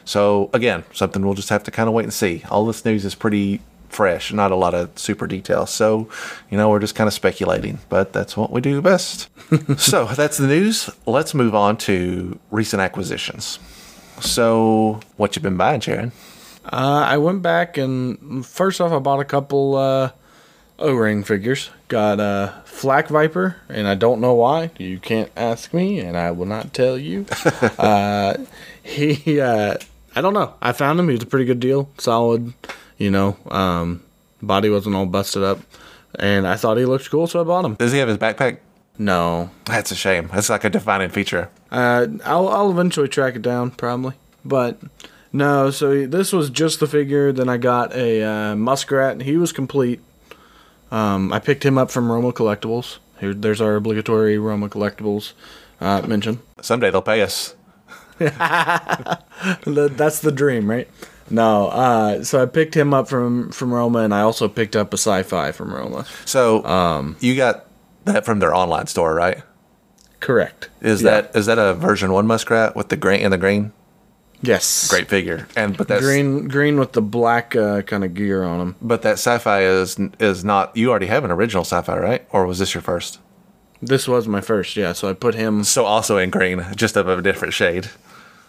So 0.04 0.50
again, 0.52 0.84
something 0.92 1.24
we'll 1.24 1.34
just 1.34 1.48
have 1.50 1.64
to 1.64 1.70
kind 1.70 1.88
of 1.88 1.94
wait 1.94 2.04
and 2.04 2.12
see. 2.12 2.42
All 2.50 2.66
this 2.66 2.84
news 2.84 3.04
is 3.04 3.14
pretty 3.14 3.60
fresh, 3.88 4.32
not 4.32 4.50
a 4.50 4.56
lot 4.56 4.74
of 4.74 4.96
super 4.98 5.26
details. 5.26 5.70
So, 5.70 6.08
you 6.50 6.56
know, 6.56 6.68
we're 6.68 6.78
just 6.78 6.94
kind 6.94 7.08
of 7.08 7.14
speculating, 7.14 7.78
but 7.88 8.12
that's 8.12 8.36
what 8.36 8.50
we 8.50 8.60
do 8.60 8.80
best. 8.80 9.28
so 9.78 10.06
that's 10.06 10.38
the 10.38 10.46
news. 10.46 10.90
Let's 11.06 11.34
move 11.34 11.54
on 11.54 11.76
to 11.78 12.38
recent 12.50 12.80
acquisitions. 12.80 13.58
So, 14.20 15.00
what 15.16 15.36
you 15.36 15.42
been 15.42 15.56
buying, 15.56 15.80
Jaron? 15.80 16.12
Uh, 16.64 17.04
I 17.06 17.16
went 17.16 17.42
back 17.42 17.78
and 17.78 18.44
first 18.44 18.80
off, 18.80 18.92
I 18.92 18.98
bought 18.98 19.20
a 19.20 19.24
couple 19.24 19.76
uh, 19.76 20.10
O-ring 20.78 21.24
figures. 21.24 21.70
Got 21.88 22.20
a 22.20 22.62
Flak 22.64 23.08
Viper, 23.08 23.56
and 23.68 23.88
I 23.88 23.94
don't 23.94 24.20
know 24.20 24.34
why. 24.34 24.70
You 24.78 24.98
can't 24.98 25.30
ask 25.36 25.72
me, 25.72 25.98
and 26.00 26.16
I 26.16 26.30
will 26.30 26.46
not 26.46 26.74
tell 26.74 26.98
you. 26.98 27.26
uh, 27.78 28.36
he, 28.82 29.40
uh, 29.40 29.76
I 30.14 30.20
don't 30.20 30.34
know. 30.34 30.54
I 30.60 30.72
found 30.72 31.00
him. 31.00 31.08
He 31.08 31.14
was 31.14 31.22
a 31.22 31.26
pretty 31.26 31.46
good 31.46 31.60
deal, 31.60 31.88
solid. 31.98 32.52
You 32.98 33.10
know, 33.10 33.36
um, 33.50 34.02
body 34.42 34.68
wasn't 34.68 34.96
all 34.96 35.06
busted 35.06 35.42
up, 35.42 35.60
and 36.18 36.46
I 36.46 36.56
thought 36.56 36.76
he 36.76 36.84
looked 36.84 37.08
cool, 37.10 37.26
so 37.26 37.40
I 37.40 37.44
bought 37.44 37.64
him. 37.64 37.74
Does 37.74 37.92
he 37.92 37.98
have 37.98 38.08
his 38.08 38.18
backpack? 38.18 38.58
No, 38.98 39.50
That's 39.64 39.92
a 39.92 39.94
shame. 39.94 40.28
That's 40.34 40.50
like 40.50 40.64
a 40.64 40.70
defining 40.70 41.10
feature. 41.10 41.50
Uh, 41.70 42.08
I'll 42.24 42.48
I'll 42.48 42.70
eventually 42.70 43.08
track 43.08 43.36
it 43.36 43.42
down 43.42 43.70
probably, 43.70 44.14
but 44.44 44.78
no. 45.32 45.70
So 45.70 46.06
this 46.06 46.32
was 46.32 46.50
just 46.50 46.80
the 46.80 46.88
figure. 46.88 47.30
Then 47.30 47.48
I 47.48 47.58
got 47.58 47.94
a 47.94 48.22
uh, 48.24 48.56
muskrat. 48.56 49.22
He 49.22 49.36
was 49.36 49.52
complete. 49.52 50.00
Um, 50.90 51.32
I 51.32 51.38
picked 51.38 51.64
him 51.64 51.78
up 51.78 51.92
from 51.92 52.10
Roma 52.10 52.32
Collectibles. 52.32 52.98
Here, 53.20 53.34
there's 53.34 53.60
our 53.60 53.76
obligatory 53.76 54.38
Roma 54.38 54.68
Collectibles 54.68 55.34
uh, 55.80 56.02
mention. 56.02 56.40
Someday 56.60 56.90
they'll 56.90 57.02
pay 57.02 57.22
us. 57.22 57.54
That's 58.18 59.20
the 60.20 60.32
dream, 60.34 60.68
right? 60.68 60.88
No. 61.30 61.68
Uh, 61.68 62.24
so 62.24 62.42
I 62.42 62.46
picked 62.46 62.74
him 62.76 62.92
up 62.94 63.08
from 63.08 63.50
from 63.50 63.72
Roma, 63.72 64.00
and 64.00 64.14
I 64.14 64.20
also 64.22 64.48
picked 64.48 64.76
up 64.76 64.92
a 64.92 64.96
sci-fi 64.98 65.52
from 65.52 65.72
Roma. 65.74 66.04
So, 66.24 66.64
um, 66.64 67.16
you 67.20 67.36
got 67.36 67.66
that 68.04 68.24
from 68.24 68.38
their 68.38 68.54
online 68.54 68.86
store, 68.86 69.14
right? 69.14 69.42
Correct. 70.20 70.68
Is 70.80 71.02
Yeah. 71.02 71.10
that 71.22 71.36
is 71.36 71.46
that 71.46 71.58
a 71.58 71.74
version 71.74 72.12
one 72.12 72.26
muskrat 72.26 72.74
with 72.74 72.88
the 72.88 72.96
green 72.96 73.20
and 73.22 73.32
the 73.32 73.38
green? 73.38 73.72
yes? 74.40 74.88
Great 74.88 75.08
figure. 75.08 75.48
And 75.56 75.76
but 75.76 75.88
that's 75.88 76.00
Green 76.00 76.46
green 76.48 76.78
with 76.78 76.92
the 76.92 77.02
black 77.02 77.56
uh, 77.56 77.82
kind 77.82 78.04
of 78.04 78.14
gear 78.14 78.44
on 78.44 78.60
him. 78.60 78.76
But 78.80 79.02
that 79.02 79.14
sci-fi 79.14 79.62
is 79.62 79.98
is 80.20 80.44
not. 80.44 80.76
You 80.76 80.90
already 80.90 81.06
have 81.06 81.24
an 81.24 81.30
original 81.30 81.64
sci-fi, 81.64 81.98
right? 81.98 82.24
Or 82.30 82.46
was 82.46 82.58
this 82.58 82.72
your 82.74 82.82
first? 82.82 83.18
This 83.80 84.08
was 84.08 84.26
my 84.26 84.40
first, 84.40 84.76
yeah. 84.76 84.92
So 84.92 85.08
I 85.08 85.12
put 85.12 85.34
him. 85.36 85.62
So 85.62 85.84
also 85.84 86.18
in 86.18 86.30
green, 86.30 86.66
just 86.74 86.96
of 86.96 87.06
a 87.08 87.22
different 87.22 87.54
shade. 87.54 87.90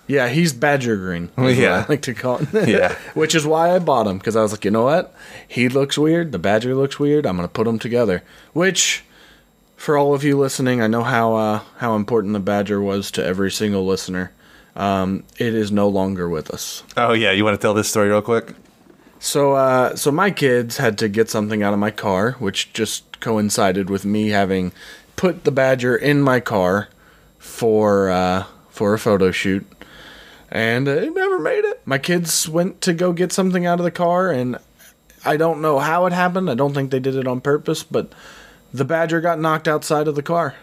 Yeah, 0.10 0.28
he's 0.28 0.54
badger 0.54 0.98
green. 0.98 1.30
Yeah. 1.38 1.86
I 1.86 1.92
like 1.92 2.02
to 2.02 2.16
call 2.16 2.40
it. 2.42 2.68
Yeah. 2.68 2.96
which 3.14 3.36
is 3.36 3.46
why 3.46 3.76
I 3.76 3.80
bought 3.80 4.08
him 4.08 4.18
because 4.18 4.36
I 4.36 4.42
was 4.42 4.52
like, 4.52 4.66
you 4.66 4.72
know 4.72 4.84
what? 4.84 5.14
He 5.48 5.70
looks 5.70 6.00
weird. 6.00 6.32
The 6.32 6.40
badger 6.40 6.74
looks 6.74 7.00
weird. 7.00 7.28
I'm 7.28 7.36
gonna 7.36 7.48
put 7.48 7.66
them 7.66 7.78
together. 7.78 8.24
Which, 8.54 9.04
for 9.78 9.98
all 9.98 10.16
of 10.16 10.24
you 10.24 10.36
listening, 10.36 10.82
I 10.82 10.88
know 10.88 11.04
how 11.04 11.36
uh, 11.36 11.62
how 11.78 11.96
important 11.96 12.34
the 12.34 12.40
badger 12.40 12.82
was 12.82 13.12
to 13.12 13.24
every 13.24 13.52
single 13.52 13.86
listener. 13.86 14.32
Um, 14.76 15.24
it 15.38 15.54
is 15.54 15.72
no 15.72 15.88
longer 15.88 16.28
with 16.28 16.50
us. 16.50 16.84
Oh 16.98 17.14
yeah, 17.14 17.32
you 17.32 17.46
want 17.46 17.54
to 17.56 17.62
tell 17.62 17.76
this 17.76 17.90
story 17.90 18.10
real 18.10 18.24
quick? 18.24 18.56
So, 19.20 19.54
uh, 19.54 19.96
so 19.96 20.12
my 20.12 20.32
kids 20.32 20.78
had 20.78 20.98
to 21.00 21.10
get 21.10 21.30
something 21.30 21.62
out 21.62 21.74
of 21.74 21.80
my 21.80 21.92
car, 21.92 22.32
which 22.40 22.72
just 22.74 23.20
coincided 23.20 23.90
with 23.90 24.06
me 24.06 24.30
having 24.30 24.72
put 25.18 25.44
the 25.44 25.52
Badger 25.52 25.96
in 25.96 26.22
my 26.22 26.40
car 26.40 26.88
for 27.38 28.10
uh, 28.10 28.46
for 28.70 28.94
a 28.94 29.00
photo 29.00 29.30
shoot, 29.30 29.68
and 30.52 30.88
it 30.88 31.14
never 31.14 31.40
made 31.40 31.66
it. 31.66 31.82
My 31.86 31.98
kids 31.98 32.48
went 32.50 32.82
to 32.82 32.94
go 32.94 33.14
get 33.14 33.32
something 33.32 33.66
out 33.66 33.80
of 33.80 33.84
the 33.84 33.92
car, 33.92 34.32
and 34.32 34.58
I 35.26 35.38
don't 35.38 35.62
know 35.62 35.80
how 35.80 36.06
it 36.06 36.14
happened. 36.14 36.50
I 36.50 36.56
don't 36.56 36.74
think 36.74 36.92
they 36.92 37.00
did 37.00 37.16
it 37.16 37.28
on 37.28 37.42
purpose, 37.42 37.84
but 37.84 38.12
the 38.74 38.86
Badger 38.86 39.22
got 39.22 39.40
knocked 39.40 39.68
outside 39.68 40.08
of 40.08 40.16
the 40.16 40.24
car. 40.24 40.56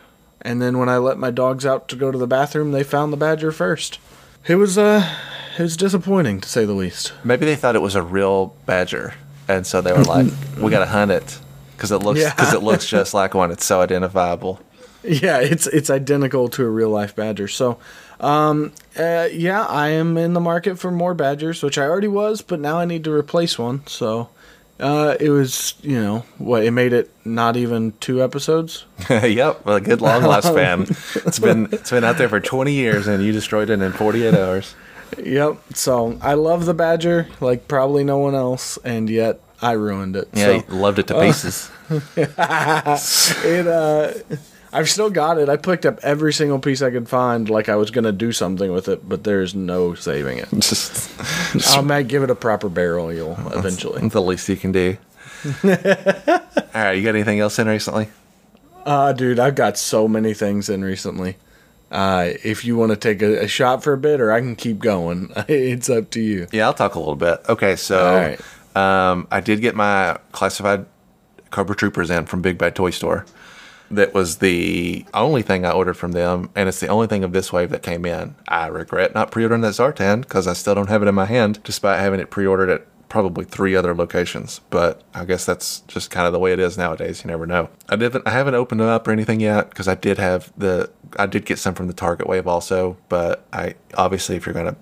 And 0.42 0.62
then 0.62 0.78
when 0.78 0.88
I 0.88 0.98
let 0.98 1.18
my 1.18 1.30
dogs 1.30 1.66
out 1.66 1.88
to 1.88 1.96
go 1.96 2.12
to 2.12 2.18
the 2.18 2.26
bathroom, 2.26 2.70
they 2.72 2.84
found 2.84 3.12
the 3.12 3.16
Badger 3.16 3.50
first. 3.52 3.98
It 4.46 4.56
was 4.56 4.78
uh, 4.78 5.12
it 5.58 5.62
was 5.62 5.76
disappointing 5.76 6.40
to 6.42 6.48
say 6.48 6.64
the 6.64 6.72
least. 6.72 7.12
Maybe 7.24 7.46
they 7.46 7.56
thought 7.56 7.74
it 7.74 7.82
was 7.82 7.96
a 7.96 8.02
real 8.02 8.54
badger, 8.64 9.14
and 9.48 9.66
so 9.66 9.80
they 9.80 9.92
were 9.92 10.04
like, 10.04 10.26
"We 10.60 10.70
got 10.70 10.80
to 10.80 10.86
hunt 10.86 11.10
it 11.10 11.38
because 11.76 11.90
it 11.90 11.98
looks 11.98 12.20
Yeah. 12.20 12.30
because 12.34 12.52
it 12.54 12.62
looks 12.62 12.86
just 12.88 13.12
like 13.12 13.34
one. 13.34 13.50
It's 13.50 13.64
so 13.64 13.80
identifiable." 13.80 14.60
Yeah, 15.06 15.40
it's 15.40 15.66
it's 15.66 15.90
identical 15.90 16.48
to 16.50 16.64
a 16.64 16.68
real 16.68 16.90
life 16.90 17.14
badger. 17.14 17.48
So, 17.48 17.78
um, 18.20 18.72
uh, 18.98 19.28
yeah, 19.32 19.64
I 19.64 19.88
am 19.88 20.16
in 20.16 20.32
the 20.32 20.40
market 20.40 20.78
for 20.78 20.90
more 20.90 21.14
badgers, 21.14 21.62
which 21.62 21.78
I 21.78 21.84
already 21.84 22.08
was, 22.08 22.42
but 22.42 22.60
now 22.60 22.78
I 22.78 22.84
need 22.84 23.04
to 23.04 23.12
replace 23.12 23.58
one. 23.58 23.86
So, 23.86 24.30
uh, 24.80 25.16
it 25.20 25.30
was 25.30 25.74
you 25.82 26.00
know 26.00 26.24
what 26.38 26.64
it 26.64 26.70
made 26.70 26.92
it 26.92 27.10
not 27.24 27.56
even 27.56 27.92
two 28.00 28.22
episodes. 28.22 28.84
yep, 29.10 29.66
a 29.66 29.80
good 29.80 30.00
long 30.00 30.22
lifespan. 30.22 30.90
it's 31.26 31.38
been 31.38 31.68
it's 31.72 31.90
been 31.90 32.04
out 32.04 32.18
there 32.18 32.28
for 32.28 32.40
twenty 32.40 32.72
years, 32.72 33.06
and 33.06 33.24
you 33.24 33.32
destroyed 33.32 33.70
it 33.70 33.80
in 33.80 33.92
forty 33.92 34.26
eight 34.26 34.34
hours. 34.34 34.74
Yep. 35.22 35.58
So 35.74 36.18
I 36.20 36.34
love 36.34 36.66
the 36.66 36.74
badger 36.74 37.28
like 37.40 37.68
probably 37.68 38.04
no 38.04 38.18
one 38.18 38.34
else, 38.34 38.76
and 38.84 39.08
yet 39.08 39.40
I 39.62 39.72
ruined 39.72 40.16
it. 40.16 40.28
Yeah, 40.34 40.60
so, 40.60 40.76
loved 40.76 40.98
it 40.98 41.06
to 41.08 41.20
pieces. 41.20 41.70
it 42.16 43.66
uh 43.66 44.12
I've 44.76 44.90
still 44.90 45.08
got 45.08 45.38
it. 45.38 45.48
I 45.48 45.56
picked 45.56 45.86
up 45.86 45.98
every 46.02 46.34
single 46.34 46.58
piece 46.58 46.82
I 46.82 46.90
could 46.90 47.08
find 47.08 47.48
like 47.48 47.70
I 47.70 47.76
was 47.76 47.90
to 47.90 48.12
do 48.12 48.30
something 48.30 48.70
with 48.70 48.88
it, 48.88 49.08
but 49.08 49.24
there's 49.24 49.54
no 49.54 49.94
saving 49.94 50.36
it. 50.36 50.48
just 50.60 51.74
I 51.74 51.80
might 51.80 52.08
give 52.08 52.22
it 52.22 52.28
a 52.28 52.34
proper 52.34 52.68
burial 52.68 53.38
eventually. 53.54 54.06
the 54.06 54.20
least 54.20 54.50
you 54.50 54.56
can 54.56 54.72
do. 54.72 54.98
All 55.64 55.70
right, 56.74 56.92
you 56.92 57.02
got 57.02 57.14
anything 57.14 57.40
else 57.40 57.58
in 57.58 57.68
recently? 57.68 58.08
Uh, 58.84 59.14
dude, 59.14 59.38
I've 59.38 59.54
got 59.54 59.78
so 59.78 60.06
many 60.06 60.34
things 60.34 60.68
in 60.68 60.84
recently. 60.84 61.36
Uh, 61.90 62.32
if 62.44 62.62
you 62.62 62.76
want 62.76 62.90
to 62.90 62.96
take 62.96 63.22
a, 63.22 63.44
a 63.44 63.48
shot 63.48 63.82
for 63.82 63.94
a 63.94 63.98
bit, 63.98 64.20
or 64.20 64.30
I 64.30 64.40
can 64.40 64.56
keep 64.56 64.80
going, 64.80 65.32
it's 65.48 65.88
up 65.88 66.10
to 66.10 66.20
you. 66.20 66.48
Yeah, 66.52 66.66
I'll 66.66 66.74
talk 66.74 66.96
a 66.96 66.98
little 66.98 67.16
bit. 67.16 67.40
Okay, 67.48 67.76
so 67.76 68.36
right. 68.76 69.10
um, 69.10 69.26
I 69.30 69.40
did 69.40 69.62
get 69.62 69.74
my 69.74 70.18
classified 70.32 70.84
Cobra 71.50 71.74
Troopers 71.74 72.10
in 72.10 72.26
from 72.26 72.42
Big 72.42 72.58
Bad 72.58 72.74
Toy 72.74 72.90
Store. 72.90 73.24
That 73.90 74.14
was 74.14 74.38
the 74.38 75.06
only 75.14 75.42
thing 75.42 75.64
I 75.64 75.70
ordered 75.70 75.94
from 75.94 76.12
them, 76.12 76.50
and 76.54 76.68
it's 76.68 76.80
the 76.80 76.88
only 76.88 77.06
thing 77.06 77.24
of 77.24 77.32
this 77.32 77.52
wave 77.52 77.70
that 77.70 77.82
came 77.82 78.04
in. 78.04 78.34
I 78.48 78.66
regret 78.66 79.14
not 79.14 79.30
pre-ordering 79.30 79.60
that 79.62 79.74
Zartan 79.74 80.22
because 80.22 80.46
I 80.46 80.54
still 80.54 80.74
don't 80.74 80.88
have 80.88 81.02
it 81.02 81.08
in 81.08 81.14
my 81.14 81.26
hand, 81.26 81.60
despite 81.62 82.00
having 82.00 82.20
it 82.20 82.30
pre-ordered 82.30 82.68
at 82.68 82.86
probably 83.08 83.44
three 83.44 83.76
other 83.76 83.94
locations. 83.94 84.60
But 84.70 85.02
I 85.14 85.24
guess 85.24 85.44
that's 85.44 85.80
just 85.82 86.10
kind 86.10 86.26
of 86.26 86.32
the 86.32 86.38
way 86.38 86.52
it 86.52 86.58
is 86.58 86.76
nowadays. 86.76 87.22
You 87.24 87.28
never 87.28 87.46
know. 87.46 87.68
I 87.88 87.96
didn't. 87.96 88.26
I 88.26 88.30
haven't 88.30 88.54
opened 88.54 88.80
it 88.80 88.88
up 88.88 89.06
or 89.06 89.12
anything 89.12 89.40
yet 89.40 89.70
because 89.70 89.88
I 89.88 89.94
did 89.94 90.18
have 90.18 90.52
the. 90.56 90.90
I 91.18 91.26
did 91.26 91.46
get 91.46 91.58
some 91.58 91.74
from 91.74 91.86
the 91.86 91.94
Target 91.94 92.26
wave 92.26 92.46
also, 92.46 92.96
but 93.08 93.44
I 93.52 93.74
obviously 93.94 94.36
if 94.36 94.46
you're 94.46 94.54
gonna 94.54 94.76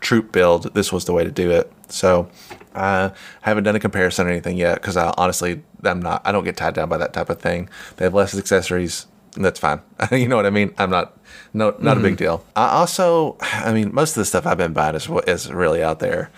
troop 0.00 0.32
build, 0.32 0.74
this 0.74 0.92
was 0.92 1.04
the 1.04 1.12
way 1.12 1.24
to 1.24 1.30
do 1.30 1.50
it. 1.50 1.72
So 1.88 2.28
I 2.74 3.12
haven't 3.42 3.64
done 3.64 3.76
a 3.76 3.80
comparison 3.80 4.26
or 4.26 4.30
anything 4.30 4.56
yet 4.56 4.76
because 4.76 4.96
I 4.96 5.12
honestly 5.16 5.62
I'm 5.84 6.00
not 6.00 6.22
I 6.24 6.32
don't 6.32 6.44
get 6.44 6.56
tied 6.56 6.74
down 6.74 6.88
by 6.88 6.98
that 6.98 7.12
type 7.12 7.30
of 7.30 7.40
thing. 7.40 7.68
They 7.96 8.04
have 8.04 8.14
less 8.14 8.36
accessories. 8.36 9.06
And 9.36 9.44
that's 9.44 9.60
fine. 9.60 9.80
you 10.10 10.26
know 10.26 10.34
what 10.34 10.46
I 10.46 10.50
mean? 10.50 10.74
I'm 10.76 10.90
not 10.90 11.16
no 11.52 11.74
not 11.78 11.96
a 11.96 12.00
big 12.00 12.16
deal. 12.16 12.44
I 12.56 12.68
also 12.68 13.36
I 13.40 13.72
mean 13.72 13.94
most 13.94 14.10
of 14.10 14.16
the 14.16 14.24
stuff 14.24 14.46
I've 14.46 14.58
been 14.58 14.72
buying 14.72 14.96
is 14.96 15.08
what 15.08 15.28
is 15.28 15.50
really 15.52 15.82
out 15.82 16.00
there. 16.00 16.30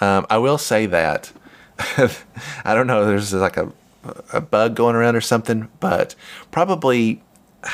Um, 0.00 0.26
I 0.28 0.38
will 0.38 0.58
say 0.58 0.86
that 0.86 1.32
I 1.78 2.74
don't 2.74 2.86
know. 2.86 3.06
There's 3.06 3.32
like 3.32 3.56
a 3.56 3.72
a 4.32 4.40
bug 4.40 4.74
going 4.74 4.96
around 4.96 5.16
or 5.16 5.20
something, 5.20 5.68
but 5.80 6.14
probably 6.50 7.22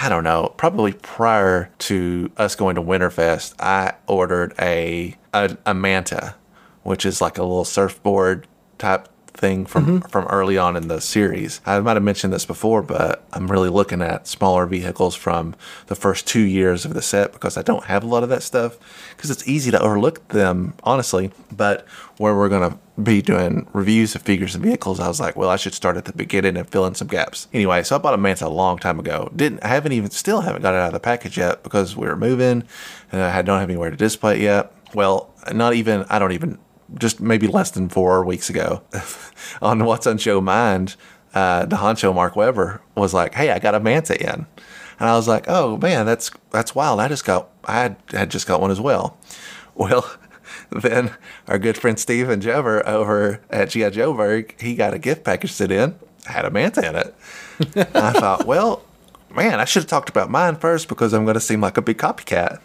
I 0.01 0.09
don't 0.09 0.25
know. 0.25 0.55
Probably 0.57 0.93
prior 0.93 1.71
to 1.79 2.31
us 2.37 2.55
going 2.55 2.77
to 2.77 2.83
Winterfest, 2.83 3.55
I 3.59 3.95
ordered 4.07 4.55
a 4.59 5.17
a, 5.33 5.57
a 5.67 5.75
manta, 5.75 6.35
which 6.83 7.05
is 7.05 7.21
like 7.21 7.39
a 7.39 7.43
little 7.43 7.65
surfboard 7.65 8.47
type 8.79 9.09
thing 9.41 9.65
from 9.65 9.87
mm-hmm. 9.87 10.09
from 10.09 10.27
early 10.27 10.59
on 10.59 10.77
in 10.77 10.89
the 10.89 11.01
series. 11.01 11.61
I 11.65 11.81
might 11.81 11.97
have 11.97 12.03
mentioned 12.03 12.33
this 12.33 12.45
before, 12.45 12.83
but 12.83 13.25
I'm 13.33 13.51
really 13.51 13.69
looking 13.69 14.03
at 14.03 14.27
smaller 14.27 14.67
vehicles 14.67 15.15
from 15.15 15.55
the 15.87 15.95
first 15.95 16.27
two 16.27 16.41
years 16.41 16.85
of 16.85 16.95
the 16.95 17.03
set 17.03 17.33
because 17.33 17.57
I 17.57 17.63
don't 17.63 17.85
have 17.85 18.05
a 18.05 18.07
lot 18.07 18.23
of 18.23 18.29
that 18.29 18.43
stuff 18.43 18.79
because 19.17 19.31
it's 19.31 19.47
easy 19.49 19.71
to 19.71 19.81
overlook 19.81 20.29
them, 20.29 20.75
honestly. 20.85 21.31
But 21.51 21.87
where 22.19 22.37
we're 22.37 22.49
gonna 22.49 22.79
be 23.03 23.23
doing 23.23 23.67
reviews 23.73 24.15
of 24.15 24.23
figures 24.23 24.55
and 24.55 24.63
vehicles, 24.63 25.01
I 25.01 25.09
was 25.09 25.21
like, 25.21 25.37
well, 25.37 25.49
I 25.49 25.57
should 25.57 25.75
start 25.75 25.97
at 25.97 26.05
the 26.05 26.13
beginning 26.13 26.57
and 26.57 26.69
fill 26.69 26.87
in 26.87 26.95
some 26.95 27.09
gaps. 27.09 27.49
Anyway, 27.53 27.83
so 27.83 27.97
I 27.97 27.99
bought 27.99 28.15
a 28.15 28.19
Manta 28.19 28.47
a 28.47 28.49
long 28.49 28.79
time 28.79 29.01
ago. 29.01 29.31
Didn't 29.35 29.65
I 29.65 29.69
haven't 29.69 29.93
even 29.93 30.11
still 30.11 30.43
haven't 30.43 30.63
got 30.63 30.75
it 30.75 30.79
out 30.79 30.89
of 30.89 30.93
the 30.93 31.01
package 31.01 31.39
yet 31.39 31.63
because 31.63 31.97
we 31.97 32.07
were 32.07 32.17
moving 32.17 32.65
and 33.11 33.23
I 33.23 33.43
don't 33.43 33.59
have 33.59 33.71
anywhere 33.71 33.91
to 33.91 33.97
display 33.97 34.37
it 34.37 34.43
yet. 34.43 34.73
Well, 34.95 35.33
not 35.53 35.75
even 35.75 36.05
I 36.09 36.19
don't 36.19 36.33
even 36.33 36.59
just 36.99 37.21
maybe 37.21 37.47
less 37.47 37.71
than 37.71 37.89
four 37.89 38.25
weeks 38.25 38.51
ago 38.51 38.83
on 39.63 39.85
What's 39.85 40.07
on 40.07 40.19
Joe 40.19 40.41
Mind, 40.41 40.97
uh, 41.35 41.67
the 41.67 41.77
honcho 41.77 42.15
Mark 42.15 42.37
Weber 42.37 42.83
was 42.97 43.15
like, 43.15 43.35
"Hey, 43.35 43.51
I 43.51 43.59
got 43.59 43.75
a 43.75 43.81
Manta 43.81 44.21
in," 44.21 44.47
and 44.99 45.09
I 45.09 45.17
was 45.17 45.29
like, 45.29 45.45
"Oh 45.49 45.77
man, 45.77 46.07
that's 46.07 46.31
that's 46.51 46.75
wild! 46.75 47.01
I 47.01 47.09
just 47.09 47.25
got 47.25 47.49
I 47.65 47.83
had, 47.83 47.97
had 48.11 48.31
just 48.31 48.47
got 48.47 48.61
one 48.61 48.71
as 48.71 48.81
well." 48.81 49.17
Well, 49.77 50.05
then 50.71 51.13
our 51.49 51.59
good 51.59 51.79
friend 51.79 51.99
Steven 51.99 52.41
Jever 52.43 52.87
over 52.87 53.41
at 53.49 53.71
GI 53.71 53.93
Joeberg, 53.93 54.61
he 54.61 54.75
got 54.75 54.93
a 54.93 54.99
gift 54.99 55.25
package 55.25 55.53
sent 55.53 55.73
in, 55.73 55.95
had 56.27 56.45
a 56.45 56.51
Manta 56.51 56.87
in 56.87 56.97
it. 56.97 57.15
I 57.95 58.13
thought, 58.13 58.47
well. 58.47 58.83
Man, 59.35 59.61
I 59.61 59.65
should 59.65 59.83
have 59.85 59.91
talked 59.91 60.09
about 60.09 60.31
mine 60.31 60.57
first 60.57 60.89
because 60.89 61.13
I'm 61.13 61.25
going 61.25 61.35
to 61.35 61.41
seem 61.41 61.61
like 61.61 61.77
a 61.77 61.83
big 61.83 61.99
copycat. 61.99 62.61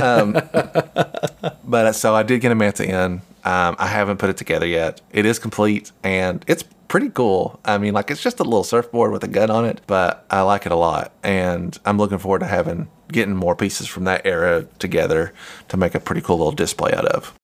Um, 0.00 0.32
but 1.64 1.86
uh, 1.86 1.92
so 1.92 2.14
I 2.14 2.22
did 2.22 2.40
get 2.40 2.52
a 2.52 2.54
Manta 2.54 2.84
in. 2.84 3.22
Um, 3.44 3.76
I 3.78 3.86
haven't 3.86 4.18
put 4.18 4.30
it 4.30 4.36
together 4.36 4.66
yet. 4.66 5.00
It 5.12 5.26
is 5.26 5.38
complete 5.38 5.92
and 6.02 6.44
it's 6.46 6.64
pretty 6.88 7.10
cool. 7.10 7.58
I 7.64 7.78
mean, 7.78 7.92
like 7.92 8.10
it's 8.10 8.22
just 8.22 8.40
a 8.40 8.44
little 8.44 8.64
surfboard 8.64 9.10
with 9.10 9.24
a 9.24 9.28
gun 9.28 9.50
on 9.50 9.64
it, 9.64 9.80
but 9.86 10.24
I 10.30 10.42
like 10.42 10.64
it 10.64 10.70
a 10.70 10.76
lot, 10.76 11.12
and 11.24 11.76
I'm 11.84 11.98
looking 11.98 12.18
forward 12.18 12.38
to 12.40 12.46
having 12.46 12.88
getting 13.10 13.34
more 13.34 13.56
pieces 13.56 13.88
from 13.88 14.04
that 14.04 14.24
era 14.24 14.66
together 14.78 15.32
to 15.68 15.76
make 15.76 15.94
a 15.94 16.00
pretty 16.00 16.20
cool 16.20 16.38
little 16.38 16.52
display 16.52 16.92
out 16.92 17.06
of. 17.06 17.34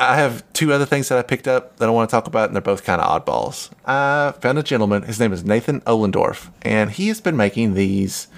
I 0.00 0.16
have 0.16 0.44
two 0.52 0.72
other 0.72 0.86
things 0.86 1.08
that 1.08 1.18
I 1.18 1.22
picked 1.22 1.48
up 1.48 1.78
that 1.78 1.88
I 1.88 1.90
want 1.90 2.08
to 2.08 2.14
talk 2.14 2.28
about, 2.28 2.48
and 2.48 2.54
they're 2.54 2.62
both 2.62 2.84
kind 2.84 3.00
of 3.00 3.24
oddballs. 3.24 3.70
I 3.84 4.32
found 4.40 4.58
a 4.58 4.62
gentleman. 4.62 5.02
His 5.02 5.18
name 5.18 5.32
is 5.32 5.44
Nathan 5.44 5.80
Ohlendorf, 5.82 6.50
and 6.62 6.92
he 6.92 7.08
has 7.08 7.20
been 7.20 7.36
making 7.36 7.74
these 7.74 8.28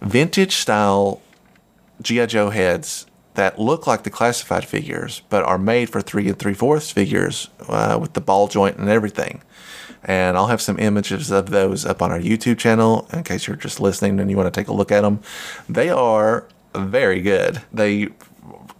vintage 0.00 0.54
style 0.54 1.20
GI 2.00 2.28
Joe 2.28 2.50
heads 2.50 3.06
that 3.34 3.58
look 3.58 3.86
like 3.86 4.04
the 4.04 4.10
classified 4.10 4.64
figures, 4.64 5.22
but 5.30 5.44
are 5.44 5.58
made 5.58 5.90
for 5.90 6.00
three 6.00 6.28
and 6.28 6.38
three 6.38 6.54
fourths 6.54 6.92
figures 6.92 7.48
uh, 7.68 7.98
with 8.00 8.12
the 8.12 8.20
ball 8.20 8.48
joint 8.48 8.76
and 8.76 8.88
everything. 8.88 9.42
And 10.04 10.36
I'll 10.36 10.46
have 10.46 10.62
some 10.62 10.78
images 10.78 11.30
of 11.30 11.50
those 11.50 11.84
up 11.84 12.02
on 12.02 12.10
our 12.10 12.18
YouTube 12.20 12.58
channel 12.58 13.06
in 13.12 13.22
case 13.24 13.46
you're 13.46 13.56
just 13.56 13.80
listening 13.80 14.18
and 14.18 14.30
you 14.30 14.36
want 14.36 14.52
to 14.52 14.60
take 14.60 14.68
a 14.68 14.72
look 14.72 14.90
at 14.90 15.02
them. 15.02 15.20
They 15.68 15.90
are 15.90 16.46
very 16.74 17.20
good. 17.20 17.62
They 17.72 18.08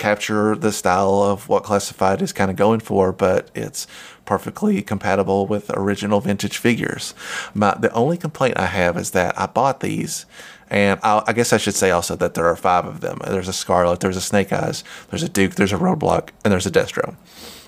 capture 0.01 0.57
the 0.57 0.73
style 0.73 1.23
of 1.23 1.49
what 1.49 1.63
classified 1.63 2.23
is 2.23 2.33
kind 2.33 2.51
of 2.51 2.57
going 2.57 2.81
for, 2.81 3.13
but 3.13 3.51
it's 3.55 3.87
perfectly 4.25 4.83
compatible 4.83 5.47
with 5.47 5.71
original 5.71 6.21
vintage 6.21 6.57
figures. 6.57 7.15
My 7.55 7.77
the 7.79 7.93
only 7.93 8.17
complaint 8.17 8.59
I 8.59 8.67
have 8.67 8.97
is 8.97 9.13
that 9.13 9.39
I 9.39 9.47
bought 9.47 9.81
these, 9.81 10.27
and 10.69 10.99
I, 11.03 11.23
I 11.27 11.33
guess 11.33 11.53
I 11.53 11.59
should 11.59 11.75
say 11.75 11.91
also 11.91 12.17
that 12.17 12.35
there 12.35 12.47
are 12.47 12.57
five 12.57 12.87
of 12.87 13.01
them. 13.01 13.19
There's 13.25 13.49
a 13.49 13.53
Scarlett, 13.53 14.01
there's 14.01 14.17
a 14.17 14.21
Snake 14.21 14.53
Eyes, 14.53 14.83
there's 15.11 15.23
a 15.23 15.29
Duke, 15.29 15.55
there's 15.55 15.73
a 15.73 15.77
Roadblock, 15.79 16.31
and 16.45 16.53
there's 16.53 16.67
a 16.67 16.71
Destro. 16.71 17.17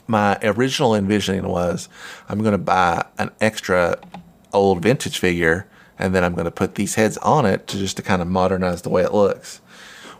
My 0.08 0.38
original 0.42 0.94
envisioning 0.94 1.46
was 1.46 1.88
I'm 2.28 2.40
going 2.40 2.52
to 2.52 2.58
buy 2.58 3.04
an 3.18 3.30
extra 3.40 3.98
old 4.52 4.82
vintage 4.82 5.18
figure, 5.18 5.68
and 5.98 6.14
then 6.14 6.24
I'm 6.24 6.34
going 6.34 6.46
to 6.46 6.50
put 6.50 6.74
these 6.76 6.96
heads 6.96 7.18
on 7.18 7.46
it 7.46 7.66
to 7.68 7.78
just 7.78 7.96
to 7.98 8.02
kind 8.02 8.22
of 8.22 8.28
modernize 8.28 8.82
the 8.82 8.90
way 8.90 9.02
it 9.02 9.14
looks. 9.14 9.60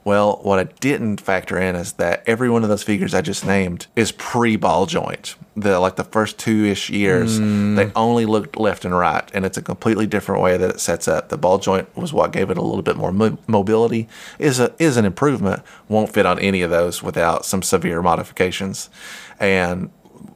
Well, 0.05 0.41
what 0.43 0.59
I 0.59 0.65
didn't 0.65 1.21
factor 1.21 1.59
in 1.59 1.77
is 1.77 1.93
that 1.95 2.25
every 2.27 2.51
one 2.51 2.65
of 2.65 2.69
those 2.69 2.83
figures 2.83 3.15
I 3.15 3.21
just 3.21 3.47
named 3.47 3.87
is 3.95 4.11
pre-ball 4.11 4.87
joint. 4.87 5.37
The 5.57 5.79
like 5.79 5.97
the 5.97 6.05
first 6.05 6.39
two-ish 6.39 6.91
years, 6.91 7.39
hmm. 7.39 7.77
they 7.77 7.93
only 7.95 8.27
looked 8.27 8.59
left 8.59 8.85
and 8.85 8.97
right, 8.97 9.31
and 9.33 9.45
it's 9.45 9.59
a 9.59 9.63
completely 9.63 10.07
different 10.07 10.43
way 10.43 10.57
that 10.57 10.71
it 10.71 10.81
sets 10.81 11.07
up. 11.07 11.29
The 11.29 11.37
ball 11.39 11.59
joint 11.59 11.95
was 11.97 12.13
what 12.13 12.33
gave 12.33 12.51
it 12.51 12.59
a 12.59 12.63
little 12.63 12.83
bit 12.83 12.97
more 12.97 13.13
mo- 13.13 13.39
mobility. 13.47 14.09
is 14.39 14.59
a 14.59 14.75
is 14.79 14.97
an 14.97 15.05
improvement. 15.05 15.63
Won't 15.89 16.13
fit 16.13 16.27
on 16.27 16.39
any 16.39 16.63
of 16.63 16.71
those 16.71 17.03
without 17.03 17.45
some 17.45 17.63
severe 17.63 18.03
modifications, 18.03 18.91
and 19.39 19.91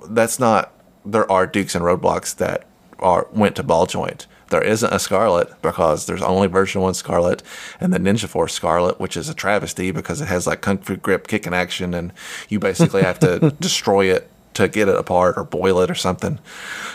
that's 0.09 0.39
not. 0.39 0.73
There 1.05 1.31
are 1.31 1.47
Dukes 1.47 1.75
and 1.75 1.85
Roadblocks 1.85 2.37
that 2.37 2.67
are 2.99 3.27
went 3.33 3.57
to 3.57 3.63
ball 3.63 3.87
joint. 3.87 4.27
There 4.51 4.63
isn't 4.63 4.93
a 4.93 4.99
Scarlett 4.99 5.61
because 5.63 6.07
there's 6.07 6.23
only 6.23 6.47
version 6.47 6.81
one 6.81 6.95
Scarlett 6.95 7.43
and 7.81 7.93
the 7.93 7.99
Ninja 7.99 8.29
Force 8.29 8.55
Scarlett, 8.55 9.01
which 9.01 9.17
is 9.17 9.29
a 9.29 9.35
travesty 9.35 9.91
because 9.91 10.21
it 10.21 10.27
has 10.27 10.47
like 10.47 10.61
kung 10.61 10.79
fu 10.79 10.97
grip 10.97 11.27
kicking 11.27 11.55
action 11.55 11.95
and 11.95 12.13
you 12.49 12.59
basically 12.59 13.03
have 13.03 13.19
to 13.21 13.55
destroy 13.61 14.07
it 14.07 14.31
to 14.57 14.69
get 14.69 14.89
it 14.89 14.97
apart 14.97 15.37
or 15.37 15.45
boil 15.45 15.81
it 15.81 15.91
or 15.91 15.95
something. 15.95 16.39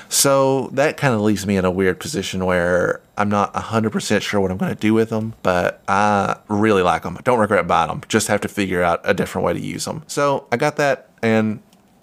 So 0.09 0.69
that 0.73 0.97
kind 0.97 1.13
of 1.13 1.21
leaves 1.21 1.45
me 1.45 1.57
in 1.57 1.65
a 1.65 1.69
weird 1.69 1.99
position 1.99 2.43
where 2.45 3.01
I'm 3.17 3.29
not 3.29 3.53
100% 3.53 4.21
sure 4.21 4.41
what 4.41 4.49
I'm 4.49 4.57
going 4.57 4.73
to 4.73 4.79
do 4.79 4.95
with 4.95 5.09
them, 5.09 5.35
but 5.43 5.83
I 5.87 6.37
really 6.47 6.81
like 6.81 7.03
them. 7.03 7.17
I 7.17 7.21
don't 7.21 7.37
regret 7.37 7.67
buying 7.67 7.89
them, 7.89 8.01
just 8.07 8.27
have 8.29 8.41
to 8.41 8.47
figure 8.47 8.81
out 8.81 9.01
a 9.03 9.13
different 9.13 9.45
way 9.45 9.53
to 9.53 9.59
use 9.59 9.85
them. 9.85 10.03
So 10.07 10.47
I 10.51 10.57
got 10.57 10.77
that 10.77 11.09
and 11.21 11.61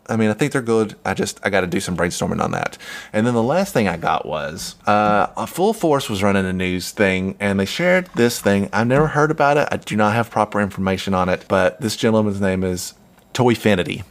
I 0.09 0.17
mean, 0.17 0.31
I 0.31 0.33
think 0.33 0.53
they're 0.53 0.63
good. 0.63 0.97
I 1.05 1.15
just 1.15 1.39
I 1.43 1.51
got 1.51 1.61
to 1.61 1.67
do 1.67 1.81
some 1.81 1.97
brainstorming 1.97 2.43
on 2.43 2.53
that. 2.53 2.79
And 3.13 3.27
then 3.27 3.35
the 3.35 3.43
last 3.43 3.73
thing 3.73 3.89
I 3.89 3.97
got 3.97 4.27
was 4.27 4.77
uh, 4.87 5.29
a 5.37 5.47
Full 5.47 5.73
Force 5.73 6.09
was 6.09 6.23
running 6.23 6.47
a 6.47 6.53
news 6.53 6.91
thing, 6.91 7.37
and 7.39 7.61
they 7.61 7.67
shared 7.67 8.09
this 8.15 8.41
thing. 8.41 8.69
I've 8.73 8.87
never 8.87 9.09
heard 9.09 9.31
about 9.31 9.57
it. 9.57 9.69
I 9.71 9.77
do 9.77 9.97
not 9.97 10.15
have 10.15 10.31
proper 10.31 10.61
information 10.61 11.15
on 11.15 11.29
it, 11.29 11.45
but 11.49 11.81
this 11.81 11.97
gentleman's 11.97 12.41
name 12.41 12.65
is 12.65 12.95
Toyfinity. 13.35 14.05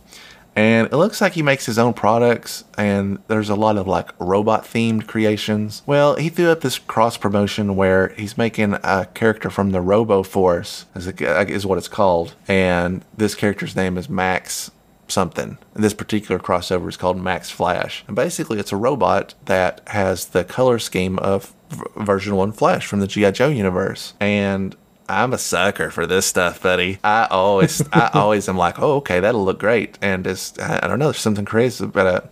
And 0.56 0.88
it 0.92 0.96
looks 0.96 1.22
like 1.22 1.34
he 1.34 1.44
makes 1.44 1.68
his 1.68 1.78
own 1.78 1.94
products, 1.94 2.64
and 2.80 3.20
there's 3.28 3.50
a 3.50 3.56
lot 3.56 3.78
of 3.78 3.88
like 3.88 4.10
robot 4.18 4.64
themed 4.64 5.06
creations. 5.06 5.84
Well, 5.86 6.16
he 6.16 6.30
threw 6.30 6.50
up 6.50 6.62
this 6.62 6.80
cross 6.80 7.16
promotion 7.16 7.76
where 7.76 8.08
he's 8.18 8.40
making 8.40 8.74
a 8.84 9.08
character 9.14 9.52
from 9.52 9.70
the 9.70 9.82
Robo 9.82 10.24
Force, 10.24 10.88
is, 10.96 11.66
what 11.66 11.78
it's 11.78 11.88
called. 11.88 12.34
And 12.48 13.06
this 13.16 13.36
character's 13.36 13.76
name 13.76 14.00
is 14.00 14.10
Max 14.10 14.72
something. 15.08 15.58
And 15.76 15.84
this 15.84 15.94
particular 15.94 16.40
crossover 16.40 16.88
is 16.90 16.98
called 16.98 17.18
Max 17.22 17.50
Flash. 17.50 18.04
And 18.08 18.16
basically, 18.16 18.60
it's 18.60 18.72
a 18.72 18.78
robot 18.78 19.34
that 19.46 19.82
has 19.88 20.26
the 20.28 20.44
color 20.44 20.80
scheme 20.80 21.18
of 21.20 21.54
v- 21.70 21.84
version 21.98 22.36
1 22.36 22.52
Flash 22.54 22.86
from 22.88 23.00
the 23.00 23.08
G.I. 23.08 23.32
Joe 23.32 23.50
universe. 23.50 24.14
And 24.20 24.76
I'm 25.10 25.34
a 25.34 25.38
sucker 25.38 25.90
for 25.90 26.06
this 26.06 26.26
stuff, 26.26 26.62
buddy. 26.62 27.00
I 27.04 27.28
always, 27.32 27.82
I 27.94 28.10
always 28.14 28.50
am 28.50 28.58
like, 28.58 28.80
oh, 28.80 28.96
okay, 28.98 29.20
that'll 29.20 29.46
look 29.46 29.60
great. 29.60 29.98
And 30.02 30.28
it's, 30.28 30.58
I 30.60 30.80
I 30.84 30.88
don't 30.88 31.00
know, 31.00 31.06
there's 31.06 31.20
something 31.20 31.46
crazy 31.46 31.84
about 31.86 32.24
it. 32.24 32.32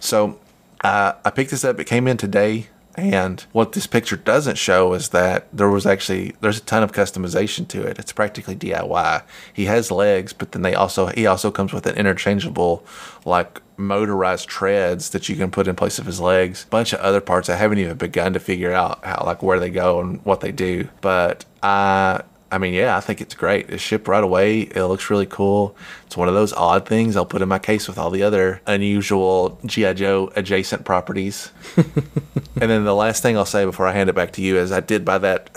So 0.00 0.38
Uh, 0.82 1.12
I 1.24 1.30
picked 1.30 1.50
this 1.50 1.62
up. 1.64 1.78
It 1.78 1.84
came 1.84 2.08
in 2.08 2.16
today. 2.16 2.68
And 3.00 3.40
what 3.52 3.72
this 3.72 3.86
picture 3.86 4.16
doesn't 4.16 4.58
show 4.58 4.92
is 4.94 5.10
that 5.10 5.48
there 5.52 5.68
was 5.68 5.86
actually 5.86 6.34
there's 6.40 6.58
a 6.58 6.62
ton 6.62 6.82
of 6.82 6.92
customization 6.92 7.66
to 7.68 7.82
it. 7.82 7.98
It's 7.98 8.12
practically 8.12 8.56
DIY. 8.56 9.22
He 9.52 9.64
has 9.66 9.90
legs, 9.90 10.32
but 10.32 10.52
then 10.52 10.62
they 10.62 10.74
also 10.74 11.06
he 11.06 11.26
also 11.26 11.50
comes 11.50 11.72
with 11.72 11.86
an 11.86 11.96
interchangeable 11.96 12.84
like 13.24 13.60
motorized 13.76 14.48
treads 14.48 15.10
that 15.10 15.28
you 15.28 15.36
can 15.36 15.50
put 15.50 15.66
in 15.66 15.74
place 15.74 15.98
of 15.98 16.06
his 16.06 16.20
legs. 16.20 16.64
A 16.64 16.68
bunch 16.68 16.92
of 16.92 17.00
other 17.00 17.20
parts 17.20 17.48
I 17.48 17.56
haven't 17.56 17.78
even 17.78 17.96
begun 17.96 18.34
to 18.34 18.40
figure 18.40 18.72
out 18.72 19.04
how 19.04 19.24
like 19.24 19.42
where 19.42 19.58
they 19.58 19.70
go 19.70 20.00
and 20.00 20.24
what 20.24 20.40
they 20.40 20.52
do. 20.52 20.88
But 21.00 21.44
I 21.62 22.22
I 22.52 22.58
mean, 22.58 22.74
yeah, 22.74 22.96
I 22.96 23.00
think 23.00 23.20
it's 23.20 23.34
great. 23.34 23.70
It's 23.70 23.82
shipped 23.82 24.08
right 24.08 24.24
away. 24.24 24.62
It 24.62 24.84
looks 24.84 25.08
really 25.08 25.26
cool. 25.26 25.76
It's 26.06 26.16
one 26.16 26.26
of 26.26 26.34
those 26.34 26.52
odd 26.52 26.86
things 26.86 27.14
I'll 27.14 27.24
put 27.24 27.42
in 27.42 27.48
my 27.48 27.60
case 27.60 27.86
with 27.86 27.96
all 27.96 28.10
the 28.10 28.24
other 28.24 28.60
unusual 28.66 29.60
G.I. 29.64 29.92
Joe 29.92 30.32
adjacent 30.34 30.84
properties. 30.84 31.52
and 31.76 32.44
then 32.56 32.82
the 32.84 32.94
last 32.94 33.22
thing 33.22 33.36
I'll 33.36 33.44
say 33.44 33.64
before 33.64 33.86
I 33.86 33.92
hand 33.92 34.10
it 34.10 34.16
back 34.16 34.32
to 34.32 34.42
you 34.42 34.56
is 34.56 34.72
I 34.72 34.80
did 34.80 35.04
buy 35.04 35.18
that. 35.18 35.50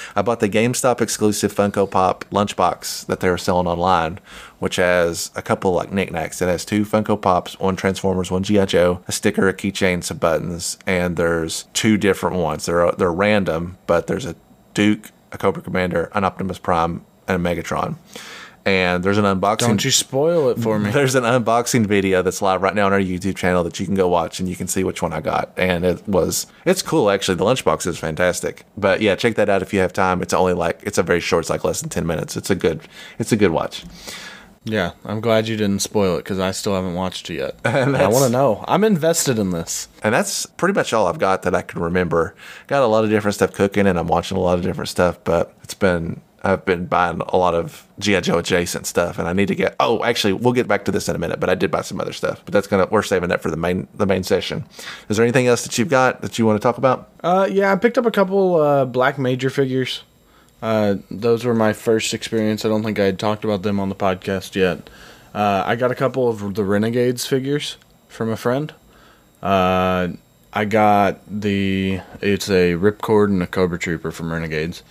I 0.16 0.20
bought 0.20 0.40
the 0.40 0.48
GameStop 0.50 1.00
exclusive 1.00 1.54
Funko 1.54 1.90
Pop 1.90 2.26
lunchbox 2.30 3.06
that 3.06 3.20
they 3.20 3.30
were 3.30 3.38
selling 3.38 3.66
online, 3.66 4.18
which 4.58 4.76
has 4.76 5.30
a 5.34 5.40
couple 5.40 5.72
like 5.72 5.90
knickknacks. 5.90 6.42
It 6.42 6.48
has 6.48 6.66
two 6.66 6.84
Funko 6.84 7.20
Pops, 7.20 7.58
one 7.58 7.76
Transformers, 7.76 8.30
one 8.30 8.42
G.I. 8.42 8.66
Joe, 8.66 9.00
a 9.08 9.12
sticker, 9.12 9.48
a 9.48 9.54
keychain, 9.54 10.04
some 10.04 10.18
buttons, 10.18 10.76
and 10.86 11.16
there's 11.16 11.64
two 11.72 11.96
different 11.96 12.36
ones. 12.36 12.66
They're, 12.66 12.92
they're 12.92 13.10
random, 13.10 13.78
but 13.86 14.06
there's 14.06 14.26
a 14.26 14.36
Duke 14.74 15.10
a 15.32 15.38
Cobra 15.38 15.62
Commander, 15.62 16.10
an 16.14 16.24
Optimus 16.24 16.58
Prime, 16.58 17.04
and 17.28 17.44
a 17.44 17.48
Megatron. 17.48 17.96
And 18.66 19.04
there's 19.04 19.16
an 19.16 19.24
unboxing. 19.24 19.58
Don't 19.58 19.84
you 19.84 19.92
spoil 19.92 20.48
it 20.48 20.58
for 20.58 20.76
me. 20.80 20.90
There's 20.92 21.14
an 21.14 21.22
unboxing 21.22 21.86
video 21.86 22.20
that's 22.22 22.42
live 22.42 22.62
right 22.62 22.74
now 22.74 22.86
on 22.86 22.92
our 22.92 22.98
YouTube 22.98 23.36
channel 23.36 23.62
that 23.62 23.78
you 23.78 23.86
can 23.86 23.94
go 23.94 24.08
watch 24.08 24.40
and 24.40 24.48
you 24.48 24.56
can 24.56 24.66
see 24.66 24.82
which 24.82 25.00
one 25.00 25.12
I 25.12 25.20
got. 25.20 25.52
And 25.56 25.84
it 25.84 26.06
was, 26.08 26.48
it's 26.64 26.82
cool 26.82 27.08
actually. 27.08 27.36
The 27.36 27.44
lunchbox 27.44 27.86
is 27.86 27.96
fantastic. 27.96 28.64
But 28.76 29.00
yeah, 29.00 29.14
check 29.14 29.36
that 29.36 29.48
out 29.48 29.62
if 29.62 29.72
you 29.72 29.78
have 29.78 29.92
time. 29.92 30.20
It's 30.20 30.34
only 30.34 30.52
like, 30.52 30.80
it's 30.82 30.98
a 30.98 31.04
very 31.04 31.20
short, 31.20 31.44
it's 31.44 31.50
like 31.50 31.62
less 31.62 31.80
than 31.80 31.90
10 31.90 32.08
minutes. 32.08 32.36
It's 32.36 32.50
a 32.50 32.56
good, 32.56 32.80
it's 33.20 33.30
a 33.30 33.36
good 33.36 33.52
watch. 33.52 33.84
Yeah, 34.68 34.92
I'm 35.04 35.20
glad 35.20 35.46
you 35.46 35.56
didn't 35.56 35.80
spoil 35.80 36.16
it 36.16 36.24
because 36.24 36.40
I 36.40 36.50
still 36.50 36.74
haven't 36.74 36.94
watched 36.94 37.30
it 37.30 37.34
yet. 37.34 37.54
And 37.64 37.96
I 37.96 38.08
want 38.08 38.24
to 38.24 38.30
know. 38.30 38.64
I'm 38.66 38.82
invested 38.82 39.38
in 39.38 39.50
this. 39.50 39.88
And 40.02 40.12
that's 40.12 40.44
pretty 40.44 40.74
much 40.74 40.92
all 40.92 41.06
I've 41.06 41.20
got 41.20 41.42
that 41.42 41.54
I 41.54 41.62
can 41.62 41.80
remember. 41.80 42.34
Got 42.66 42.82
a 42.82 42.86
lot 42.86 43.04
of 43.04 43.10
different 43.10 43.36
stuff 43.36 43.52
cooking 43.52 43.86
and 43.86 43.98
I'm 43.98 44.08
watching 44.08 44.36
a 44.36 44.40
lot 44.40 44.58
of 44.58 44.64
different 44.64 44.88
stuff, 44.88 45.18
but 45.24 45.54
it's 45.62 45.74
been 45.74 46.20
I've 46.42 46.64
been 46.64 46.86
buying 46.86 47.20
a 47.28 47.36
lot 47.36 47.54
of 47.54 47.86
G.I. 47.98 48.20
Joe 48.20 48.38
adjacent 48.38 48.86
stuff 48.86 49.18
and 49.18 49.28
I 49.28 49.32
need 49.32 49.48
to 49.48 49.54
get 49.54 49.76
oh 49.78 50.02
actually 50.04 50.32
we'll 50.32 50.52
get 50.52 50.66
back 50.66 50.84
to 50.86 50.92
this 50.92 51.08
in 51.08 51.14
a 51.14 51.18
minute, 51.18 51.38
but 51.38 51.48
I 51.48 51.54
did 51.54 51.70
buy 51.70 51.82
some 51.82 52.00
other 52.00 52.12
stuff. 52.12 52.42
But 52.44 52.52
that's 52.52 52.66
gonna 52.66 52.88
we're 52.90 53.02
saving 53.02 53.28
that 53.28 53.42
for 53.42 53.50
the 53.50 53.56
main 53.56 53.86
the 53.94 54.06
main 54.06 54.24
session. 54.24 54.64
Is 55.08 55.16
there 55.16 55.24
anything 55.24 55.46
else 55.46 55.62
that 55.62 55.78
you've 55.78 55.90
got 55.90 56.22
that 56.22 56.38
you 56.38 56.46
want 56.46 56.60
to 56.60 56.62
talk 56.62 56.78
about? 56.78 57.10
Uh, 57.22 57.48
yeah, 57.50 57.72
I 57.72 57.76
picked 57.76 57.98
up 57.98 58.06
a 58.06 58.10
couple 58.10 58.56
uh, 58.56 58.84
Black 58.84 59.18
Major 59.18 59.50
figures. 59.50 60.02
Uh, 60.62 60.96
those 61.10 61.44
were 61.44 61.54
my 61.54 61.72
first 61.72 62.14
experience. 62.14 62.64
I 62.64 62.68
don't 62.68 62.82
think 62.82 62.98
I 62.98 63.04
had 63.04 63.18
talked 63.18 63.44
about 63.44 63.62
them 63.62 63.78
on 63.78 63.88
the 63.88 63.94
podcast 63.94 64.54
yet. 64.54 64.88
Uh, 65.34 65.62
I 65.66 65.76
got 65.76 65.90
a 65.90 65.94
couple 65.94 66.28
of 66.28 66.54
the 66.54 66.64
Renegades 66.64 67.26
figures 67.26 67.76
from 68.08 68.30
a 68.30 68.36
friend. 68.36 68.72
Uh, 69.42 70.08
I 70.52 70.64
got 70.64 71.20
the 71.28 72.00
it's 72.22 72.48
a 72.48 72.72
Ripcord 72.72 73.26
and 73.26 73.42
a 73.42 73.46
Cobra 73.46 73.78
Trooper 73.78 74.10
from 74.10 74.32
Renegades. 74.32 74.82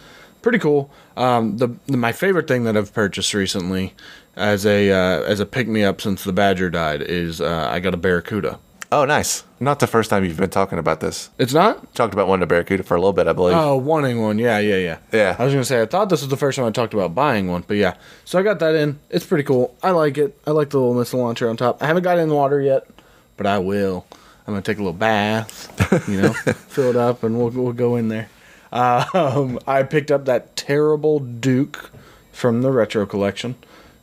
Pretty 0.43 0.59
cool. 0.59 0.91
Um, 1.17 1.57
the, 1.57 1.69
the 1.87 1.97
my 1.97 2.11
favorite 2.11 2.47
thing 2.47 2.65
that 2.65 2.77
I've 2.77 2.93
purchased 2.93 3.33
recently 3.33 3.93
as 4.35 4.63
a 4.65 4.91
uh, 4.91 5.23
as 5.23 5.39
a 5.39 5.45
pick 5.47 5.67
me 5.67 5.83
up 5.83 6.01
since 6.01 6.23
the 6.23 6.33
Badger 6.33 6.69
died 6.69 7.01
is 7.01 7.41
uh, 7.41 7.67
I 7.71 7.79
got 7.79 7.95
a 7.95 7.97
Barracuda. 7.97 8.59
Oh 8.95 9.03
nice. 9.03 9.43
Not 9.59 9.81
the 9.81 9.87
first 9.87 10.09
time 10.09 10.23
you've 10.23 10.37
been 10.37 10.49
talking 10.49 10.79
about 10.79 11.01
this. 11.01 11.29
It's 11.37 11.53
not 11.53 11.93
Talked 11.95 12.13
about 12.13 12.29
one 12.29 12.39
to 12.39 12.45
Barracuda 12.45 12.81
for 12.83 12.95
a 12.95 12.97
little 12.97 13.11
bit, 13.11 13.27
I 13.27 13.33
believe. 13.33 13.53
Oh, 13.53 13.75
wanting 13.75 14.21
one. 14.21 14.39
Yeah, 14.39 14.59
yeah, 14.59 14.77
yeah. 14.77 14.97
Yeah. 15.11 15.35
I 15.37 15.43
was 15.43 15.53
gonna 15.53 15.65
say 15.65 15.81
I 15.81 15.85
thought 15.85 16.07
this 16.07 16.21
was 16.21 16.29
the 16.29 16.37
first 16.37 16.55
time 16.55 16.65
I 16.65 16.71
talked 16.71 16.93
about 16.93 17.13
buying 17.13 17.51
one, 17.51 17.65
but 17.67 17.75
yeah. 17.75 17.95
So 18.23 18.39
I 18.39 18.43
got 18.43 18.59
that 18.59 18.73
in. 18.73 18.97
It's 19.09 19.25
pretty 19.25 19.43
cool. 19.43 19.75
I 19.83 19.91
like 19.91 20.17
it. 20.17 20.39
I 20.47 20.51
like 20.51 20.69
the 20.69 20.79
little 20.79 20.93
missile 20.93 21.19
launcher 21.19 21.49
on 21.49 21.57
top. 21.57 21.83
I 21.83 21.87
haven't 21.87 22.03
got 22.03 22.17
it 22.17 22.21
in 22.21 22.29
the 22.29 22.35
water 22.35 22.61
yet, 22.61 22.87
but 23.35 23.45
I 23.45 23.59
will. 23.59 24.05
I'm 24.47 24.53
gonna 24.53 24.61
take 24.61 24.77
a 24.77 24.79
little 24.79 24.93
bath, 24.93 26.07
you 26.07 26.21
know, 26.21 26.33
fill 26.69 26.91
it 26.91 26.95
up, 26.95 27.23
and 27.23 27.37
we'll 27.37 27.49
we'll 27.49 27.73
go 27.73 27.97
in 27.97 28.07
there. 28.07 28.29
Um, 28.71 29.59
I 29.67 29.83
picked 29.83 30.09
up 30.09 30.23
that 30.23 30.55
terrible 30.55 31.19
Duke 31.19 31.91
from 32.31 32.61
the 32.61 32.71
retro 32.71 33.05
collection, 33.05 33.55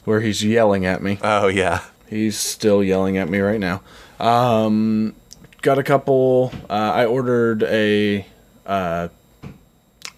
where 0.04 0.20
he's 0.20 0.44
yelling 0.44 0.84
at 0.84 1.02
me. 1.02 1.18
Oh 1.22 1.48
yeah. 1.48 1.84
He's 2.12 2.38
still 2.38 2.84
yelling 2.84 3.16
at 3.16 3.30
me 3.30 3.38
right 3.38 3.58
now. 3.58 3.80
Um, 4.22 5.14
got 5.62 5.78
a 5.78 5.82
couple. 5.82 6.52
Uh, 6.70 6.92
I 6.94 7.04
ordered 7.04 7.64
a 7.64 8.24
uh, 8.64 9.08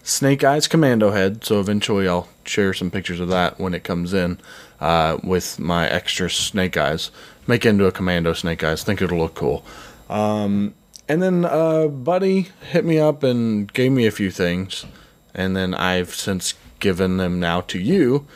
Snake 0.03 0.43
Eyes 0.43 0.67
Commando 0.67 1.09
head, 1.09 1.43
so 1.43 1.59
eventually 1.59 2.07
I'll 2.07 2.29
share 2.45 2.73
some 2.75 2.91
pictures 2.91 3.19
of 3.19 3.29
that 3.29 3.59
when 3.59 3.73
it 3.73 3.83
comes 3.83 4.13
in 4.13 4.39
uh, 4.79 5.17
with 5.23 5.59
my 5.59 5.89
extra 5.89 6.29
Snake 6.29 6.77
Eyes. 6.77 7.09
Make 7.47 7.65
into 7.65 7.85
a 7.85 7.91
Commando 7.91 8.33
Snake 8.33 8.63
Eyes. 8.63 8.83
Think 8.83 9.01
it'll 9.01 9.17
look 9.17 9.33
cool. 9.33 9.65
Um, 10.07 10.75
and 11.09 11.23
then 11.23 11.43
uh, 11.43 11.87
Buddy 11.87 12.49
hit 12.71 12.85
me 12.85 12.99
up 12.99 13.23
and 13.23 13.71
gave 13.73 13.91
me 13.91 14.05
a 14.05 14.11
few 14.11 14.29
things, 14.29 14.85
and 15.33 15.55
then 15.55 15.73
I've 15.73 16.13
since 16.13 16.53
given 16.79 17.17
them 17.17 17.39
now 17.39 17.61
to 17.61 17.79
you. 17.79 18.27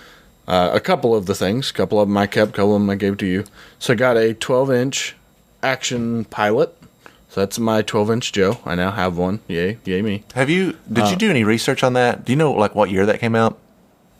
Uh, 0.47 0.71
a 0.73 0.79
couple 0.79 1.15
of 1.15 1.27
the 1.27 1.35
things, 1.35 1.69
a 1.69 1.73
couple 1.73 1.99
of 1.99 2.07
them 2.07 2.17
I 2.17 2.25
kept, 2.25 2.53
a 2.53 2.53
couple 2.53 2.75
of 2.75 2.81
them 2.81 2.89
I 2.89 2.95
gave 2.95 3.17
to 3.19 3.27
you. 3.27 3.43
So 3.77 3.93
I 3.93 3.95
got 3.95 4.17
a 4.17 4.33
12 4.33 4.71
inch 4.71 5.15
action 5.63 6.25
pilot. 6.25 6.75
So 7.29 7.41
that's 7.41 7.59
my 7.59 7.81
12 7.81 8.11
inch 8.11 8.31
Joe. 8.31 8.57
I 8.65 8.75
now 8.75 8.91
have 8.91 9.17
one. 9.17 9.39
Yay, 9.47 9.77
yay 9.85 10.01
me. 10.01 10.23
Have 10.33 10.49
you 10.49 10.77
did 10.91 11.03
Uh, 11.05 11.09
you 11.11 11.15
do 11.15 11.29
any 11.29 11.43
research 11.43 11.83
on 11.83 11.93
that? 11.93 12.25
Do 12.25 12.31
you 12.31 12.37
know 12.37 12.51
like 12.51 12.73
what 12.75 12.89
year 12.89 13.05
that 13.05 13.19
came 13.19 13.35
out? 13.35 13.57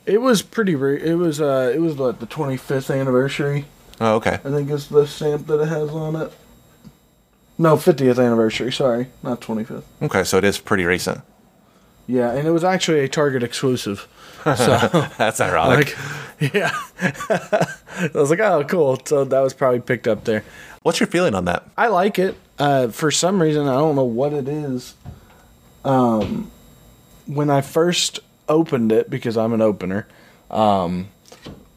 It 0.06 0.22
was 0.22 0.42
pretty. 0.42 0.76
Re- 0.76 1.02
it 1.02 1.16
was. 1.16 1.42
Uh, 1.42 1.72
it 1.74 1.80
was 1.80 1.98
like 1.98 2.20
the 2.20 2.28
25th 2.28 2.96
anniversary. 3.00 3.66
Oh, 4.02 4.16
okay. 4.16 4.34
I 4.46 4.50
think 4.50 4.70
it's 4.70 4.88
the 4.88 5.06
stamp 5.06 5.48
that 5.48 5.60
it 5.60 5.68
has 5.68 5.90
on 5.90 6.16
it. 6.16 6.32
No, 7.58 7.76
50th 7.76 8.18
anniversary. 8.24 8.72
Sorry, 8.72 9.08
not 9.22 9.42
25th. 9.42 9.84
Okay, 10.02 10.24
so 10.24 10.38
it 10.38 10.46
is 10.46 10.58
pretty 10.58 10.86
recent. 10.86 11.22
Yeah, 12.08 12.32
and 12.32 12.48
it 12.48 12.52
was 12.52 12.64
actually 12.64 13.02
a 13.02 13.08
Target 13.10 13.44
exclusive. 13.44 14.08
So 14.44 15.08
That's 15.18 15.42
ironic. 15.42 15.98
like, 16.40 16.54
yeah, 16.54 16.72
I 17.02 18.10
was 18.14 18.30
like, 18.30 18.40
oh, 18.40 18.64
cool. 18.64 19.00
So 19.06 19.24
that 19.26 19.40
was 19.40 19.54
probably 19.54 19.82
picked 19.82 20.08
up 20.08 20.24
there. 20.24 20.44
What's 20.84 21.00
your 21.00 21.08
feeling 21.08 21.36
on 21.36 21.46
that? 21.46 21.70
I 21.78 21.88
like 21.88 22.18
it. 22.20 22.36
Uh, 22.58 22.88
for 22.88 23.12
some 23.12 23.42
reason, 23.42 23.68
I 23.68 23.74
don't 23.74 23.96
know 23.96 24.04
what 24.04 24.34
it 24.34 24.48
is. 24.48 24.96
Um, 25.84 26.52
when 27.26 27.50
I 27.50 27.62
first 27.62 28.20
opened 28.48 28.92
it, 28.92 29.10
because 29.10 29.38
I'm 29.38 29.54
an 29.54 29.62
opener, 29.62 30.08
um, 30.50 31.10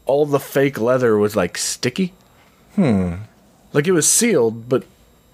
all 0.05 0.25
the 0.25 0.39
fake 0.39 0.79
leather 0.79 1.17
was 1.17 1.35
like 1.35 1.57
sticky. 1.57 2.13
Hmm. 2.75 3.15
Like 3.71 3.87
it 3.87 3.91
was 3.91 4.07
sealed, 4.07 4.69
but 4.69 4.85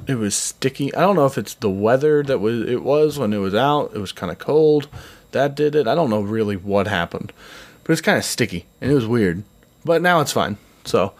it 0.08 0.16
was 0.16 0.36
sticky. 0.36 0.94
I 0.96 1.02
don't 1.02 1.16
know 1.16 1.26
if 1.26 1.38
it's 1.38 1.54
the 1.56 1.70
weather 1.70 2.24
that 2.24 2.40
was 2.40 2.68
it 2.68 2.84
was 2.84 3.20
when 3.20 3.34
it 3.34 3.38
was 3.38 3.54
out. 3.56 3.92
It 3.94 4.00
was 4.00 4.12
kind 4.12 4.32
of 4.32 4.40
cold. 4.40 4.88
That 5.32 5.56
did 5.56 5.76
it. 5.76 5.88
I 5.88 5.96
don't 5.96 6.10
know 6.10 6.22
really 6.22 6.56
what 6.56 6.88
happened, 6.88 7.34
but 7.84 7.94
it's 7.94 8.02
kind 8.02 8.18
of 8.18 8.26
sticky 8.26 8.66
and 8.82 8.92
it 8.92 8.96
was 8.96 9.08
weird. 9.08 9.44
But 9.86 10.02
now 10.02 10.20
it's 10.22 10.32
fine. 10.32 10.58
So 10.86 11.14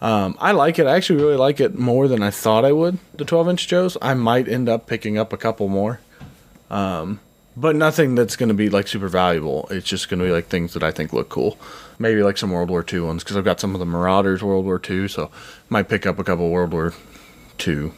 um, 0.00 0.36
I 0.40 0.52
like 0.52 0.78
it. 0.78 0.86
I 0.86 0.96
actually 0.96 1.22
really 1.22 1.36
like 1.36 1.60
it 1.60 1.78
more 1.78 2.08
than 2.08 2.22
I 2.22 2.30
thought 2.30 2.64
I 2.64 2.72
would. 2.72 2.98
The 3.14 3.24
12 3.24 3.48
inch 3.48 3.68
Joes. 3.68 3.96
I 4.00 4.14
might 4.14 4.48
end 4.48 4.68
up 4.68 4.86
picking 4.86 5.18
up 5.18 5.32
a 5.32 5.36
couple 5.36 5.68
more. 5.68 6.00
Um, 6.70 7.20
but 7.56 7.74
nothing 7.74 8.14
that's 8.14 8.36
going 8.36 8.48
to 8.50 8.54
be 8.54 8.68
like 8.68 8.86
super 8.86 9.08
valuable. 9.08 9.66
It's 9.70 9.88
just 9.88 10.08
going 10.08 10.20
to 10.20 10.26
be 10.26 10.30
like 10.30 10.46
things 10.46 10.74
that 10.74 10.82
I 10.82 10.90
think 10.90 11.12
look 11.12 11.28
cool. 11.28 11.58
Maybe 11.98 12.22
like 12.22 12.36
some 12.36 12.50
World 12.50 12.68
War 12.68 12.84
II 12.90 13.00
ones 13.00 13.24
because 13.24 13.36
I've 13.36 13.44
got 13.44 13.60
some 13.60 13.74
of 13.74 13.78
the 13.78 13.86
Marauders 13.86 14.42
World 14.42 14.66
War 14.66 14.80
II, 14.88 15.08
so 15.08 15.30
might 15.70 15.88
pick 15.88 16.04
up 16.04 16.18
a 16.18 16.24
couple 16.24 16.50
World 16.50 16.72
War 16.72 16.92
II 17.66 17.92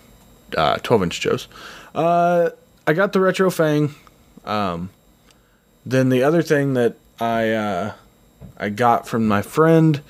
uh, 0.57 0.77
12 0.77 1.03
inch 1.03 1.21
Joes. 1.21 1.49
Uh, 1.95 2.51
I 2.87 2.93
got 2.93 3.13
the 3.13 3.21
Retro 3.21 3.51
Fang. 3.51 3.95
Um, 4.45 4.91
then 5.89 6.11
the 6.11 6.23
other 6.23 6.43
thing 6.43 6.75
that 6.75 6.97
I 7.21 7.53
uh, 7.53 7.93
I 8.59 8.69
got 8.69 9.09
from 9.09 9.27
my 9.27 9.43
friend 9.43 10.01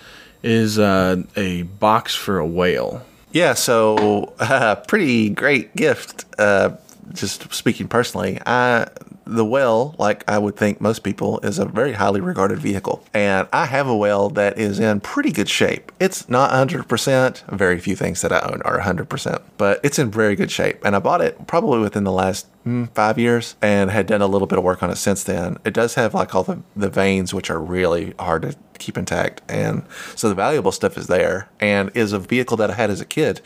is 0.43 0.79
uh, 0.79 1.22
a 1.37 1.62
box 1.62 2.14
for 2.14 2.39
a 2.39 2.47
whale. 2.47 3.05
Yeah, 3.33 3.55
so 3.55 4.35
uh, 4.39 4.76
pretty 4.76 5.31
great 5.31 5.76
gift. 5.76 6.24
Uh, 6.39 6.76
just 7.12 7.53
speaking 7.55 7.89
personally, 7.89 8.41
I 8.45 8.89
the 9.29 9.45
whale, 9.45 9.95
like 9.99 10.24
I 10.29 10.39
would 10.39 10.57
think 10.57 10.81
most 10.81 11.01
people, 11.01 11.39
is 11.41 11.59
a 11.59 11.66
very 11.66 11.93
highly 11.93 12.20
regarded 12.20 12.59
vehicle, 12.59 13.05
and 13.12 13.47
I 13.53 13.66
have 13.66 13.87
a 13.87 13.97
whale 13.97 14.31
that 14.31 14.59
is 14.59 14.81
in 14.81 15.01
pretty 15.01 15.33
good 15.33 15.49
shape. 15.49 15.93
It's 16.01 16.29
not 16.29 16.51
100%. 16.51 17.47
Very 17.51 17.79
few 17.79 17.95
things 17.95 18.22
that 18.22 18.33
I 18.33 18.41
own 18.41 18.62
are 18.64 18.81
100%, 18.81 19.43
but 19.59 19.81
it's 19.85 19.99
in 19.99 20.11
very 20.11 20.35
good 20.35 20.51
shape, 20.51 20.83
and 20.85 20.97
I 20.97 20.99
bought 20.99 21.20
it 21.20 21.47
probably 21.47 21.81
within 21.81 22.05
the 22.05 22.12
last 22.12 22.47
five 22.95 23.19
years 23.19 23.57
and 23.63 23.91
had 23.91 24.07
done 24.07 24.21
a 24.21 24.27
little 24.27 24.47
bit 24.47 24.59
of 24.59 24.65
work 24.65 24.83
on 24.83 24.91
it 24.91 24.97
since 24.97 25.25
then. 25.25 25.59
It 25.65 25.73
does 25.73 25.95
have 25.95 26.15
like 26.15 26.35
all 26.35 26.43
the, 26.43 26.63
the 26.77 26.91
vanes, 26.91 27.33
which 27.33 27.51
are 27.51 27.61
really 27.61 28.15
hard 28.19 28.43
to 28.43 28.57
keep 28.79 28.97
intact. 28.97 29.43
And 29.49 29.85
so 30.15 30.29
the 30.29 30.35
valuable 30.35 30.73
stuff 30.73 30.97
is 30.97 31.07
there 31.07 31.49
and 31.61 31.91
is 31.95 32.13
a 32.13 32.19
vehicle 32.19 32.57
that 32.59 32.71
I 32.71 32.75
had 32.75 32.91
as 32.91 33.01
a 33.01 33.05
kid. 33.05 33.41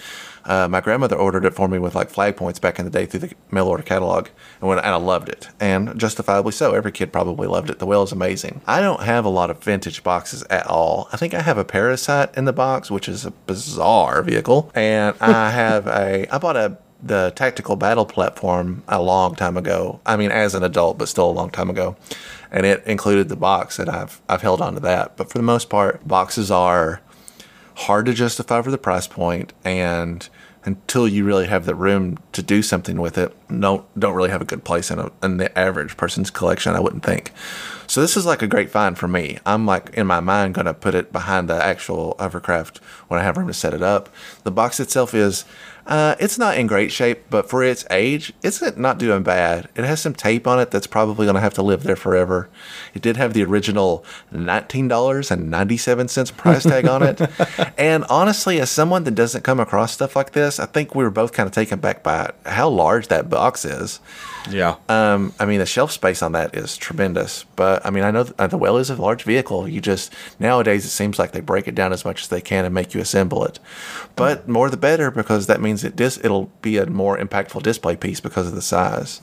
Uh, 0.45 0.67
my 0.69 0.81
grandmother 0.81 1.17
ordered 1.17 1.45
it 1.45 1.55
for 1.55 1.69
me 1.69 1.79
with 1.79 1.95
like 1.95 2.11
flag 2.11 2.37
points 2.37 2.59
back 2.59 2.79
in 2.79 2.85
the 2.85 2.91
day 2.91 3.07
through 3.07 3.21
the 3.21 3.33
mail 3.51 3.69
order 3.69 3.83
catalog, 3.83 4.29
and, 4.61 4.69
when, 4.69 4.79
and 4.79 4.89
I 4.89 4.97
loved 4.97 5.29
it, 5.29 5.49
and 5.61 5.99
justifiably 5.99 6.53
so. 6.53 6.75
Every 6.75 6.91
kid 6.91 7.13
probably 7.13 7.47
loved 7.47 7.71
it. 7.71 7.79
The 7.79 7.87
whale 7.87 8.03
is 8.03 8.13
amazing. 8.13 8.61
I 8.67 8.81
don't 8.81 9.03
have 9.03 9.25
a 9.25 9.29
lot 9.29 9.51
of 9.51 9.63
vintage 9.63 10.03
boxes 10.03 10.43
at 10.51 10.67
all. 10.67 11.09
I 11.13 11.17
think 11.17 11.33
I 11.33 11.43
have 11.43 11.59
a 11.59 11.65
Parasite 11.65 12.37
in 12.37 12.45
the 12.45 12.53
box, 12.53 12.91
which 12.91 13.09
is 13.09 13.25
a 13.25 13.31
bizarre 13.31 14.23
vehicle, 14.23 14.71
and 14.75 15.15
I 15.21 15.51
have 15.53 15.87
a. 15.87 16.27
I 16.29 16.39
bought 16.39 16.57
a 16.57 16.77
the 17.03 17.33
tactical 17.35 17.77
battle 17.77 18.07
platform 18.07 18.83
a 18.89 19.03
long 19.03 19.35
time 19.35 19.57
ago. 19.57 20.01
I 20.07 20.17
mean, 20.17 20.31
as 20.31 20.55
an 20.55 20.63
adult, 20.63 20.99
but 20.99 21.09
still 21.09 21.29
a 21.29 21.33
long 21.33 21.51
time 21.51 21.69
ago, 21.69 21.97
and 22.51 22.65
it 22.65 22.85
included 22.87 23.29
the 23.29 23.37
box, 23.37 23.79
and 23.79 23.91
I've 23.91 24.21
I've 24.29 24.43
held 24.43 24.61
on 24.61 24.75
to 24.75 24.81
that. 24.81 25.17
But 25.17 25.31
for 25.31 25.39
the 25.39 25.45
most 25.45 25.69
part, 25.69 26.07
boxes 26.07 26.51
are 26.51 27.01
hard 27.75 28.07
to 28.07 28.15
justify 28.15 28.63
for 28.63 28.71
the 28.71 28.79
price 28.79 29.07
point 29.07 29.53
and 29.65 30.29
until 30.65 31.09
you 31.09 31.25
really 31.25 31.47
have 31.47 31.65
the 31.65 31.75
room 31.75 32.19
to 32.33 32.43
do 32.43 32.63
something 32.63 33.01
with 33.01 33.19
it 33.19 33.35
don't 33.49 33.85
don't 33.99 34.15
really 34.15 34.31
have 34.31 34.43
a 34.43 34.45
good 34.45 34.63
place 34.63 34.91
in, 34.91 34.99
a, 34.99 35.11
in 35.23 35.39
the 35.39 35.59
average 35.59 35.97
person's 35.97 36.31
collection 36.31 36.75
i 36.75 36.81
wouldn't 36.81 37.03
think 37.03 37.33
so 37.87 38.01
this 38.01 38.17
is 38.17 38.27
like 38.27 38.43
a 38.43 38.47
great 38.47 38.71
find 38.71 38.97
for 38.99 39.09
me 39.09 39.39
i'm 39.45 39.67
like 39.67 39.91
in 39.95 40.07
my 40.07 40.21
mind 40.21 40.55
going 40.55 40.67
to 40.67 40.75
put 40.75 40.95
it 40.95 41.13
behind 41.13 41.49
the 41.49 41.65
actual 41.65 42.15
hovercraft 42.19 42.79
when 43.09 43.19
i 43.19 43.23
have 43.23 43.37
room 43.37 43.49
to 43.49 43.55
set 43.55 43.75
it 43.75 43.83
up 43.83 44.09
the 44.45 44.51
box 44.51 44.79
itself 44.79 45.15
is 45.15 45.45
uh, 45.87 46.15
it's 46.21 46.39
not 46.39 46.57
in 46.57 46.67
great 46.67 46.91
shape, 46.93 47.25
but 47.29 47.51
for 47.51 47.65
its 47.65 47.85
age, 47.91 48.33
it's 48.43 48.63
not 48.77 48.99
doing 48.99 49.23
bad. 49.23 49.69
It 49.75 49.85
has 49.85 50.01
some 50.01 50.15
tape 50.15 50.47
on 50.47 50.61
it 50.61 50.71
that's 50.71 50.87
probably 50.87 51.27
going 51.27 51.35
to 51.35 51.41
have 51.41 51.55
to 51.55 51.63
live 51.63 51.83
there 51.83 51.97
forever. 51.97 52.49
It 52.95 53.03
did 53.03 53.17
have 53.17 53.35
the 53.35 53.45
original 53.45 54.05
$19.97 54.33 56.37
price 56.37 56.63
tag 56.63 56.87
on 56.87 57.03
it. 57.03 57.21
and 57.79 58.05
honestly, 58.05 58.61
as 58.61 58.71
someone 58.71 59.03
that 59.05 59.17
doesn't 59.17 59.43
come 59.43 59.59
across 59.59 59.93
stuff 59.93 60.15
like 60.15 60.33
this, 60.33 60.61
I 60.61 60.67
think 60.67 60.95
we 60.95 61.03
were 61.03 61.11
both 61.11 61.33
kind 61.33 61.49
of 61.49 61.53
taken 61.53 61.81
back 61.81 62.03
by 62.03 62.33
how 62.47 62.69
large 62.69 63.09
that 63.09 63.29
box 63.29 63.65
is. 63.65 63.99
Yeah. 64.51 64.77
Um, 64.89 65.33
I 65.39 65.47
mean, 65.47 65.61
the 65.61 65.67
shelf 65.67 65.93
space 65.93 66.23
on 66.23 66.33
that 66.33 66.57
is 66.57 66.77
tremendous. 66.77 67.45
But 67.57 67.85
I 67.87 67.91
mean, 67.91 68.05
I 68.05 68.11
know 68.11 68.25
th- 68.25 68.51
the 68.51 68.59
Whale 68.59 68.79
is 68.79 68.91
a 68.91 68.97
large 68.97 69.23
vehicle. 69.23 69.69
You 69.69 69.81
just 69.81 70.13
nowadays 70.39 70.85
it 70.85 70.91
seems 70.91 71.19
like 71.19 71.33
they 71.33 71.41
break 71.41 71.69
it 71.69 71.75
down 71.75 71.93
as 71.93 72.05
much 72.05 72.23
as 72.23 72.29
they 72.29 72.41
can 72.41 72.65
and 72.65 72.75
make 72.75 72.95
you 72.95 73.01
assemble 73.01 73.45
it. 73.45 73.59
But 74.17 74.49
more 74.49 74.69
the 74.71 74.77
better 74.77 75.11
because 75.11 75.47
that 75.47 75.61
means 75.61 75.85
it 75.85 75.97
dis- 75.97 76.21
it'll 76.23 76.51
be 76.61 76.77
a 76.77 76.87
more 76.87 77.17
impactful 77.17 77.63
display 77.63 77.97
piece 77.97 78.21
because 78.21 78.49
of 78.49 78.55
the 78.55 78.63
size. 78.63 79.23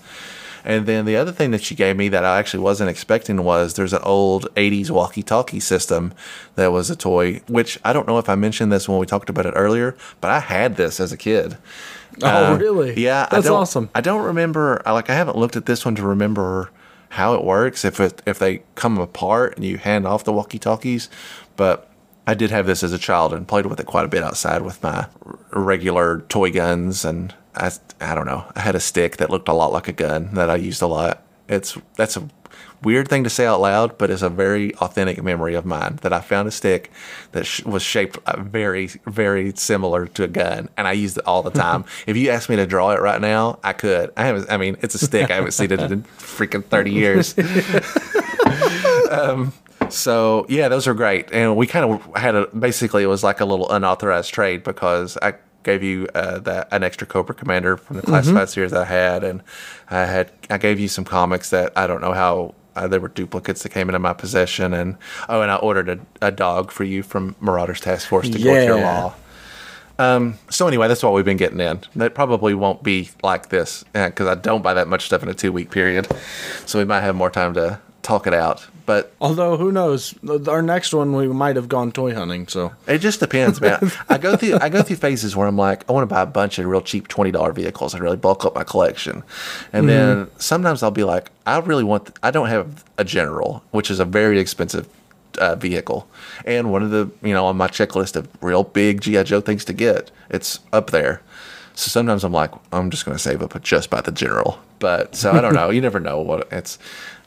And 0.66 0.86
then 0.86 1.06
the 1.06 1.16
other 1.16 1.32
thing 1.32 1.52
that 1.52 1.64
she 1.64 1.76
gave 1.76 1.96
me 1.96 2.10
that 2.10 2.26
I 2.26 2.38
actually 2.38 2.62
wasn't 2.62 2.90
expecting 2.90 3.44
was 3.44 3.74
there's 3.74 3.94
an 3.94 4.02
old 4.04 4.54
80s 4.56 4.90
walkie 4.90 5.24
talkie 5.24 5.60
system 5.60 6.14
that 6.56 6.72
was 6.72 6.90
a 6.90 6.96
toy, 6.96 7.42
which 7.48 7.80
I 7.84 7.94
don't 7.94 8.08
know 8.08 8.18
if 8.18 8.30
I 8.30 8.36
mentioned 8.36 8.72
this 8.72 8.88
when 8.90 9.00
we 9.00 9.06
talked 9.06 9.30
about 9.30 9.46
it 9.46 9.54
earlier, 9.56 9.96
but 10.20 10.32
I 10.32 10.40
had 10.40 10.76
this 10.76 11.00
as 11.00 11.12
a 11.12 11.18
kid. 11.18 11.58
Oh, 12.24 12.54
Uh, 12.54 12.58
really? 12.58 13.00
Yeah, 13.02 13.28
That's 13.32 13.46
don't- 13.48 13.58
awesome. 13.58 13.90
I 13.96 14.02
don't 14.02 14.24
remember. 14.24 14.82
I- 14.86 14.92
Like 14.92 15.10
I 15.10 15.14
haven't 15.16 15.38
looked 15.38 15.56
at 15.56 15.66
this 15.66 15.86
one 15.86 15.96
to 15.96 16.04
remember 16.04 16.70
how 17.10 17.34
it 17.34 17.44
works. 17.44 17.84
If 17.86 18.00
it 18.00 18.22
if 18.26 18.38
they 18.40 18.64
come 18.76 18.98
apart 19.00 19.56
and 19.56 19.66
you 19.66 19.78
hand 19.78 20.06
off 20.06 20.24
the 20.24 20.34
walkie 20.34 20.60
talkies, 20.60 21.10
but 21.56 21.88
I 22.28 22.34
did 22.36 22.52
have 22.52 22.66
this 22.68 22.84
as 22.84 22.94
a 22.94 23.00
child 23.00 23.34
and 23.34 23.48
played 23.48 23.66
with 23.66 23.80
it 23.80 23.86
quite 23.88 24.06
a 24.06 24.10
bit 24.10 24.24
outside 24.24 24.62
with 24.62 24.82
my 24.84 25.08
r- 25.26 25.40
regular 25.54 26.20
toy 26.30 26.52
guns 26.52 27.04
and 27.06 27.34
I 27.56 27.72
I 28.00 28.14
don't 28.16 28.28
know. 28.28 28.44
I 28.56 28.60
had 28.62 28.76
a 28.76 28.80
stick 28.80 29.18
that 29.18 29.30
looked 29.32 29.48
a 29.50 29.54
lot 29.54 29.72
like 29.74 29.88
a 29.88 29.92
gun 29.94 30.30
that 30.34 30.50
I 30.50 30.56
used 30.56 30.82
a 30.82 30.88
lot. 30.88 31.24
It's 31.48 31.78
that's 31.96 32.16
a 32.18 32.24
weird 32.82 33.08
thing 33.08 33.24
to 33.24 33.30
say 33.30 33.46
out 33.46 33.62
loud, 33.62 33.98
but 33.98 34.10
it's 34.10 34.22
a 34.22 34.30
very 34.30 34.76
authentic 34.76 35.22
memory 35.24 35.54
of 35.56 35.66
mine 35.66 36.00
that 36.02 36.14
I 36.14 36.22
found 36.22 36.48
a 36.48 36.52
stick 36.52 36.92
that 37.32 37.46
sh- 37.46 37.64
was 37.64 37.84
shaped 37.84 38.18
uh, 38.26 38.40
very, 38.42 38.88
very 39.06 39.54
similar 39.56 40.08
to 40.08 40.24
a 40.24 40.28
gun, 40.28 40.70
and 40.78 40.88
I 40.88 40.94
used 40.94 41.18
it 41.18 41.26
all 41.26 41.44
the 41.44 41.52
time. 41.52 41.86
if 42.08 42.18
you 42.18 42.30
asked 42.30 42.50
me 42.50 42.56
to 42.56 42.66
draw 42.66 42.92
it 42.92 43.02
right 43.02 43.22
now, 43.22 43.60
I 43.64 43.74
could. 43.74 44.12
I 44.16 44.26
haven't. 44.26 44.50
I 44.50 44.58
mean, 44.58 44.78
it's 44.82 44.96
a 44.96 45.00
stick. 45.00 45.30
I 45.30 45.36
haven't 45.36 45.52
seen 45.52 45.72
it 45.72 45.80
in 45.80 46.04
freaking 46.18 46.66
thirty 46.66 46.92
years. 46.92 47.36
um, 49.12 49.54
so 49.90 50.46
yeah, 50.50 50.70
those 50.70 50.88
are 50.88 50.94
great, 50.94 51.32
and 51.32 51.56
we 51.56 51.68
kind 51.68 51.86
of 51.86 52.16
had 52.16 52.36
a 52.36 52.48
basically 52.48 53.04
it 53.04 53.08
was 53.08 53.24
like 53.24 53.40
a 53.40 53.46
little 53.46 53.70
unauthorized 53.70 54.34
trade 54.34 54.64
because 54.64 55.18
I 55.22 55.36
gave 55.64 55.84
you 55.84 56.08
uh, 56.16 56.40
that 56.40 56.68
an 56.72 56.84
extra 56.84 57.06
Cobra 57.06 57.36
Commander 57.36 57.78
from 57.78 57.98
the 57.98 58.02
classified 58.02 58.50
series 58.50 58.74
I 58.74 58.86
had, 58.86 59.24
and 59.24 59.44
I 59.90 60.06
had 60.06 60.32
I 60.50 60.58
gave 60.58 60.80
you 60.80 60.88
some 60.88 61.06
comics 61.06 61.50
that 61.50 61.74
I 61.76 61.88
don't 61.88 62.02
know 62.02 62.14
how 62.14 62.56
uh, 62.76 62.88
they 62.88 62.98
were 63.00 63.08
duplicates 63.10 63.64
that 63.64 63.70
came 63.70 63.90
into 63.90 64.00
my 64.00 64.14
possession, 64.14 64.74
and 64.74 64.98
oh, 65.28 65.42
and 65.42 65.52
I 65.52 65.56
ordered 65.58 65.90
a, 65.90 66.00
a 66.28 66.32
dog 66.32 66.72
for 66.72 66.84
you 66.84 67.04
from 67.04 67.36
Marauders 67.40 67.80
Task 67.82 68.08
Force 68.08 68.30
to 68.30 68.38
court 68.40 68.66
your 68.66 68.78
Yeah. 68.78 68.84
law. 68.86 69.14
Um, 69.98 70.36
so 70.50 70.66
anyway, 70.68 70.88
that's 70.88 71.04
what 71.04 71.12
we've 71.14 71.26
been 71.26 71.36
getting 71.38 71.60
in. 71.60 71.82
That 71.98 72.16
probably 72.16 72.54
won't 72.54 72.84
be 72.84 73.10
like 73.22 73.50
this 73.50 73.84
because 73.94 74.28
I 74.28 74.36
don't 74.36 74.62
buy 74.62 74.74
that 74.76 74.88
much 74.88 75.06
stuff 75.06 75.24
in 75.24 75.30
a 75.30 75.34
two 75.34 75.52
week 75.52 75.72
period, 75.72 76.08
so 76.66 76.80
we 76.80 76.86
might 76.86 77.02
have 77.02 77.16
more 77.16 77.30
time 77.30 77.54
to 77.56 77.80
talk 78.02 78.26
it 78.26 78.34
out. 78.34 78.66
But 78.90 79.14
Although 79.22 79.56
who 79.58 79.72
knows, 79.72 80.16
our 80.48 80.64
next 80.64 80.96
one 80.96 81.16
we 81.16 81.28
might 81.28 81.58
have 81.58 81.70
gone 81.70 81.92
toy 81.92 82.16
hunting. 82.16 82.48
So 82.48 82.74
It 82.88 82.98
just 82.98 83.20
depends, 83.20 83.62
man. 83.62 83.92
I 84.10 84.18
go 84.18 84.36
through 84.36 84.58
I 84.60 84.70
go 84.70 84.82
through 84.82 84.96
phases 84.96 85.36
where 85.36 85.48
I'm 85.48 85.58
like, 85.58 85.88
I 85.88 85.94
want 85.94 86.10
to 86.10 86.16
buy 86.16 86.24
a 86.24 86.26
bunch 86.26 86.58
of 86.58 86.66
real 86.66 86.82
cheap 86.82 87.08
twenty 87.08 87.30
dollar 87.30 87.52
vehicles 87.52 87.94
and 87.94 88.02
really 88.02 88.18
bulk 88.18 88.46
up 88.46 88.56
my 88.56 88.64
collection, 88.64 89.22
and 89.72 89.88
then 89.88 90.28
sometimes 90.40 90.82
I'll 90.82 90.90
be 90.90 91.04
like, 91.04 91.30
I 91.46 91.60
really 91.60 91.84
want. 91.84 92.18
I 92.24 92.32
don't 92.32 92.48
have 92.48 92.84
a 92.98 93.04
General, 93.04 93.62
which 93.70 93.92
is 93.92 94.00
a 94.00 94.06
very 94.06 94.40
expensive 94.40 94.90
uh, 95.38 95.54
vehicle, 95.54 96.08
and 96.44 96.72
one 96.72 96.82
of 96.82 96.90
the 96.90 97.12
you 97.22 97.36
know 97.36 97.46
on 97.46 97.58
my 97.58 97.68
checklist 97.68 98.16
of 98.16 98.28
real 98.42 98.64
big 98.64 99.02
GI 99.02 99.24
Joe 99.26 99.40
things 99.40 99.66
to 99.66 99.74
get, 99.74 100.10
it's 100.32 100.62
up 100.74 100.90
there. 100.90 101.22
So 101.76 101.90
sometimes 101.90 102.24
I'm 102.24 102.34
like, 102.34 102.52
I'm 102.74 102.90
just 102.90 103.06
going 103.06 103.16
to 103.16 103.24
save 103.24 103.42
up 103.42 103.62
just 103.62 103.90
buy 103.90 104.02
the 104.02 104.12
General. 104.12 104.60
But 104.80 105.16
so 105.16 105.32
I 105.32 105.40
don't 105.42 105.54
know. 105.60 105.70
You 105.70 105.80
never 105.80 106.00
know 106.00 106.20
what 106.20 106.52
it's 106.52 106.78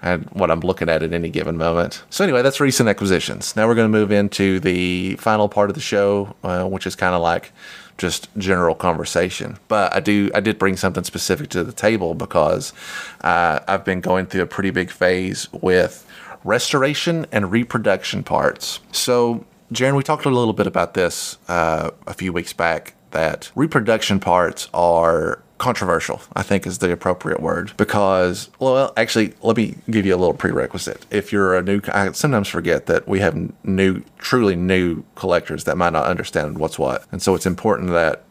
and 0.02 0.24
what 0.32 0.50
I'm 0.50 0.60
looking 0.60 0.88
at 0.88 1.02
at 1.02 1.12
any 1.12 1.30
given 1.30 1.56
moment. 1.56 2.02
So 2.10 2.24
anyway, 2.24 2.42
that's 2.42 2.60
recent 2.60 2.88
acquisitions. 2.88 3.54
Now 3.54 3.68
we're 3.68 3.76
going 3.76 3.90
to 3.90 3.98
move 3.98 4.10
into 4.10 4.58
the 4.60 5.14
final 5.16 5.48
part 5.48 5.70
of 5.70 5.74
the 5.74 5.80
show, 5.80 6.34
uh, 6.42 6.64
which 6.66 6.86
is 6.86 6.96
kind 6.96 7.14
of 7.14 7.22
like 7.22 7.52
just 7.98 8.28
general 8.36 8.74
conversation. 8.74 9.58
But 9.68 9.94
I 9.94 10.00
do 10.00 10.30
I 10.34 10.40
did 10.40 10.58
bring 10.58 10.76
something 10.76 11.04
specific 11.04 11.50
to 11.50 11.62
the 11.62 11.72
table 11.72 12.14
because 12.14 12.72
uh, 13.20 13.60
I've 13.68 13.84
been 13.84 14.00
going 14.00 14.26
through 14.26 14.42
a 14.42 14.46
pretty 14.46 14.70
big 14.70 14.90
phase 14.90 15.50
with 15.52 16.06
restoration 16.44 17.26
and 17.30 17.52
reproduction 17.52 18.24
parts. 18.24 18.80
So 18.90 19.44
Jaron, 19.72 19.96
we 19.96 20.02
talked 20.02 20.24
a 20.26 20.30
little 20.30 20.52
bit 20.52 20.66
about 20.66 20.94
this 20.94 21.38
uh, 21.48 21.90
a 22.06 22.14
few 22.14 22.32
weeks 22.32 22.52
back. 22.52 22.94
That 23.12 23.52
reproduction 23.54 24.20
parts 24.20 24.68
are 24.74 25.42
controversial, 25.62 26.20
I 26.34 26.42
think 26.42 26.66
is 26.66 26.78
the 26.78 26.90
appropriate 26.90 27.40
word. 27.40 27.72
Because, 27.76 28.50
well, 28.58 28.92
actually, 28.96 29.32
let 29.42 29.56
me 29.56 29.76
give 29.88 30.04
you 30.04 30.12
a 30.12 30.18
little 30.18 30.34
prerequisite. 30.34 31.06
If 31.08 31.32
you're 31.32 31.54
a 31.54 31.62
new, 31.62 31.80
I 31.92 32.10
sometimes 32.10 32.48
forget 32.48 32.86
that 32.86 33.06
we 33.06 33.20
have 33.20 33.36
new, 33.64 34.02
truly 34.18 34.56
new 34.56 35.04
collectors 35.14 35.62
that 35.64 35.78
might 35.78 35.92
not 35.92 36.06
understand 36.06 36.58
what's 36.58 36.80
what. 36.80 37.04
And 37.12 37.22
so 37.22 37.36
it's 37.36 37.46
important 37.46 37.90
that 37.90 38.24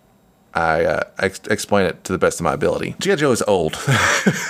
I 0.54 0.84
uh, 0.84 1.04
ex- 1.20 1.40
explain 1.50 1.86
it 1.86 2.04
to 2.04 2.12
the 2.12 2.20
best 2.20 2.42
of 2.42 2.44
my 2.44 2.52
ability. 2.52 2.96
G.I. 3.00 3.16
Joe 3.16 3.32
is 3.32 3.42
old. 3.44 3.78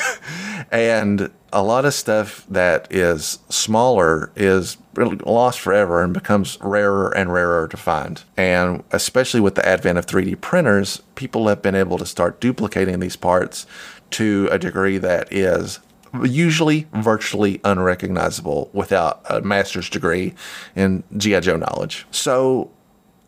and 0.72 1.30
a 1.54 1.64
lot 1.64 1.86
of 1.86 1.94
stuff 1.94 2.46
that 2.50 2.88
is 2.90 3.40
smaller 3.50 4.32
is 4.36 4.78
lost 4.96 5.60
forever 5.60 6.04
and 6.04 6.14
becomes 6.14 6.58
rarer 6.62 7.12
and 7.16 7.34
rarer 7.34 7.68
to 7.68 7.78
find. 7.78 8.24
And 8.38 8.84
especially 8.92 9.40
with 9.40 9.56
the 9.56 9.68
advent 9.68 9.98
of 9.98 10.06
3D 10.06 10.40
printers, 10.42 11.02
people 11.16 11.48
have 11.48 11.62
been 11.62 11.76
able 11.76 11.98
to 11.98 12.06
start 12.06 12.40
duplicating 12.40 13.00
these 13.00 13.16
parts 13.16 13.66
to 14.12 14.50
a 14.52 14.60
degree 14.60 14.98
that 14.98 15.32
is 15.32 15.80
usually 16.24 16.88
virtually 16.94 17.62
unrecognizable 17.64 18.70
without 18.74 19.22
a 19.30 19.42
master's 19.42 19.90
degree 19.90 20.34
in 20.76 21.04
G.I. 21.16 21.40
Joe 21.40 21.56
knowledge. 21.56 22.06
So 22.12 22.70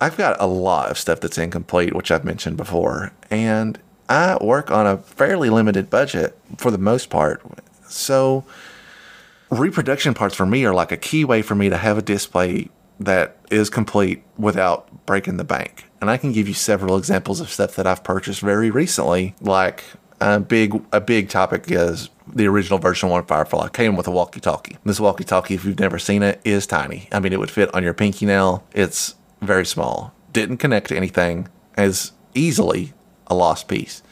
I've 0.01 0.17
got 0.17 0.35
a 0.41 0.47
lot 0.47 0.91
of 0.91 0.97
stuff 0.97 1.21
that's 1.21 1.37
incomplete, 1.37 1.95
which 1.95 2.11
I've 2.11 2.25
mentioned 2.25 2.57
before, 2.57 3.13
and 3.31 3.79
I 4.09 4.37
work 4.43 4.69
on 4.69 4.85
a 4.85 4.97
fairly 4.97 5.49
limited 5.49 5.89
budget 5.89 6.37
for 6.57 6.71
the 6.71 6.77
most 6.77 7.09
part. 7.09 7.41
So 7.93 8.43
reproduction 9.49 10.13
parts 10.13 10.35
for 10.35 10.45
me 10.45 10.65
are 10.65 10.73
like 10.73 10.91
a 10.91 10.97
key 10.97 11.25
way 11.25 11.41
for 11.41 11.55
me 11.55 11.69
to 11.69 11.77
have 11.77 11.97
a 11.97 12.01
display 12.01 12.69
that 12.99 13.37
is 13.49 13.69
complete 13.69 14.23
without 14.37 15.05
breaking 15.05 15.37
the 15.37 15.43
bank. 15.43 15.85
And 15.99 16.09
I 16.09 16.17
can 16.17 16.31
give 16.31 16.47
you 16.47 16.53
several 16.53 16.97
examples 16.97 17.39
of 17.39 17.49
stuff 17.49 17.75
that 17.75 17.87
I've 17.87 18.03
purchased 18.03 18.41
very 18.41 18.69
recently. 18.69 19.35
Like 19.41 19.83
a 20.19 20.39
big 20.39 20.81
a 20.91 21.01
big 21.01 21.29
topic 21.29 21.65
is 21.67 22.09
the 22.27 22.47
original 22.47 22.79
version 22.79 23.09
one 23.09 23.25
Firefly 23.25 23.69
came 23.69 23.95
with 23.95 24.07
a 24.07 24.11
walkie-talkie. 24.11 24.77
This 24.85 24.99
walkie-talkie, 24.99 25.55
if 25.55 25.65
you've 25.65 25.79
never 25.79 25.99
seen 25.99 26.23
it, 26.23 26.39
is 26.45 26.65
tiny. 26.65 27.09
I 27.11 27.19
mean, 27.19 27.33
it 27.33 27.39
would 27.39 27.51
fit 27.51 27.73
on 27.73 27.83
your 27.83 27.93
pinky 27.93 28.25
nail. 28.25 28.65
It's 28.73 29.15
very 29.41 29.65
small. 29.65 30.13
Didn't 30.31 30.57
connect 30.57 30.87
to 30.89 30.95
anything. 30.95 31.49
As 31.75 32.11
easily 32.33 32.93
a 33.27 33.35
lost 33.35 33.67
piece. 33.67 34.02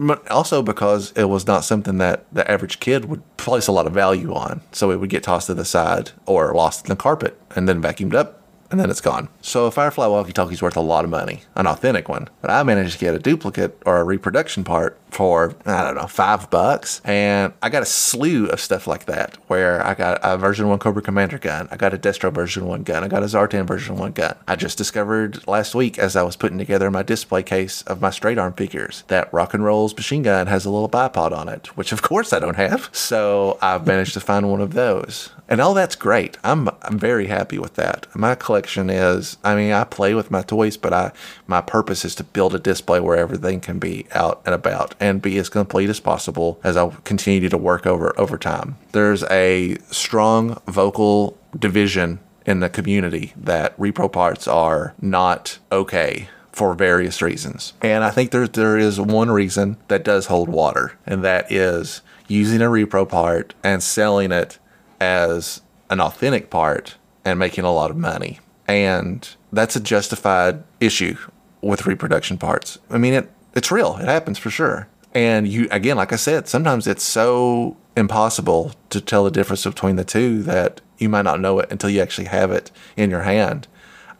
But 0.00 0.28
also 0.30 0.62
because 0.62 1.12
it 1.12 1.24
was 1.24 1.46
not 1.46 1.64
something 1.64 1.98
that 1.98 2.26
the 2.32 2.48
average 2.50 2.78
kid 2.80 3.06
would 3.06 3.22
place 3.36 3.66
a 3.66 3.72
lot 3.72 3.86
of 3.86 3.92
value 3.92 4.32
on. 4.32 4.60
So 4.72 4.90
it 4.90 4.96
would 5.00 5.10
get 5.10 5.24
tossed 5.24 5.48
to 5.48 5.54
the 5.54 5.64
side 5.64 6.12
or 6.26 6.54
lost 6.54 6.84
in 6.84 6.90
the 6.90 6.96
carpet 6.96 7.40
and 7.56 7.68
then 7.68 7.82
vacuumed 7.82 8.14
up 8.14 8.37
and 8.70 8.78
then 8.78 8.90
it's 8.90 9.00
gone. 9.00 9.28
So 9.40 9.66
a 9.66 9.70
Firefly 9.70 10.06
walkie 10.06 10.32
talkie's 10.32 10.62
worth 10.62 10.76
a 10.76 10.80
lot 10.80 11.04
of 11.04 11.10
money, 11.10 11.42
an 11.54 11.66
authentic 11.66 12.08
one. 12.08 12.28
But 12.40 12.50
I 12.50 12.62
managed 12.62 12.94
to 12.94 12.98
get 12.98 13.14
a 13.14 13.18
duplicate 13.18 13.80
or 13.86 13.98
a 13.98 14.04
reproduction 14.04 14.64
part 14.64 14.98
for, 15.10 15.54
I 15.64 15.82
don't 15.84 15.94
know, 15.94 16.06
five 16.06 16.50
bucks. 16.50 17.00
And 17.04 17.52
I 17.62 17.70
got 17.70 17.82
a 17.82 17.86
slew 17.86 18.46
of 18.48 18.60
stuff 18.60 18.86
like 18.86 19.06
that 19.06 19.36
where 19.46 19.84
I 19.84 19.94
got 19.94 20.20
a 20.22 20.36
version 20.36 20.68
1 20.68 20.78
Cobra 20.78 21.02
Commander 21.02 21.38
gun, 21.38 21.68
I 21.70 21.76
got 21.76 21.94
a 21.94 21.98
Destro 21.98 22.32
version 22.32 22.66
1 22.66 22.82
gun, 22.82 23.04
I 23.04 23.08
got 23.08 23.22
a 23.22 23.26
Zartan 23.26 23.66
version 23.66 23.96
1 23.96 24.12
gun. 24.12 24.36
I 24.46 24.56
just 24.56 24.76
discovered 24.76 25.46
last 25.48 25.74
week 25.74 25.98
as 25.98 26.14
I 26.14 26.22
was 26.22 26.36
putting 26.36 26.58
together 26.58 26.90
my 26.90 27.02
display 27.02 27.42
case 27.42 27.82
of 27.82 28.00
my 28.00 28.10
straight 28.10 28.38
arm 28.38 28.52
figures 28.52 29.04
that 29.08 29.32
Rock 29.32 29.54
and 29.54 29.64
Roll's 29.64 29.96
machine 29.96 30.22
gun 30.22 30.46
has 30.46 30.64
a 30.66 30.70
little 30.70 30.88
bipod 30.88 31.32
on 31.32 31.48
it, 31.48 31.68
which 31.76 31.92
of 31.92 32.02
course 32.02 32.32
I 32.32 32.38
don't 32.38 32.56
have. 32.56 32.90
So 33.08 33.56
I've 33.62 33.86
managed 33.86 34.12
to 34.14 34.20
find 34.20 34.50
one 34.50 34.60
of 34.60 34.74
those. 34.74 35.30
And 35.48 35.62
all 35.62 35.72
that's 35.72 35.96
great. 35.96 36.36
I'm 36.44 36.68
I'm 36.82 36.98
very 36.98 37.26
happy 37.28 37.58
with 37.58 37.74
that. 37.74 38.06
My 38.14 38.34
collection 38.34 38.57
is 38.66 39.36
I 39.44 39.54
mean, 39.54 39.72
I 39.72 39.84
play 39.84 40.14
with 40.14 40.30
my 40.30 40.42
toys, 40.42 40.76
but 40.76 40.92
I 40.92 41.12
my 41.46 41.60
purpose 41.60 42.04
is 42.04 42.14
to 42.16 42.24
build 42.24 42.54
a 42.54 42.58
display 42.58 43.00
where 43.00 43.16
everything 43.16 43.60
can 43.60 43.78
be 43.78 44.06
out 44.12 44.42
and 44.44 44.54
about 44.54 44.94
and 45.00 45.22
be 45.22 45.38
as 45.38 45.48
complete 45.48 45.90
as 45.90 46.00
possible 46.00 46.60
as 46.64 46.76
I 46.76 46.88
continue 47.04 47.48
to 47.48 47.58
work 47.58 47.86
over 47.86 48.18
over 48.18 48.38
time. 48.38 48.76
There's 48.92 49.22
a 49.24 49.76
strong 49.90 50.60
vocal 50.66 51.36
division 51.58 52.20
in 52.46 52.60
the 52.60 52.70
community 52.70 53.32
that 53.36 53.76
repro 53.78 54.10
parts 54.10 54.48
are 54.48 54.94
not 55.00 55.58
okay 55.70 56.28
for 56.50 56.74
various 56.74 57.22
reasons. 57.22 57.74
And 57.82 58.02
I 58.02 58.10
think 58.10 58.30
there 58.30 58.48
there 58.48 58.76
is 58.76 59.00
one 59.00 59.30
reason 59.30 59.76
that 59.88 60.04
does 60.04 60.26
hold 60.26 60.48
water, 60.48 60.98
and 61.06 61.22
that 61.24 61.52
is 61.52 62.02
using 62.26 62.60
a 62.60 62.66
repro 62.66 63.08
part 63.08 63.54
and 63.62 63.82
selling 63.82 64.32
it 64.32 64.58
as 65.00 65.60
an 65.90 66.00
authentic 66.00 66.50
part 66.50 66.96
and 67.24 67.38
making 67.38 67.64
a 67.64 67.72
lot 67.72 67.90
of 67.90 67.96
money. 67.96 68.40
And 68.68 69.28
that's 69.50 69.74
a 69.74 69.80
justified 69.80 70.62
issue 70.78 71.16
with 71.62 71.86
reproduction 71.86 72.38
parts. 72.38 72.78
I 72.90 72.98
mean, 72.98 73.14
it 73.14 73.30
it's 73.54 73.72
real. 73.72 73.96
It 73.96 74.04
happens 74.04 74.38
for 74.38 74.50
sure. 74.50 74.88
And 75.14 75.48
you 75.48 75.66
again, 75.70 75.96
like 75.96 76.12
I 76.12 76.16
said, 76.16 76.46
sometimes 76.46 76.86
it's 76.86 77.02
so 77.02 77.76
impossible 77.96 78.72
to 78.90 79.00
tell 79.00 79.24
the 79.24 79.30
difference 79.30 79.64
between 79.64 79.96
the 79.96 80.04
two 80.04 80.42
that 80.44 80.80
you 80.98 81.08
might 81.08 81.22
not 81.22 81.40
know 81.40 81.58
it 81.58 81.72
until 81.72 81.90
you 81.90 82.00
actually 82.00 82.26
have 82.26 82.50
it 82.52 82.70
in 82.96 83.10
your 83.10 83.22
hand. 83.22 83.66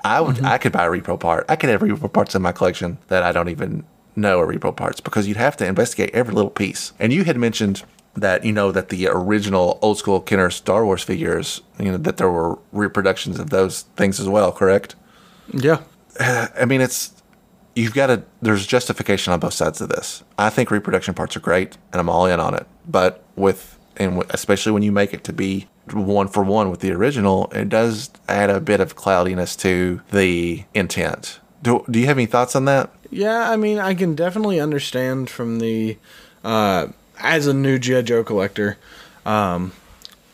I 0.05 0.21
would 0.21 0.37
mm-hmm. 0.37 0.47
I 0.47 0.59
could 0.59 0.73
buy 0.73 0.87
a 0.87 0.91
repro 0.91 1.21
part. 1.21 1.45
I 1.49 1.57
could 1.57 1.71
have 1.71 1.81
repro 1.81 2.13
parts 2.13 2.35
in 2.35 2.43
my 2.43 2.53
collection 2.53 2.99
that 3.09 3.23
I 3.23 3.33
don't 3.33 3.49
even 3.49 3.85
know 4.17 4.41
are 4.41 4.47
repro 4.47 4.75
parts 4.75 5.01
because 5.01 5.29
you'd 5.29 5.37
have 5.37 5.57
to 5.59 5.67
investigate 5.67 6.11
every 6.15 6.35
little 6.35 6.51
piece. 6.51 6.93
And 6.99 7.13
you 7.13 7.25
had 7.25 7.37
mentioned 7.37 7.83
that 8.15 8.45
you 8.45 8.53
know 8.53 8.73
that 8.73 8.89
the 8.89 9.09
original 9.09 9.79
old 9.83 9.99
school 9.99 10.21
Kenner 10.21 10.51
Star 10.51 10.85
Wars 10.85 11.03
figures, 11.03 11.63
you 11.79 11.93
know, 11.93 11.99
that 11.99 12.17
there 12.17 12.31
were 12.31 12.59
reproductions 12.73 13.39
of 13.39 13.51
those 13.51 13.83
things 13.97 14.19
as 14.19 14.29
well, 14.29 14.53
correct? 14.53 14.95
Yeah. 15.53 15.83
I 16.21 16.65
mean, 16.65 16.81
it's 16.81 17.23
you've 17.75 17.95
got 17.95 18.09
to. 18.09 18.23
There's 18.43 18.67
justification 18.67 19.33
on 19.33 19.41
both 19.41 19.55
sides 19.55 19.81
of 19.81 19.89
this. 19.89 20.23
I 20.39 20.51
think 20.51 20.71
reproduction 20.71 21.15
parts 21.15 21.37
are 21.37 21.41
great, 21.41 21.79
and 21.93 22.01
I'm 22.01 22.09
all 22.09 22.27
in 22.27 22.41
on 22.41 22.55
it. 22.55 22.67
But 22.87 23.23
with 23.37 23.79
and 23.97 24.25
especially 24.31 24.73
when 24.73 24.83
you 24.83 24.93
make 24.93 25.13
it 25.13 25.25
to 25.25 25.33
be 25.33 25.67
one 25.93 26.29
for 26.29 26.43
one 26.43 26.71
with 26.71 26.81
the 26.81 26.93
original, 26.93 27.51
it 27.53 27.69
does 27.69 28.11
add 28.29 28.51
a 28.51 28.61
bit 28.61 28.81
of 28.81 28.95
cloudiness 28.95 29.57
to 29.57 30.01
the 30.11 30.65
intent. 30.75 31.41
Do 31.63 31.85
Do 31.91 31.99
you 31.99 32.07
have 32.07 32.19
any 32.19 32.27
thoughts 32.27 32.55
on 32.55 32.65
that? 32.67 32.91
Yeah, 33.11 33.51
I 33.51 33.57
mean, 33.57 33.79
I 33.79 33.95
can 33.95 34.15
definitely 34.15 34.61
understand 34.61 35.31
from 35.31 35.59
the 35.59 35.99
uh, 36.45 36.89
as 37.21 37.47
a 37.47 37.55
new 37.55 37.79
GI 37.79 38.03
Joe 38.03 38.25
collector. 38.25 38.79
Um, 39.27 39.73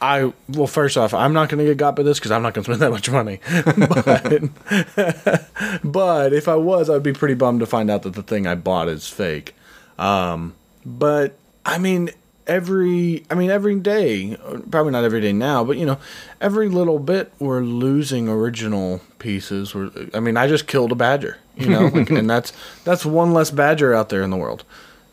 I 0.00 0.32
well, 0.48 0.66
first 0.66 0.96
off, 0.96 1.14
I'm 1.14 1.32
not 1.32 1.48
going 1.48 1.58
to 1.58 1.64
get 1.64 1.78
got 1.78 1.96
by 1.96 2.02
this 2.02 2.18
because 2.18 2.30
I'm 2.30 2.42
not 2.42 2.54
going 2.54 2.64
to 2.64 2.74
spend 2.74 2.82
that 2.82 2.90
much 2.90 3.10
money. 3.10 3.40
but, 5.82 5.82
but 5.92 6.32
if 6.32 6.46
I 6.46 6.56
was, 6.56 6.90
I'd 6.90 7.02
be 7.02 7.12
pretty 7.12 7.34
bummed 7.34 7.60
to 7.60 7.66
find 7.66 7.90
out 7.90 8.02
that 8.02 8.14
the 8.14 8.22
thing 8.22 8.46
I 8.46 8.54
bought 8.54 8.88
is 8.88 9.08
fake. 9.08 9.54
Um, 9.98 10.54
but 10.84 11.36
I 11.64 11.78
mean, 11.78 12.10
every 12.46 13.24
I 13.30 13.34
mean 13.34 13.50
every 13.50 13.78
day, 13.80 14.36
probably 14.70 14.92
not 14.92 15.04
every 15.04 15.20
day 15.20 15.32
now, 15.32 15.64
but 15.64 15.76
you 15.76 15.86
know, 15.86 15.98
every 16.40 16.68
little 16.68 16.98
bit 16.98 17.32
we're 17.38 17.60
losing 17.60 18.28
original 18.28 19.00
pieces. 19.18 19.74
We're, 19.74 19.90
I 20.12 20.20
mean, 20.20 20.36
I 20.36 20.46
just 20.46 20.66
killed 20.66 20.92
a 20.92 20.96
badger, 20.96 21.38
you 21.56 21.68
know, 21.68 21.86
like, 21.86 22.10
and 22.10 22.28
that's 22.28 22.52
that's 22.84 23.06
one 23.06 23.32
less 23.32 23.50
badger 23.50 23.94
out 23.94 24.08
there 24.08 24.22
in 24.22 24.30
the 24.30 24.36
world. 24.36 24.64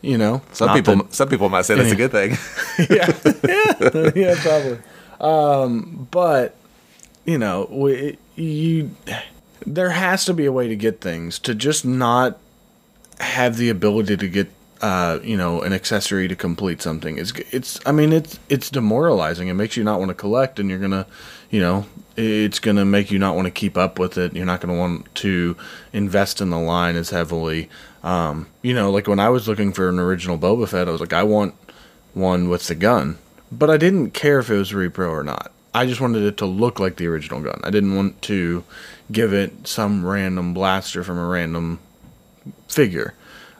You 0.01 0.17
know, 0.17 0.41
Some 0.51 0.67
Not 0.67 0.75
people 0.77 0.95
that- 0.95 1.13
some 1.13 1.29
people 1.29 1.49
might 1.49 1.65
say 1.65 1.75
that's 1.75 1.91
a 1.91 1.95
good 1.95 2.11
thing. 2.11 2.31
yeah, 2.89 3.15
yeah, 3.43 4.11
yeah, 4.15 4.35
probably. 4.41 4.79
Um, 5.19 6.07
but 6.09 6.55
you 7.25 7.37
know, 7.37 7.67
we, 7.69 8.17
you 8.35 8.91
there 9.65 9.91
has 9.91 10.25
to 10.25 10.33
be 10.33 10.45
a 10.45 10.51
way 10.51 10.67
to 10.67 10.75
get 10.75 11.01
things 11.01 11.37
to 11.39 11.53
just 11.53 11.85
not 11.85 12.39
have 13.19 13.57
the 13.57 13.69
ability 13.69 14.17
to 14.17 14.27
get 14.27 14.49
uh, 14.81 15.19
you 15.23 15.37
know 15.37 15.61
an 15.61 15.73
accessory 15.73 16.27
to 16.27 16.35
complete 16.35 16.81
something. 16.81 17.19
It's 17.19 17.31
it's 17.51 17.79
I 17.85 17.91
mean 17.91 18.11
it's 18.11 18.39
it's 18.49 18.71
demoralizing. 18.71 19.49
It 19.49 19.53
makes 19.53 19.77
you 19.77 19.83
not 19.83 19.99
want 19.99 20.09
to 20.09 20.15
collect, 20.15 20.59
and 20.59 20.67
you're 20.69 20.79
gonna 20.79 21.05
you 21.51 21.59
know 21.61 21.85
it's 22.17 22.57
gonna 22.57 22.85
make 22.85 23.11
you 23.11 23.19
not 23.19 23.35
want 23.35 23.45
to 23.45 23.51
keep 23.51 23.77
up 23.77 23.99
with 23.99 24.17
it. 24.17 24.35
You're 24.35 24.47
not 24.47 24.61
gonna 24.61 24.77
want 24.77 25.13
to 25.15 25.55
invest 25.93 26.41
in 26.41 26.49
the 26.49 26.59
line 26.59 26.95
as 26.95 27.11
heavily. 27.11 27.69
Um, 28.03 28.47
you 28.61 28.73
know, 28.73 28.91
like 28.91 29.07
when 29.07 29.19
I 29.19 29.29
was 29.29 29.47
looking 29.47 29.73
for 29.73 29.89
an 29.89 29.99
original 29.99 30.37
Boba 30.37 30.67
Fett, 30.67 30.87
I 30.87 30.91
was 30.91 31.01
like, 31.01 31.13
I 31.13 31.23
want 31.23 31.55
one 32.13 32.49
with 32.49 32.67
the 32.67 32.75
gun, 32.75 33.17
but 33.51 33.69
I 33.69 33.77
didn't 33.77 34.11
care 34.11 34.39
if 34.39 34.49
it 34.49 34.57
was 34.57 34.71
repro 34.71 35.09
or 35.11 35.23
not. 35.23 35.51
I 35.73 35.85
just 35.85 36.01
wanted 36.01 36.23
it 36.23 36.37
to 36.37 36.45
look 36.45 36.79
like 36.79 36.97
the 36.97 37.07
original 37.07 37.41
gun. 37.41 37.61
I 37.63 37.69
didn't 37.69 37.95
want 37.95 38.21
to 38.23 38.63
give 39.11 39.33
it 39.33 39.67
some 39.67 40.05
random 40.05 40.53
blaster 40.53 41.03
from 41.03 41.17
a 41.17 41.27
random 41.27 41.79
figure. 42.67 43.13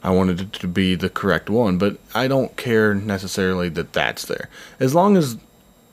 I 0.04 0.10
wanted 0.10 0.42
it 0.42 0.54
to 0.54 0.68
be 0.68 0.96
the 0.96 1.10
correct 1.10 1.50
one, 1.50 1.78
but 1.78 1.98
I 2.14 2.28
don't 2.28 2.58
care 2.58 2.94
necessarily 2.94 3.70
that 3.70 3.94
that's 3.94 4.26
there. 4.26 4.50
As 4.80 4.96
long 4.96 5.16
as 5.16 5.38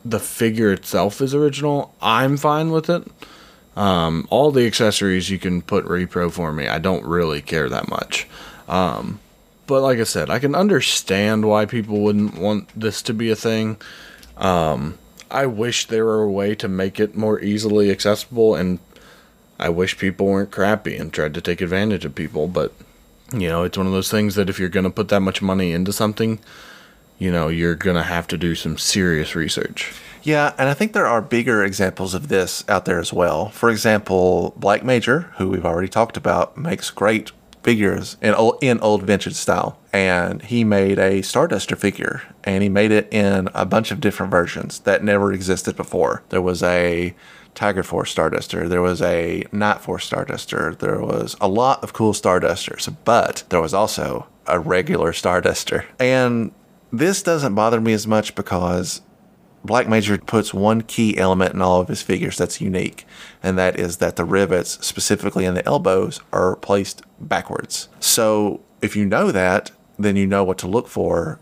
the 0.05 0.19
figure 0.19 0.73
itself 0.73 1.21
is 1.21 1.35
original, 1.35 1.95
I'm 2.01 2.37
fine 2.37 2.71
with 2.71 2.89
it. 2.89 3.07
Um, 3.79 4.27
all 4.29 4.51
the 4.51 4.67
accessories 4.67 5.31
you 5.31 5.39
can 5.39 5.63
put 5.63 5.85
repro 5.85 6.33
for 6.33 6.53
me. 6.53 6.67
I 6.67 6.79
don't 6.81 7.05
really 7.07 7.41
care 7.41 7.69
that 7.69 7.89
much. 7.89 8.27
Um, 8.67 9.21
but 9.69 9.83
like 9.83 10.01
I 10.01 10.05
said, 10.05 10.31
I 10.31 10.41
can 10.41 10.57
understand 10.57 11.45
why 11.45 11.65
people 11.65 12.01
wouldn't 12.01 12.37
want 12.37 12.69
this 12.75 13.03
to 13.03 13.15
be 13.15 13.31
a 13.31 13.37
thing. 13.37 13.77
Um, 14.37 14.99
I 15.31 15.47
wish 15.47 15.87
there 15.87 16.05
were 16.05 16.23
a 16.23 16.31
way 16.31 16.57
to 16.57 16.67
make 16.67 16.99
it 16.99 17.15
more 17.15 17.39
easily 17.39 17.91
accessible, 17.93 18.57
and 18.57 18.81
I 19.61 19.69
wish 19.69 19.97
people 19.97 20.27
weren't 20.27 20.51
crappy 20.51 20.97
and 20.97 21.13
tried 21.13 21.35
to 21.35 21.41
take 21.41 21.61
advantage 21.61 22.05
of 22.05 22.17
people. 22.17 22.49
But 22.49 22.73
you 23.33 23.49
know, 23.49 23.63
it's 23.63 23.79
one 23.79 23.87
of 23.87 23.93
those 23.93 24.11
things 24.11 24.35
that 24.35 24.49
if 24.49 24.59
you're 24.59 24.69
going 24.69 24.85
to 24.85 24.91
put 24.91 25.09
that 25.11 25.21
much 25.21 25.41
money 25.41 25.73
into 25.73 25.93
something, 25.93 26.41
you 27.19 27.31
know, 27.31 27.47
you're 27.47 27.77
going 27.77 27.97
to 27.97 28.03
have 28.03 28.27
to 28.29 28.37
do 28.37 28.57
some 28.57 28.77
serious 28.77 29.37
research. 29.37 29.93
Yeah, 30.23 30.55
and 30.59 30.69
I 30.69 30.75
think 30.75 30.93
there 30.93 31.07
are 31.07 31.23
bigger 31.23 31.65
examples 31.65 32.15
of 32.15 32.29
this 32.29 32.65
out 32.69 32.85
there 32.85 32.99
as 32.99 33.13
well. 33.13 33.51
For 33.51 33.71
example, 33.71 34.55
Black 34.57 34.85
Major, 34.85 35.33
who 35.37 35.49
we've 35.49 35.65
already 35.65 35.89
talked 35.89 36.17
about, 36.17 36.57
makes 36.57 36.91
great 36.91 37.33
figures 37.63 38.17
in 38.23 38.35
old, 38.35 38.59
in 38.63 38.81
old 38.81 39.03
vintage 39.03 39.35
style. 39.35 39.79
And 39.93 40.43
he 40.43 40.65
made 40.65 40.99
a 40.99 41.21
Starduster 41.21 41.77
figure, 41.77 42.23
and 42.45 42.63
he 42.63 42.69
made 42.69 42.91
it 42.91 43.13
in 43.13 43.49
a 43.55 43.65
bunch 43.65 43.91
of 43.91 44.01
different 44.01 44.31
versions 44.31 44.81
that 44.81 45.05
never 45.05 45.33
existed 45.33 45.77
before. 45.77 46.23
There 46.29 46.43
was 46.43 46.63
a 46.63 47.15
Tiger 47.55 47.83
Force 47.83 48.15
Starduster, 48.15 48.69
there 48.69 48.83
was 48.83 49.03
a 49.03 49.45
Night 49.51 49.81
Force 49.81 50.09
Starduster, 50.09 50.79
there 50.79 51.01
was 51.01 51.37
a 51.41 51.49
lot 51.49 51.83
of 51.83 51.93
cool 51.93 52.13
Stardusters, 52.13 52.95
but 53.05 53.45
there 53.49 53.61
was 53.61 53.75
also 53.75 54.29
a 54.47 54.61
regular 54.61 55.13
Starduster. 55.13 55.85
And 55.99 56.53
this 56.93 57.23
doesn't 57.23 57.55
bother 57.55 57.81
me 57.81 57.93
as 57.93 58.07
much 58.07 58.35
because 58.35 59.01
Black 59.65 59.89
Major 59.89 60.17
puts 60.19 60.55
one 60.55 60.83
key 60.83 61.19
element 61.19 61.55
in 61.55 61.61
all 61.61 61.81
of 61.81 61.89
his 61.89 62.03
figures 62.03 62.37
that's 62.37 62.61
unique, 62.61 63.07
and 63.43 63.59
that 63.59 63.79
is 63.79 63.99
that 63.99 64.17
the 64.17 64.25
rivets, 64.25 64.85
specifically 64.87 65.45
in 65.45 65.55
the 65.55 65.67
elbows, 65.67 66.21
are 66.33 66.57
placed 66.57 67.03
backwards. 67.21 67.89
So 68.01 68.61
if 68.81 68.95
you 68.97 69.05
know 69.05 69.31
that, 69.33 69.71
then 69.99 70.17
you 70.17 70.27
know 70.27 70.45
what 70.45 70.59
to 70.59 70.69
look 70.69 70.89
for, 70.89 71.41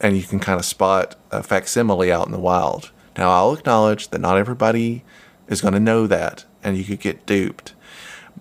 and 0.00 0.16
you 0.16 0.22
can 0.22 0.40
kind 0.40 0.58
of 0.58 0.64
spot 0.64 1.16
a 1.30 1.42
facsimile 1.42 2.12
out 2.12 2.26
in 2.26 2.32
the 2.32 2.38
wild. 2.38 2.90
Now, 3.16 3.30
I'll 3.30 3.54
acknowledge 3.54 4.08
that 4.08 4.20
not 4.20 4.36
everybody 4.36 5.04
is 5.48 5.60
going 5.60 5.74
to 5.74 5.80
know 5.80 6.06
that, 6.06 6.44
and 6.62 6.76
you 6.76 6.84
could 6.84 7.00
get 7.00 7.26
duped. 7.26 7.74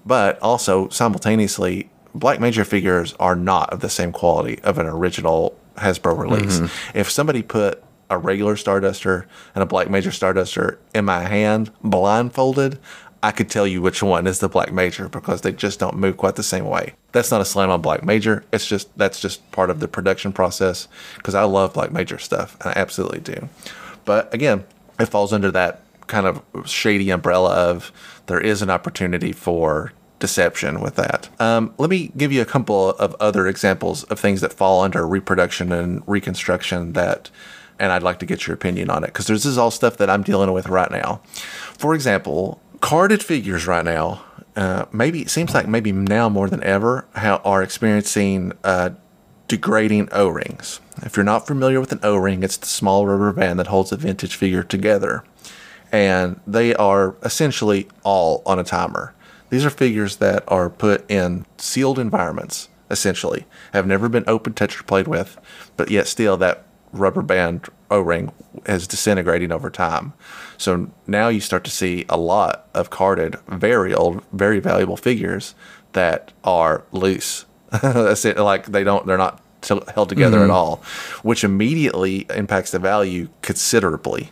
But 0.06 0.40
also, 0.40 0.90
simultaneously, 0.90 1.90
Black 2.14 2.40
Major 2.40 2.66
figures 2.66 3.14
are 3.20 3.36
not 3.36 3.72
of 3.72 3.80
the 3.80 3.90
same 3.90 4.12
quality 4.12 4.60
of 4.64 4.78
an 4.78 4.86
original 4.86 5.58
Hasbro 5.78 6.18
release. 6.18 6.60
Mm-hmm. 6.60 6.98
If 6.98 7.10
somebody 7.10 7.42
put 7.44 7.84
a 8.10 8.18
regular 8.18 8.56
Starduster 8.56 9.26
and 9.54 9.64
a 9.64 9.66
Black 9.66 9.90
Major 9.90 10.12
Starduster 10.12 10.78
in 10.94 11.06
my 11.06 11.22
hand, 11.22 11.72
blindfolded, 11.84 12.80
I 13.22 13.32
could 13.32 13.50
tell 13.50 13.66
you 13.66 13.82
which 13.82 14.04
one 14.04 14.28
is 14.28 14.40
the 14.40 14.50
Black 14.50 14.72
Major 14.72 15.10
because 15.10 15.42
they 15.42 15.52
just 15.52 15.80
don't 15.80 15.98
move 15.98 16.18
quite 16.18 16.36
the 16.36 16.44
same 16.44 16.66
way. 16.66 16.94
That's 17.12 17.32
not 17.32 17.42
a 17.42 17.46
slam 17.46 17.70
on 17.70 17.82
Black 17.82 18.04
Major. 18.04 18.46
It's 18.54 18.68
just 18.68 18.96
that's 18.98 19.20
just 19.20 19.50
part 19.52 19.70
of 19.70 19.80
the 19.80 19.88
production 19.88 20.32
process 20.32 20.88
because 21.18 21.36
I 21.36 21.44
love 21.44 21.74
Black 21.74 21.92
Major 21.92 22.20
stuff. 22.20 22.56
I 22.62 22.74
absolutely 22.76 23.20
do. 23.20 23.50
But 24.06 24.34
again, 24.34 24.66
it 25.00 25.08
falls 25.08 25.34
under 25.34 25.52
that 25.52 25.82
kind 26.06 26.26
of 26.26 26.42
shady 26.66 27.10
umbrella 27.10 27.54
of 27.54 27.92
there 28.28 28.40
is 28.40 28.62
an 28.62 28.70
opportunity 28.70 29.32
for 29.32 29.92
deception 30.20 30.80
with 30.80 30.96
that. 30.96 31.30
Um, 31.40 31.74
let 31.78 31.90
me 31.90 32.12
give 32.18 32.32
you 32.32 32.42
a 32.42 32.46
couple 32.46 32.90
of 32.92 33.16
other 33.20 33.48
examples 33.48 34.04
of 34.06 34.20
things 34.20 34.42
that 34.42 34.54
fall 34.54 34.82
under 34.82 35.08
reproduction 35.08 35.72
and 35.72 36.02
reconstruction 36.08 36.94
that, 36.94 37.30
and 37.80 37.92
I'd 37.92 38.04
like 38.04 38.20
to 38.20 38.26
get 38.26 38.48
your 38.48 38.54
opinion 38.54 38.90
on 38.90 39.04
it 39.04 39.08
because 39.08 39.28
this 39.28 39.46
is 39.46 39.58
all 39.58 39.72
stuff 39.72 39.98
that 39.98 40.10
I'm 40.10 40.24
dealing 40.24 40.52
with 40.52 40.68
right 40.68 40.92
now. 40.92 41.22
For 41.78 41.94
example, 41.94 42.62
carded 42.82 43.24
figures 43.24 43.68
right 43.68 43.86
now, 43.86 44.24
uh, 44.56 44.86
maybe 44.92 45.22
it 45.22 45.30
seems 45.30 45.54
like 45.54 45.68
maybe 45.68 45.92
now 45.92 46.30
more 46.30 46.50
than 46.50 46.64
ever, 46.64 47.06
how 47.16 47.38
are 47.46 47.62
experiencing 47.62 48.54
uh, 48.64 48.92
degrading 49.48 50.10
O 50.12 50.28
rings. 50.28 50.80
If 51.04 51.16
you're 51.16 51.24
not 51.24 51.48
familiar 51.48 51.80
with 51.80 51.92
an 51.92 52.00
O 52.04 52.16
ring, 52.16 52.44
it's 52.44 52.58
the 52.58 52.66
small 52.66 53.06
rubber 53.06 53.32
band 53.32 53.60
that 53.60 53.68
holds 53.68 53.92
a 53.92 53.98
vintage 53.98 54.36
figure 54.36 54.64
together. 54.64 55.24
And 55.92 56.40
they 56.46 56.76
are 56.76 57.16
essentially 57.24 57.88
all 58.04 58.42
on 58.46 58.60
a 58.60 58.64
timer. 58.64 59.14
These 59.50 59.64
are 59.64 59.70
figures 59.70 60.18
that 60.18 60.44
are 60.48 60.70
put 60.70 61.10
in 61.10 61.46
sealed 61.58 62.00
environments, 62.00 62.68
essentially, 62.92 63.46
have 63.72 63.88
never 63.88 64.10
been 64.10 64.26
open, 64.28 64.54
touched, 64.54 64.82
or 64.82 64.84
played 64.84 65.08
with, 65.08 65.38
but 65.78 65.90
yet 65.90 66.08
still 66.08 66.36
that 66.38 66.66
rubber 66.98 67.22
band 67.22 67.68
O 67.90 68.00
ring 68.02 68.32
is 68.66 68.88
disintegrating 68.88 69.52
over 69.52 69.70
time. 69.70 70.14
So 70.58 70.90
now 71.06 71.28
you 71.30 71.40
start 71.40 71.64
to 71.66 71.72
see 71.72 72.06
a 72.10 72.18
lot 72.18 72.68
of 72.74 72.90
carded, 72.90 73.36
very 73.48 73.94
old, 73.94 74.24
very 74.34 74.60
valuable 74.60 74.98
figures 74.98 75.56
that 75.94 76.34
are 76.44 76.84
loose. 76.92 77.46
like 77.84 78.66
they 78.68 78.84
don't, 78.84 79.06
they're 79.06 79.18
not 79.18 79.42
t- 79.62 79.80
held 79.94 80.10
together 80.10 80.38
Mm-hmm. 80.38 80.46
at 80.46 80.54
all, 80.54 80.78
which 81.24 81.44
immediately 81.44 82.26
impacts 82.34 82.72
the 82.72 82.80
value 82.80 83.30
considerably. 83.42 84.32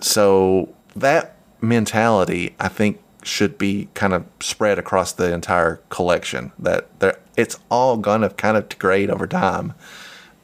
So 0.00 0.74
that 0.96 1.36
mentality, 1.60 2.54
I 2.58 2.68
think, 2.68 3.00
should 3.22 3.56
be 3.56 3.88
kind 3.94 4.12
of 4.12 4.26
spread 4.40 4.78
across 4.78 5.12
the 5.12 5.32
entire 5.32 5.76
collection. 5.88 6.52
That 6.58 6.88
there, 7.00 7.18
it's 7.36 7.58
all 7.70 7.96
gonna 7.96 8.30
kind 8.30 8.56
of 8.56 8.68
degrade 8.68 9.08
over 9.10 9.26
time, 9.26 9.72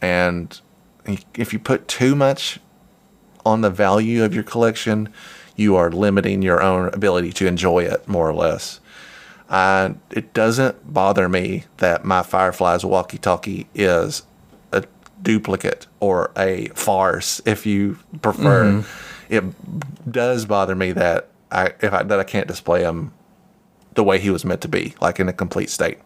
and 0.00 0.58
if 1.34 1.52
you 1.52 1.58
put 1.58 1.88
too 1.88 2.14
much 2.14 2.58
on 3.44 3.60
the 3.60 3.70
value 3.70 4.22
of 4.24 4.34
your 4.34 4.44
collection, 4.44 5.08
you 5.56 5.76
are 5.76 5.90
limiting 5.90 6.42
your 6.42 6.62
own 6.62 6.88
ability 6.94 7.32
to 7.34 7.46
enjoy 7.46 7.80
it 7.84 8.06
more 8.08 8.28
or 8.28 8.34
less. 8.34 8.80
It 10.10 10.32
doesn't 10.32 10.92
bother 10.92 11.28
me 11.28 11.64
that 11.78 12.04
my 12.04 12.22
Fireflies 12.22 12.84
walkie-talkie 12.84 13.66
is 13.74 14.22
a 14.72 14.84
duplicate 15.22 15.86
or 15.98 16.30
a 16.36 16.68
farce, 16.68 17.40
if 17.44 17.66
you 17.66 17.98
prefer. 18.22 18.84
It 19.28 19.44
does 20.10 20.44
bother 20.44 20.74
me 20.74 20.92
that 20.92 21.28
I 21.50 21.72
if 21.80 21.92
I, 21.92 22.02
that 22.04 22.20
I 22.20 22.24
can't 22.24 22.46
display 22.48 22.82
him 22.82 23.12
the 23.94 24.04
way 24.04 24.18
he 24.18 24.30
was 24.30 24.44
meant 24.44 24.60
to 24.62 24.68
be, 24.68 24.94
like 25.00 25.18
in 25.18 25.28
a 25.28 25.32
complete 25.32 25.70
state. 25.70 25.98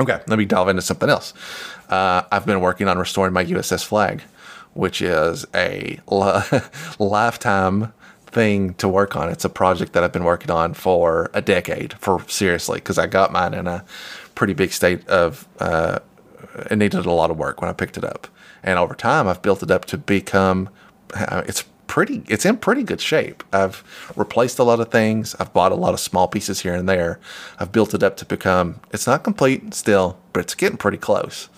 Okay, 0.00 0.20
let 0.26 0.38
me 0.38 0.44
delve 0.44 0.68
into 0.68 0.80
something 0.82 1.10
else. 1.10 1.34
Uh, 1.88 2.22
I've 2.30 2.46
been 2.46 2.60
working 2.60 2.88
on 2.88 2.98
restoring 2.98 3.32
my 3.32 3.44
USS 3.44 3.84
Flag, 3.84 4.22
which 4.78 5.02
is 5.02 5.44
a 5.56 5.98
lifetime 7.00 7.92
thing 8.26 8.74
to 8.74 8.88
work 8.88 9.16
on. 9.16 9.28
It's 9.28 9.44
a 9.44 9.48
project 9.48 9.92
that 9.94 10.04
I've 10.04 10.12
been 10.12 10.22
working 10.22 10.52
on 10.52 10.72
for 10.72 11.32
a 11.34 11.42
decade, 11.42 11.94
for 11.94 12.22
seriously, 12.28 12.78
because 12.78 12.96
I 12.96 13.08
got 13.08 13.32
mine 13.32 13.54
in 13.54 13.66
a 13.66 13.84
pretty 14.36 14.54
big 14.54 14.70
state 14.70 15.04
of 15.08 15.48
uh, 15.58 15.98
it 16.70 16.76
needed 16.76 17.06
a 17.06 17.10
lot 17.10 17.32
of 17.32 17.36
work 17.36 17.60
when 17.60 17.68
I 17.68 17.72
picked 17.72 17.98
it 17.98 18.04
up, 18.04 18.28
and 18.62 18.78
over 18.78 18.94
time 18.94 19.26
I've 19.26 19.42
built 19.42 19.64
it 19.64 19.70
up 19.72 19.84
to 19.86 19.98
become 19.98 20.68
uh, 21.12 21.42
it's 21.48 21.64
pretty 21.88 22.22
it's 22.28 22.46
in 22.46 22.56
pretty 22.56 22.84
good 22.84 23.00
shape. 23.00 23.42
I've 23.52 23.82
replaced 24.14 24.60
a 24.60 24.62
lot 24.62 24.78
of 24.78 24.92
things. 24.92 25.34
I've 25.40 25.52
bought 25.52 25.72
a 25.72 25.74
lot 25.74 25.92
of 25.92 25.98
small 25.98 26.28
pieces 26.28 26.60
here 26.60 26.74
and 26.74 26.88
there. 26.88 27.18
I've 27.58 27.72
built 27.72 27.94
it 27.94 28.04
up 28.04 28.16
to 28.18 28.24
become 28.24 28.78
it's 28.92 29.08
not 29.08 29.24
complete 29.24 29.74
still, 29.74 30.20
but 30.32 30.38
it's 30.38 30.54
getting 30.54 30.78
pretty 30.78 30.98
close. 30.98 31.48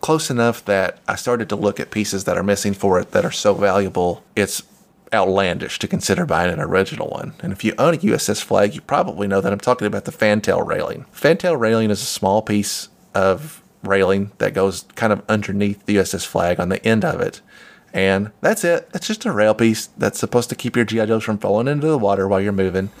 Close 0.00 0.30
enough 0.30 0.64
that 0.64 1.00
I 1.08 1.16
started 1.16 1.48
to 1.48 1.56
look 1.56 1.80
at 1.80 1.90
pieces 1.90 2.24
that 2.24 2.38
are 2.38 2.42
missing 2.42 2.74
for 2.74 3.00
it 3.00 3.10
that 3.10 3.24
are 3.24 3.32
so 3.32 3.54
valuable. 3.54 4.22
It's 4.36 4.62
outlandish 5.12 5.78
to 5.78 5.88
consider 5.88 6.26
buying 6.26 6.52
an 6.52 6.60
original 6.60 7.08
one. 7.08 7.34
And 7.40 7.52
if 7.52 7.64
you 7.64 7.74
own 7.78 7.94
a 7.94 7.98
USS 7.98 8.42
flag, 8.42 8.74
you 8.74 8.80
probably 8.80 9.26
know 9.26 9.40
that 9.40 9.52
I'm 9.52 9.60
talking 9.60 9.86
about 9.86 10.04
the 10.04 10.12
fantail 10.12 10.62
railing. 10.62 11.06
Fantail 11.12 11.56
railing 11.56 11.90
is 11.90 12.02
a 12.02 12.06
small 12.06 12.42
piece 12.42 12.88
of 13.14 13.62
railing 13.82 14.32
that 14.38 14.54
goes 14.54 14.84
kind 14.94 15.12
of 15.12 15.22
underneath 15.28 15.84
the 15.86 15.96
USS 15.96 16.26
flag 16.26 16.60
on 16.60 16.68
the 16.68 16.84
end 16.84 17.04
of 17.04 17.20
it. 17.20 17.40
And 17.94 18.32
that's 18.40 18.64
it. 18.64 18.90
That's 18.90 19.06
just 19.06 19.24
a 19.24 19.32
rail 19.32 19.54
piece 19.54 19.86
that's 19.96 20.18
supposed 20.18 20.50
to 20.50 20.54
keep 20.54 20.76
your 20.76 20.84
GI 20.84 21.06
Joes 21.06 21.24
from 21.24 21.38
falling 21.38 21.68
into 21.68 21.86
the 21.86 21.98
water 21.98 22.28
while 22.28 22.40
you're 22.40 22.52
moving. 22.52 22.90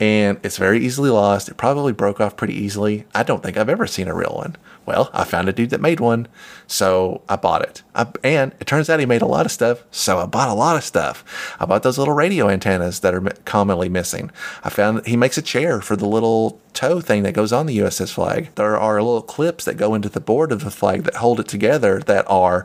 and 0.00 0.38
it's 0.44 0.58
very 0.58 0.84
easily 0.84 1.10
lost. 1.10 1.48
It 1.48 1.56
probably 1.56 1.92
broke 1.92 2.20
off 2.20 2.36
pretty 2.36 2.54
easily. 2.54 3.04
I 3.14 3.22
don't 3.24 3.42
think 3.42 3.56
I've 3.56 3.68
ever 3.68 3.86
seen 3.86 4.06
a 4.06 4.14
real 4.14 4.34
one. 4.34 4.56
Well, 4.86 5.10
I 5.12 5.24
found 5.24 5.48
a 5.48 5.52
dude 5.52 5.70
that 5.70 5.80
made 5.80 6.00
one, 6.00 6.28
so 6.66 7.22
I 7.28 7.36
bought 7.36 7.62
it. 7.62 7.82
I, 7.94 8.06
and 8.22 8.54
it 8.60 8.66
turns 8.66 8.88
out 8.88 9.00
he 9.00 9.06
made 9.06 9.22
a 9.22 9.26
lot 9.26 9.44
of 9.44 9.52
stuff, 9.52 9.82
so 9.90 10.18
I 10.18 10.26
bought 10.26 10.48
a 10.48 10.54
lot 10.54 10.76
of 10.76 10.84
stuff. 10.84 11.56
I 11.58 11.66
bought 11.66 11.82
those 11.82 11.98
little 11.98 12.14
radio 12.14 12.48
antennas 12.48 13.00
that 13.00 13.14
are 13.14 13.20
commonly 13.44 13.88
missing. 13.88 14.30
I 14.62 14.70
found 14.70 15.04
he 15.06 15.16
makes 15.16 15.36
a 15.36 15.42
chair 15.42 15.80
for 15.80 15.96
the 15.96 16.08
little 16.08 16.60
toe 16.72 17.00
thing 17.00 17.24
that 17.24 17.32
goes 17.32 17.52
on 17.52 17.66
the 17.66 17.78
USS 17.78 18.12
flag. 18.12 18.50
There 18.54 18.78
are 18.78 19.02
little 19.02 19.20
clips 19.20 19.64
that 19.64 19.76
go 19.76 19.94
into 19.94 20.08
the 20.08 20.20
board 20.20 20.52
of 20.52 20.62
the 20.62 20.70
flag 20.70 21.02
that 21.02 21.16
hold 21.16 21.40
it 21.40 21.48
together 21.48 21.98
that 22.06 22.24
are 22.28 22.64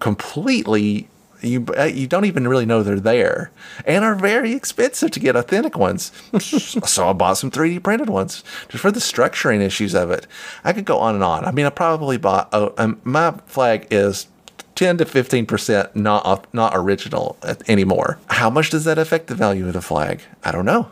completely 0.00 1.08
you 1.42 1.66
uh, 1.76 1.84
you 1.84 2.06
don't 2.06 2.24
even 2.24 2.48
really 2.48 2.66
know 2.66 2.82
they're 2.82 3.00
there 3.00 3.50
and 3.86 4.04
are 4.04 4.14
very 4.14 4.52
expensive 4.52 5.10
to 5.12 5.20
get 5.20 5.36
authentic 5.36 5.76
ones. 5.76 6.12
so 6.40 7.08
I 7.08 7.12
bought 7.12 7.38
some 7.38 7.50
3D 7.50 7.82
printed 7.82 8.08
ones 8.08 8.44
just 8.68 8.82
for 8.82 8.90
the 8.90 9.00
structuring 9.00 9.60
issues 9.60 9.94
of 9.94 10.10
it. 10.10 10.26
I 10.64 10.72
could 10.72 10.84
go 10.84 10.98
on 10.98 11.14
and 11.14 11.24
on. 11.24 11.44
I 11.44 11.52
mean, 11.52 11.66
I 11.66 11.70
probably 11.70 12.16
bought 12.16 12.48
oh, 12.52 12.74
um, 12.78 13.00
my 13.04 13.32
flag 13.46 13.86
is 13.90 14.26
10 14.74 14.98
to 14.98 15.04
15% 15.04 15.94
not 15.94 16.52
not 16.54 16.72
original 16.74 17.36
anymore. 17.68 18.18
How 18.28 18.50
much 18.50 18.70
does 18.70 18.84
that 18.84 18.98
affect 18.98 19.26
the 19.26 19.34
value 19.34 19.66
of 19.66 19.72
the 19.74 19.82
flag? 19.82 20.22
I 20.44 20.52
don't 20.52 20.64
know. 20.64 20.90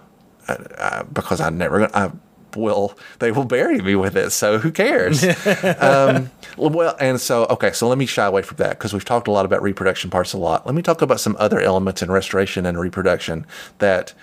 I, 0.49 0.57
I, 0.79 1.03
because 1.03 1.41
I 1.41 1.51
never 1.51 1.95
I 1.97 2.11
will 2.57 2.99
they 3.19 3.33
will 3.33 3.45
bury 3.45 3.81
me 3.81 3.95
with 3.95 4.17
it. 4.17 4.31
So 4.31 4.59
who 4.59 4.71
cares? 4.71 5.25
um, 5.81 6.31
well, 6.57 6.97
and 7.01 7.21
so 7.21 7.47
okay, 7.47 7.73
so 7.73 7.89
let 7.89 7.99
me 7.99 8.07
shy 8.07 8.27
away 8.27 8.43
from 8.43 8.57
that 8.59 8.71
because 8.71 8.93
we've 8.93 9.05
talked 9.05 9.29
a 9.29 9.31
lot 9.31 9.45
about 9.45 9.63
reproduction 9.63 10.11
parts 10.11 10.33
a 10.33 10.39
lot. 10.39 10.67
Let 10.67 10.75
me 10.75 10.83
talk 10.83 11.03
about 11.03 11.21
some 11.21 11.37
other 11.39 11.61
elements 11.61 12.03
in 12.03 12.11
restoration 12.11 12.67
and 12.67 12.79
reproduction 12.79 13.47
that 13.79 14.15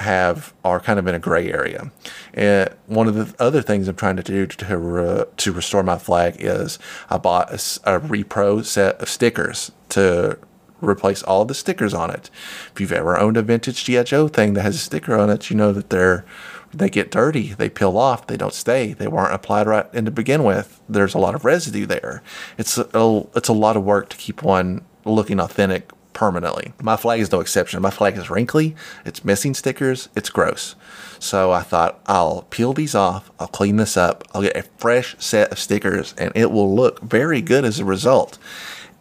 have 0.00 0.54
are 0.64 0.80
kind 0.80 0.98
of 0.98 1.06
in 1.06 1.14
a 1.14 1.18
gray 1.18 1.52
area. 1.52 1.90
And 2.32 2.70
one 2.86 3.06
of 3.06 3.14
the 3.14 3.34
other 3.42 3.60
things 3.62 3.86
I'm 3.86 3.96
trying 3.96 4.16
to 4.16 4.22
do 4.22 4.46
to 4.46 4.78
re, 4.78 5.24
to 5.36 5.52
restore 5.52 5.82
my 5.82 5.98
flag 5.98 6.36
is 6.38 6.78
I 7.10 7.18
bought 7.18 7.52
a 7.52 7.56
repro 8.00 8.64
set 8.64 9.00
of 9.00 9.08
stickers 9.08 9.70
to 9.90 10.38
replace 10.80 11.22
all 11.22 11.44
the 11.44 11.54
stickers 11.54 11.92
on 11.92 12.10
it. 12.10 12.30
If 12.72 12.80
you've 12.80 12.92
ever 12.92 13.18
owned 13.18 13.36
a 13.36 13.42
vintage 13.42 13.84
GI 13.84 14.04
Joe 14.04 14.28
thing 14.28 14.54
that 14.54 14.62
has 14.62 14.76
a 14.76 14.78
sticker 14.78 15.16
on 15.16 15.28
it, 15.28 15.50
you 15.50 15.56
know 15.56 15.72
that 15.72 15.90
they're 15.90 16.24
they 16.72 16.88
get 16.88 17.10
dirty, 17.10 17.52
they 17.52 17.68
peel 17.68 17.96
off, 17.98 18.26
they 18.26 18.36
don't 18.36 18.54
stay, 18.54 18.92
they 18.92 19.08
weren't 19.08 19.34
applied 19.34 19.66
right 19.66 19.86
in 19.92 20.04
to 20.04 20.10
begin 20.10 20.44
with. 20.44 20.80
There's 20.88 21.14
a 21.14 21.18
lot 21.18 21.34
of 21.34 21.44
residue 21.44 21.86
there. 21.86 22.22
It's 22.58 22.78
a, 22.78 23.26
it's 23.34 23.48
a 23.48 23.52
lot 23.52 23.76
of 23.76 23.84
work 23.84 24.08
to 24.10 24.16
keep 24.16 24.42
one 24.42 24.84
looking 25.04 25.40
authentic 25.40 25.90
permanently. 26.12 26.72
My 26.82 26.96
flag 26.96 27.20
is 27.20 27.32
no 27.32 27.40
exception. 27.40 27.80
My 27.82 27.90
flag 27.90 28.16
is 28.16 28.30
wrinkly, 28.30 28.74
it's 29.04 29.24
missing 29.24 29.54
stickers, 29.54 30.08
it's 30.14 30.30
gross. 30.30 30.74
So 31.18 31.50
I 31.52 31.62
thought 31.62 32.00
I'll 32.06 32.42
peel 32.50 32.72
these 32.72 32.94
off, 32.94 33.30
I'll 33.38 33.48
clean 33.48 33.76
this 33.76 33.96
up, 33.96 34.24
I'll 34.34 34.42
get 34.42 34.56
a 34.56 34.62
fresh 34.78 35.16
set 35.18 35.50
of 35.52 35.58
stickers, 35.58 36.14
and 36.18 36.32
it 36.34 36.50
will 36.50 36.74
look 36.74 37.00
very 37.00 37.40
good 37.40 37.64
as 37.64 37.78
a 37.78 37.84
result. 37.84 38.38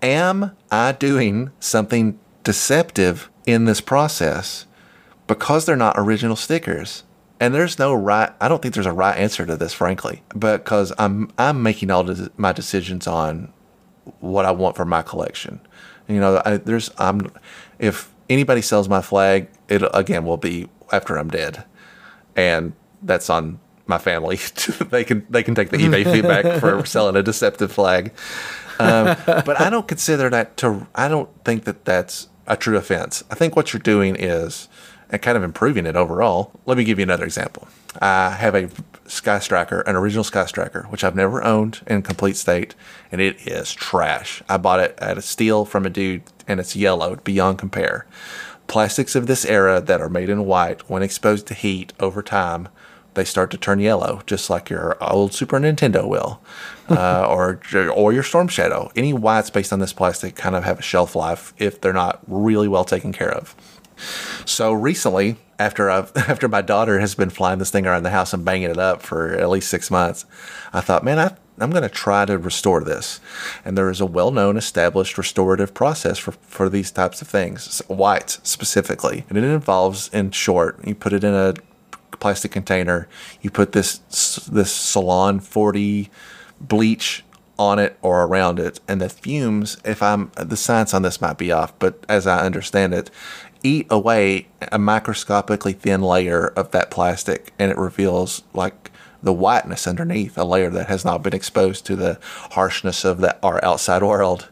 Am 0.02 0.56
I 0.72 0.94
doing 0.94 1.52
something 1.60 2.20
deceptive 2.44 3.30
in 3.46 3.66
this 3.66 3.82
process 3.82 4.66
because 5.28 5.66
they're 5.66 5.76
not 5.76 5.96
original 5.98 6.36
stickers? 6.36 7.04
And 7.40 7.54
there's 7.54 7.80
no 7.80 7.94
right. 7.94 8.32
I 8.42 8.48
don't 8.48 8.62
think 8.62 8.74
there's 8.74 8.86
a 8.86 8.92
right 8.94 9.18
answer 9.18 9.46
to 9.46 9.56
this, 9.56 9.74
frankly, 9.74 10.24
because 10.38 10.92
I'm 10.98 11.32
I'm 11.38 11.64
making 11.64 11.90
all 11.90 12.04
de- 12.04 12.30
my 12.38 12.52
decisions 12.52 13.08
on 13.08 13.54
what 14.20 14.46
I 14.46 14.52
want 14.52 14.76
for 14.76 14.86
my 14.86 15.02
collection. 15.02 15.62
You 16.08 16.20
know, 16.20 16.42
I, 16.46 16.58
there's 16.58 16.92
I'm 16.98 17.32
if 17.78 18.14
anybody 18.30 18.62
sells 18.62 18.90
my 18.90 19.02
flag, 19.02 19.48
it 19.70 19.84
again 19.94 20.26
will 20.26 20.38
be 20.38 20.68
after 20.92 21.18
I'm 21.18 21.30
dead, 21.30 21.64
and 22.36 22.74
that's 23.02 23.30
on 23.30 23.60
my 23.88 23.98
family. 23.98 24.36
they 24.90 25.04
can 25.04 25.26
they 25.30 25.44
can 25.44 25.56
take 25.56 25.70
the 25.70 25.78
eBay 25.78 26.04
feedback 26.04 26.60
for 26.60 26.86
selling 26.86 27.16
a 27.16 27.24
deceptive 27.24 27.72
flag. 27.72 28.12
Um, 28.80 29.18
but 29.26 29.60
I 29.60 29.70
don't 29.70 29.88
consider 29.88 30.30
that 30.30 30.58
to. 30.58 30.88
I 30.96 31.08
don't 31.08 31.30
think 31.44 31.66
that 31.66 31.86
that's 31.86 32.28
a 32.48 32.58
true 32.58 32.78
offense. 32.78 33.24
I 33.30 33.36
think 33.36 33.56
what 33.56 33.72
you're 33.72 33.82
doing 33.82 34.16
is 34.18 34.68
and 35.10 35.22
kind 35.22 35.38
of 35.38 35.44
improving 35.44 35.86
it 35.86 35.96
overall. 35.96 36.52
Let 36.66 36.78
me 36.78 36.84
give 36.84 37.00
you 37.00 37.04
another 37.04 37.26
example. 37.26 37.68
I 38.02 38.30
have 38.32 38.56
a 38.56 38.70
Sky 39.08 39.40
Striker, 39.40 39.82
an 39.82 39.96
original 39.96 40.24
Sky 40.24 40.46
Striker, 40.46 40.84
which 40.90 41.04
I've 41.04 41.16
never 41.16 41.44
owned 41.44 41.82
in 41.88 42.04
complete 42.04 42.38
state, 42.38 42.76
and 43.12 43.20
it 43.20 43.48
is 43.48 43.74
trash. 43.74 44.44
I 44.48 44.58
bought 44.58 44.80
it 44.80 44.98
at 45.00 45.18
a 45.18 45.22
steal 45.22 45.66
from 45.66 45.86
a 45.86 45.90
dude, 45.90 46.24
and 46.48 46.60
it's 46.60 46.76
yellowed 46.76 47.24
beyond 47.24 47.58
compare. 47.58 48.06
Plastics 48.68 49.16
of 49.16 49.26
this 49.26 49.46
era 49.46 49.82
that 49.82 50.00
are 50.00 50.10
made 50.10 50.30
in 50.30 50.46
white, 50.46 50.88
when 50.90 51.02
exposed 51.02 51.48
to 51.48 51.56
heat 51.56 51.92
over 52.00 52.22
time, 52.22 52.70
they 53.16 53.26
start 53.26 53.50
to 53.52 53.58
turn 53.58 53.80
yellow, 53.80 54.22
just 54.28 54.50
like 54.50 54.70
your 54.70 54.96
old 55.04 55.34
Super 55.34 55.60
Nintendo 55.60 56.08
will, 56.08 56.42
uh, 56.90 57.28
or 57.28 57.60
or 57.92 58.14
your 58.14 58.24
Storm 58.24 58.48
Shadow. 58.48 58.92
Any 58.96 59.14
whites 59.14 59.50
based 59.50 59.74
on 59.74 59.80
this 59.80 59.92
plastic 59.92 60.36
kind 60.36 60.56
of 60.56 60.64
have 60.64 60.80
a 60.80 60.84
shelf 60.84 61.16
life 61.16 61.54
if 61.58 61.82
they're 61.82 61.92
not 61.92 62.22
really 62.28 62.68
well 62.68 62.86
taken 62.86 63.12
care 63.12 63.34
of. 63.34 63.56
So 64.46 64.72
recently, 64.72 65.38
after 65.58 65.90
I've 65.90 66.12
after 66.16 66.48
my 66.48 66.62
daughter 66.62 67.00
has 67.00 67.16
been 67.16 67.30
flying 67.30 67.60
this 67.60 67.72
thing 67.72 67.86
around 67.86 68.04
the 68.04 68.10
house 68.10 68.34
and 68.34 68.46
banging 68.46 68.72
it 68.72 68.78
up 68.78 69.02
for 69.02 69.34
at 69.34 69.50
least 69.50 69.70
six 69.70 69.92
months, 69.92 70.26
I 70.74 70.82
thought, 70.82 71.04
man, 71.04 71.20
I, 71.20 71.36
I'm 71.60 71.72
going 71.72 71.84
to 71.84 71.90
try 71.90 72.26
to 72.26 72.38
restore 72.38 72.84
this. 72.84 73.20
And 73.66 73.78
there 73.78 73.90
is 73.90 74.00
a 74.00 74.06
well-known, 74.06 74.56
established 74.58 75.18
restorative 75.18 75.74
process 75.74 76.18
for 76.18 76.32
for 76.32 76.70
these 76.70 76.92
types 76.92 77.22
of 77.22 77.28
things, 77.28 77.82
whites 77.88 78.40
specifically, 78.44 79.26
and 79.30 79.38
it 79.38 79.44
involves, 79.44 80.10
in 80.10 80.32
short, 80.32 80.80
you 80.86 80.96
put 80.96 81.14
it 81.14 81.24
in 81.24 81.34
a 81.34 81.54
plastic 82.20 82.52
container, 82.52 83.08
you 83.42 83.50
put 83.50 83.72
this 83.72 83.98
this 84.52 84.72
Salon 84.72 85.40
40 85.40 86.10
bleach 86.60 87.24
on 87.60 87.78
it 87.78 87.98
or 88.02 88.24
around 88.24 88.58
it 88.58 88.80
and 88.88 89.02
the 89.02 89.10
fumes 89.10 89.78
if 89.84 90.02
i'm 90.02 90.32
the 90.38 90.56
science 90.56 90.94
on 90.94 91.02
this 91.02 91.20
might 91.20 91.38
be 91.38 91.52
off 91.52 91.78
but 91.78 92.06
as 92.08 92.26
i 92.26 92.40
understand 92.40 92.94
it 92.94 93.12
eat 93.64 93.88
away 93.90 94.48
a 94.72 94.80
microscopically 94.80 95.74
thin 95.74 96.02
layer 96.02 96.48
of 96.48 96.72
that 96.72 96.90
plastic 96.92 97.54
and 97.60 97.72
it 97.72 97.78
reveals 97.78 98.44
like 98.54 98.92
the 99.22 99.34
whiteness 99.34 99.86
underneath 99.86 100.38
a 100.38 100.44
layer 100.44 100.70
that 100.70 100.88
has 100.88 101.04
not 101.04 101.22
been 101.22 101.34
exposed 101.34 101.86
to 101.86 101.96
the 101.96 102.18
harshness 102.52 103.04
of 103.04 103.20
the, 103.20 103.38
our 103.44 103.64
outside 103.64 104.02
world. 104.02 104.50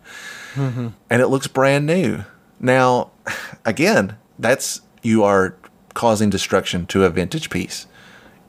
Mm-hmm. 0.56 0.88
and 1.10 1.22
it 1.22 1.28
looks 1.28 1.48
brand 1.48 1.86
new. 1.86 2.24
Now 2.60 3.12
again 3.66 4.18
that's 4.40 4.82
you 5.02 5.24
are 5.24 5.56
causing 5.94 6.30
destruction 6.30 6.86
to 6.88 7.04
a 7.04 7.10
vintage 7.10 7.50
piece 7.50 7.88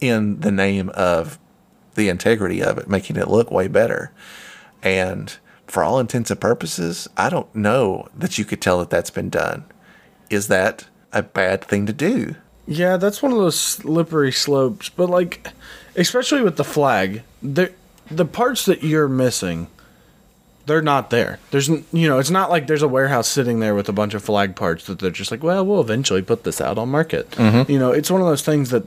in 0.01 0.41
the 0.41 0.51
name 0.51 0.91
of 0.91 1.39
the 1.95 2.09
integrity 2.09 2.63
of 2.63 2.79
it 2.79 2.89
making 2.89 3.17
it 3.17 3.29
look 3.29 3.51
way 3.51 3.69
better. 3.69 4.13
And 4.83 5.37
for 5.69 5.85
all 5.85 6.01
intents 6.01 6.31
and 6.31 6.41
purposes 6.41 7.09
i 7.17 7.29
don't 7.29 7.55
know 7.55 8.09
that 8.17 8.39
you 8.39 8.45
could 8.45 8.61
tell 8.61 8.79
that 8.79 8.91
that's 8.91 9.11
been 9.11 9.29
done 9.29 9.65
is 10.31 10.49
that 10.49 10.87
a 11.13 11.23
bad 11.23 11.65
thing 11.65 11.87
to 11.87 11.93
do? 11.93 12.37
Yeah, 12.67 12.99
that's 12.99 13.23
one 13.23 13.33
of 13.33 13.39
those 13.39 13.59
slippery 13.59 14.31
slopes. 14.31 14.91
But 14.91 15.09
like, 15.09 15.49
especially 15.97 16.43
with 16.43 16.57
the 16.57 16.65
flag, 16.65 17.23
the 17.43 17.73
the 18.11 18.27
parts 18.27 18.67
that 18.67 18.83
you're 18.83 19.09
missing, 19.09 19.69
they're 20.67 20.83
not 20.83 21.11
there. 21.11 21.39
There's 21.51 21.69
you 21.69 22.09
know, 22.09 22.19
it's 22.19 22.31
not 22.31 22.51
like 22.51 22.67
there's 22.67 22.83
a 22.83 22.89
warehouse 22.89 23.27
sitting 23.27 23.61
there 23.61 23.75
with 23.75 23.89
a 23.89 23.93
bunch 23.93 24.15
of 24.15 24.23
flag 24.23 24.55
parts 24.55 24.87
that 24.87 24.99
they're 24.99 25.11
just 25.11 25.31
like, 25.31 25.43
well, 25.43 25.65
we'll 25.65 25.81
eventually 25.81 26.23
put 26.23 26.45
this 26.45 26.61
out 26.61 26.77
on 26.77 26.91
market. 26.91 27.31
Mm-hmm. 27.33 27.71
You 27.71 27.79
know, 27.79 27.91
it's 27.91 28.11
one 28.11 28.21
of 28.21 28.27
those 28.27 28.43
things 28.43 28.71
that 28.71 28.85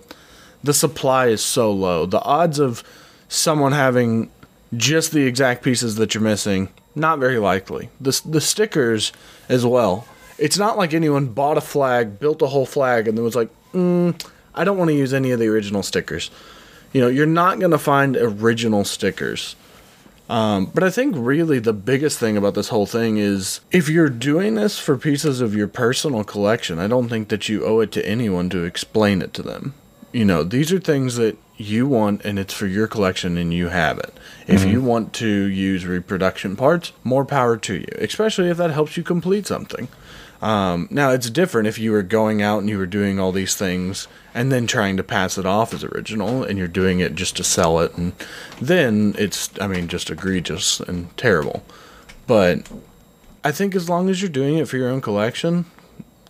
the 0.64 0.74
supply 0.74 1.28
is 1.28 1.44
so 1.44 1.72
low. 1.72 2.06
The 2.06 2.22
odds 2.22 2.60
of 2.60 2.84
someone 3.30 3.72
having 3.72 4.30
just 4.78 5.12
the 5.12 5.26
exact 5.26 5.64
pieces 5.64 5.96
that 5.96 6.14
you're 6.14 6.24
missing, 6.24 6.70
not 6.94 7.18
very 7.18 7.40
likely. 7.40 7.90
The 8.00 8.22
the 8.26 8.42
stickers 8.42 9.12
as 9.50 9.66
well 9.66 10.06
it's 10.42 10.58
not 10.58 10.78
like 10.78 10.94
anyone 10.94 11.28
bought 11.28 11.58
a 11.58 11.62
flag, 11.62 12.20
built 12.20 12.42
a 12.42 12.48
whole 12.48 12.66
flag, 12.66 13.08
and 13.08 13.16
then 13.16 13.24
was 13.24 13.36
like, 13.36 13.50
mm, 13.74 14.30
I 14.56 14.64
don't 14.64 14.78
want 14.78 14.90
to 14.90 14.96
use 14.96 15.14
any 15.14 15.32
of 15.32 15.40
the 15.40 15.48
original 15.48 15.84
stickers. 15.84 16.32
You 16.92 17.00
know, 17.00 17.08
you're 17.08 17.28
not 17.28 17.60
going 17.60 17.72
to 17.72 17.78
find 17.78 18.18
original 18.18 18.84
stickers. 18.84 19.56
Um, 20.30 20.72
but 20.74 20.84
I 20.84 20.90
think 20.90 21.16
really 21.18 21.60
the 21.60 21.74
biggest 21.74 22.18
thing 22.18 22.38
about 22.38 22.56
this 22.56 22.70
whole 22.70 22.86
thing 22.86 23.18
is 23.18 23.62
if 23.72 23.88
you're 23.88 24.10
doing 24.10 24.56
this 24.56 24.80
for 24.80 24.98
pieces 24.98 25.42
of 25.42 25.54
your 25.54 25.68
personal 25.68 26.24
collection, 26.24 26.80
I 26.80 26.88
don't 26.88 27.10
think 27.10 27.28
that 27.28 27.48
you 27.48 27.66
owe 27.66 27.82
it 27.82 27.92
to 27.94 28.06
anyone 28.06 28.50
to 28.50 28.64
explain 28.64 29.22
it 29.22 29.34
to 29.36 29.44
them. 29.44 29.74
You 30.12 30.26
know, 30.26 30.44
these 30.44 30.72
are 30.74 30.80
things 30.80 31.18
that 31.18 31.38
you 31.58 31.86
want 31.86 32.26
and 32.26 32.40
it's 32.40 32.54
for 32.54 32.66
your 32.66 32.88
collection 32.88 33.38
and 33.38 33.54
you 33.54 33.68
have 33.68 34.00
it. 34.00 34.14
If 34.48 34.62
mm-hmm. 34.62 34.70
you 34.70 34.82
want 34.82 35.14
to 35.16 35.28
use 35.28 35.86
reproduction 35.86 36.56
parts, 36.56 36.94
more 37.04 37.26
power 37.26 37.58
to 37.58 37.76
you, 37.76 37.88
especially 37.98 38.50
if 38.50 38.58
that 38.58 38.72
helps 38.72 38.98
you 38.98 39.04
complete 39.04 39.46
something. 39.46 39.88
Um, 40.42 40.88
now 40.90 41.12
it's 41.12 41.30
different 41.30 41.68
if 41.68 41.78
you 41.78 41.92
were 41.92 42.02
going 42.02 42.42
out 42.42 42.60
and 42.60 42.70
you 42.70 42.78
were 42.78 42.88
doing 42.88 43.20
all 43.20 43.32
these 43.32 43.56
things 43.56 44.08
and 44.34 44.52
then 44.52 44.66
trying 44.66 44.98
to 44.98 45.04
pass 45.04 45.38
it 45.38 45.46
off 45.46 45.74
as 45.74 45.84
original 45.84 46.44
and 46.44 46.58
you're 46.58 46.68
doing 46.68 47.00
it 47.00 47.14
just 47.14 47.38
to 47.38 47.44
sell 47.44 47.80
it 47.80 47.96
and 47.96 48.14
then 48.60 49.14
it's 49.20 49.52
I 49.62 49.68
mean 49.68 49.88
just 49.88 50.10
egregious 50.10 50.80
and 50.80 51.16
terrible. 51.16 51.64
But 52.26 52.68
I 53.44 53.52
think 53.52 53.76
as 53.76 53.88
long 53.88 54.10
as 54.10 54.22
you're 54.22 54.30
doing 54.30 54.58
it 54.58 54.68
for 54.68 54.78
your 54.78 54.90
own 54.90 55.02
collection, 55.02 55.66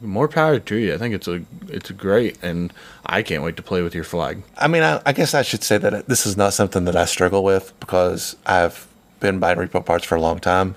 more 0.02 0.28
power 0.28 0.60
to 0.60 0.76
you. 0.76 0.94
I 0.94 0.98
think 0.98 1.14
it's 1.14 1.28
a 1.28 1.44
it's 1.68 1.92
great, 1.92 2.38
and 2.42 2.74
I 3.06 3.22
can't 3.22 3.44
wait 3.44 3.56
to 3.58 3.62
play 3.62 3.82
with 3.82 3.94
your 3.94 4.04
flag. 4.04 4.42
I 4.58 4.68
mean, 4.68 4.84
I, 4.84 5.02
I 5.06 5.14
guess 5.14 5.34
I 5.34 5.44
should 5.44 5.64
say 5.64 5.78
that 5.78 6.08
this 6.08 6.26
is 6.26 6.36
not 6.36 6.54
something 6.54 6.86
that 6.86 6.96
I 6.96 7.06
struggle 7.06 7.44
with 7.44 7.80
because 7.80 8.36
I've 8.46 8.88
been 9.20 9.40
buying 9.40 9.58
repo 9.58 9.86
parts 9.86 10.06
for 10.06 10.16
a 10.16 10.22
long 10.22 10.40
time, 10.40 10.76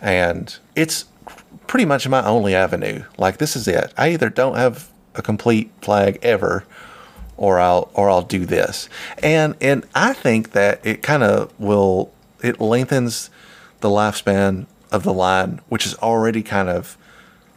and 0.00 0.56
it's 0.76 1.06
pretty 1.66 1.84
much 1.84 2.08
my 2.08 2.24
only 2.24 2.54
avenue. 2.54 3.04
Like 3.18 3.38
this 3.38 3.56
is 3.56 3.68
it. 3.68 3.92
I 3.96 4.10
either 4.10 4.30
don't 4.30 4.56
have 4.56 4.90
a 5.14 5.22
complete 5.22 5.70
flag 5.80 6.18
ever 6.22 6.64
or 7.36 7.58
I'll 7.58 7.90
or 7.94 8.10
I'll 8.10 8.22
do 8.22 8.46
this. 8.46 8.88
And 9.22 9.56
and 9.60 9.86
I 9.94 10.12
think 10.12 10.52
that 10.52 10.84
it 10.84 11.02
kind 11.02 11.22
of 11.22 11.52
will 11.58 12.12
it 12.42 12.60
lengthens 12.60 13.30
the 13.80 13.88
lifespan 13.88 14.66
of 14.90 15.02
the 15.02 15.12
line, 15.12 15.60
which 15.68 15.86
is 15.86 15.94
already 15.96 16.42
kind 16.42 16.68
of 16.68 16.96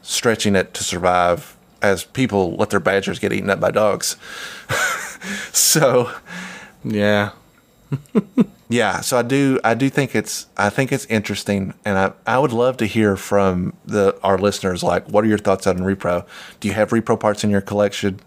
stretching 0.02 0.56
it 0.56 0.74
to 0.74 0.84
survive 0.84 1.56
as 1.82 2.04
people 2.04 2.56
let 2.56 2.70
their 2.70 2.80
badgers 2.80 3.20
get 3.20 3.34
eaten 3.34 3.50
up 3.50 3.60
by 3.60 3.72
dogs. 3.72 4.18
so 5.52 6.12
yeah. 6.84 7.32
Yeah, 8.70 9.02
so 9.02 9.18
I 9.18 9.22
do 9.22 9.60
I 9.64 9.74
do 9.74 9.90
think 9.90 10.16
it's 10.16 10.48
I 10.58 10.70
think 10.70 10.92
it's 10.92 11.06
interesting 11.06 11.74
and 11.86 11.98
I, 11.98 12.14
I 12.26 12.40
would 12.40 12.52
love 12.52 12.78
to 12.78 12.86
hear 12.86 13.16
from 13.16 13.74
the 13.86 14.18
our 14.24 14.38
listeners 14.38 14.84
like 14.84 15.08
what 15.10 15.24
are 15.24 15.28
your 15.28 15.38
thoughts 15.38 15.68
on 15.68 15.80
repro? 15.80 16.26
Do 16.60 16.68
you 16.68 16.74
have 16.74 16.90
repro 16.90 17.20
parts 17.20 17.44
in 17.44 17.50
your 17.50 17.62
collection? 17.62 18.20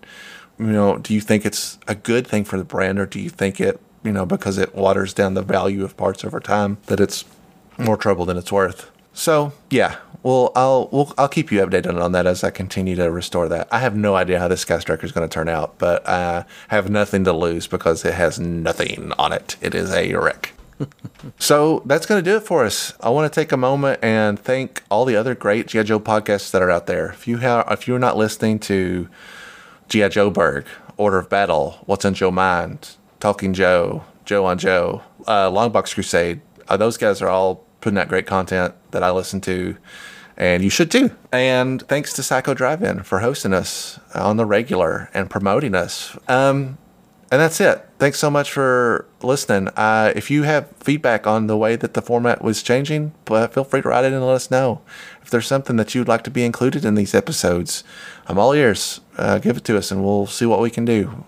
You 0.59 0.66
know, 0.66 0.99
do 0.99 1.14
you 1.14 1.21
think 1.21 1.45
it's 1.47 1.79
a 1.87 1.95
good 1.95 2.27
thing 2.27 2.45
for 2.45 2.59
the 2.59 2.64
brand 2.64 2.99
or 2.99 3.07
do 3.07 3.21
you 3.21 3.31
think 3.31 3.61
it, 3.61 3.81
you 4.03 4.12
know, 4.12 4.27
because 4.27 4.59
it 4.59 4.75
waters 4.75 5.14
down 5.14 5.35
the 5.35 5.43
value 5.43 5.85
of 5.85 5.97
parts 5.97 6.25
over 6.25 6.41
time 6.41 6.79
that 6.87 6.99
it's 6.99 7.25
more 7.77 7.97
trouble 7.97 8.25
than 8.25 8.37
it's 8.37 8.51
worth? 8.51 8.91
So, 9.19 9.53
yeah, 9.69 9.97
well, 10.23 10.53
I'll 10.55 10.89
we'll, 10.93 11.12
I'll 11.19 11.29
keep 11.29 11.51
you 11.51 11.59
updated 11.59 12.01
on 12.01 12.12
that 12.12 12.25
as 12.25 12.45
I 12.45 12.51
continue 12.51 12.95
to 12.95 13.11
restore 13.11 13.49
that. 13.49 13.66
I 13.73 13.81
have 13.81 13.97
no 13.97 14.14
idea 14.14 14.39
how 14.39 14.47
this 14.47 14.61
Sky 14.61 14.79
Striker 14.79 15.05
is 15.05 15.11
going 15.11 15.29
to 15.29 15.33
turn 15.33 15.49
out, 15.49 15.77
but 15.77 16.09
I 16.09 16.45
have 16.69 16.89
nothing 16.89 17.25
to 17.25 17.33
lose 17.33 17.66
because 17.66 18.05
it 18.05 18.14
has 18.14 18.39
nothing 18.39 19.12
on 19.19 19.33
it. 19.33 19.57
It 19.61 19.75
is 19.75 19.93
a 19.93 20.14
wreck. 20.14 20.53
so 21.41 21.83
that's 21.85 22.07
going 22.07 22.23
to 22.23 22.31
do 22.31 22.37
it 22.37 22.45
for 22.45 22.64
us. 22.64 22.93
I 23.01 23.11
want 23.11 23.31
to 23.31 23.41
take 23.41 23.51
a 23.51 23.57
moment 23.57 23.99
and 24.05 24.39
thank 24.39 24.85
all 24.89 25.05
the 25.05 25.16
other 25.16 25.35
great 25.35 25.66
GI 25.66 25.83
Joe 25.83 25.99
podcasts 25.99 26.53
that 26.53 26.62
are 26.62 26.71
out 26.71 26.87
there. 26.87 27.11
If 27.11 27.27
you 27.27 27.39
have, 27.39 27.66
if 27.73 27.89
you're 27.89 27.99
not 27.99 28.16
listening 28.16 28.61
to 28.61 29.09
GI 29.89 30.11
Joe 30.11 30.31
Berg, 30.31 30.64
Order 30.97 31.19
of 31.19 31.29
Battle, 31.29 31.83
What's 31.87 32.05
on 32.05 32.14
Joe 32.14 32.31
Mind, 32.31 32.91
Talking 33.19 33.53
Joe, 33.53 34.05
Joe 34.25 34.45
on 34.45 34.59
Joe, 34.59 35.03
uh, 35.27 35.51
Longbox 35.51 35.95
Crusade, 35.95 36.41
uh, 36.69 36.77
those 36.77 36.97
guys 36.97 37.21
are 37.21 37.29
all 37.29 37.64
putting 37.81 37.99
out 37.99 38.09
great 38.09 38.26
content 38.26 38.74
that 38.91 39.03
I 39.03 39.11
listen 39.11 39.41
to 39.43 39.76
and 40.39 40.62
you 40.62 40.70
should 40.70 40.91
too. 40.91 41.11
And 41.33 41.83
thanks 41.89 42.12
to 42.14 42.22
Psycho 42.22 42.55
Drive 42.55 42.83
In 42.83 43.03
for 43.03 43.18
hosting 43.18 43.53
us 43.53 43.99
on 44.14 44.37
the 44.37 44.47
regular 44.47 45.11
and 45.12 45.29
promoting 45.29 45.74
us. 45.74 46.16
Um, 46.29 46.79
and 47.31 47.41
that's 47.41 47.61
it. 47.61 47.87
Thanks 47.99 48.18
so 48.18 48.31
much 48.31 48.51
for 48.53 49.07
listening. 49.20 49.68
Uh, 49.76 50.12
if 50.16 50.31
you 50.31 50.45
have 50.45 50.72
feedback 50.79 51.26
on 51.26 51.49
the 51.49 51.59
way 51.59 51.76
that 51.76 51.93
the 51.93 52.01
format 52.01 52.41
was 52.41 52.62
changing, 52.62 53.12
feel 53.26 53.64
free 53.64 53.83
to 53.83 53.89
write 53.89 54.05
it 54.05 54.12
and 54.12 54.24
let 54.24 54.37
us 54.37 54.51
know. 54.51 54.81
If 55.22 55.29
there's 55.29 55.47
something 55.47 55.76
that 55.76 55.95
you'd 55.95 56.09
like 56.09 56.22
to 56.24 56.31
be 56.31 56.45
included 56.45 56.87
in 56.87 56.95
these 56.95 57.14
episodes, 57.14 57.85
I'm 58.29 58.39
all 58.39 58.53
ears. 58.53 59.01
Uh, 59.18 59.39
give 59.39 59.59
it 59.59 59.64
to 59.64 59.76
us 59.76 59.91
and 59.91 60.03
we'll 60.03 60.26
see 60.26 60.47
what 60.47 60.61
we 60.61 60.70
can 60.70 60.87
do. 60.87 61.26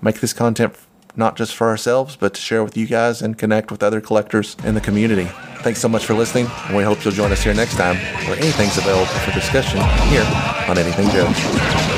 Make 0.00 0.20
this 0.20 0.32
content 0.32 0.74
not 1.16 1.36
just 1.36 1.54
for 1.54 1.68
ourselves, 1.68 2.16
but 2.16 2.34
to 2.34 2.40
share 2.40 2.64
with 2.64 2.76
you 2.76 2.86
guys 2.86 3.22
and 3.22 3.38
connect 3.38 3.70
with 3.70 3.82
other 3.82 4.00
collectors 4.00 4.56
in 4.64 4.74
the 4.74 4.80
community. 4.80 5.30
Thanks 5.62 5.80
so 5.80 5.88
much 5.88 6.06
for 6.06 6.14
listening, 6.14 6.46
and 6.66 6.76
we 6.76 6.82
hope 6.82 7.04
you'll 7.04 7.14
join 7.14 7.32
us 7.32 7.42
here 7.42 7.54
next 7.54 7.76
time 7.76 7.96
where 8.26 8.38
anything's 8.38 8.78
available 8.78 9.06
for 9.06 9.32
discussion 9.32 9.80
here 10.08 10.24
on 10.68 10.78
Anything 10.78 11.08
Joe. 11.10 11.89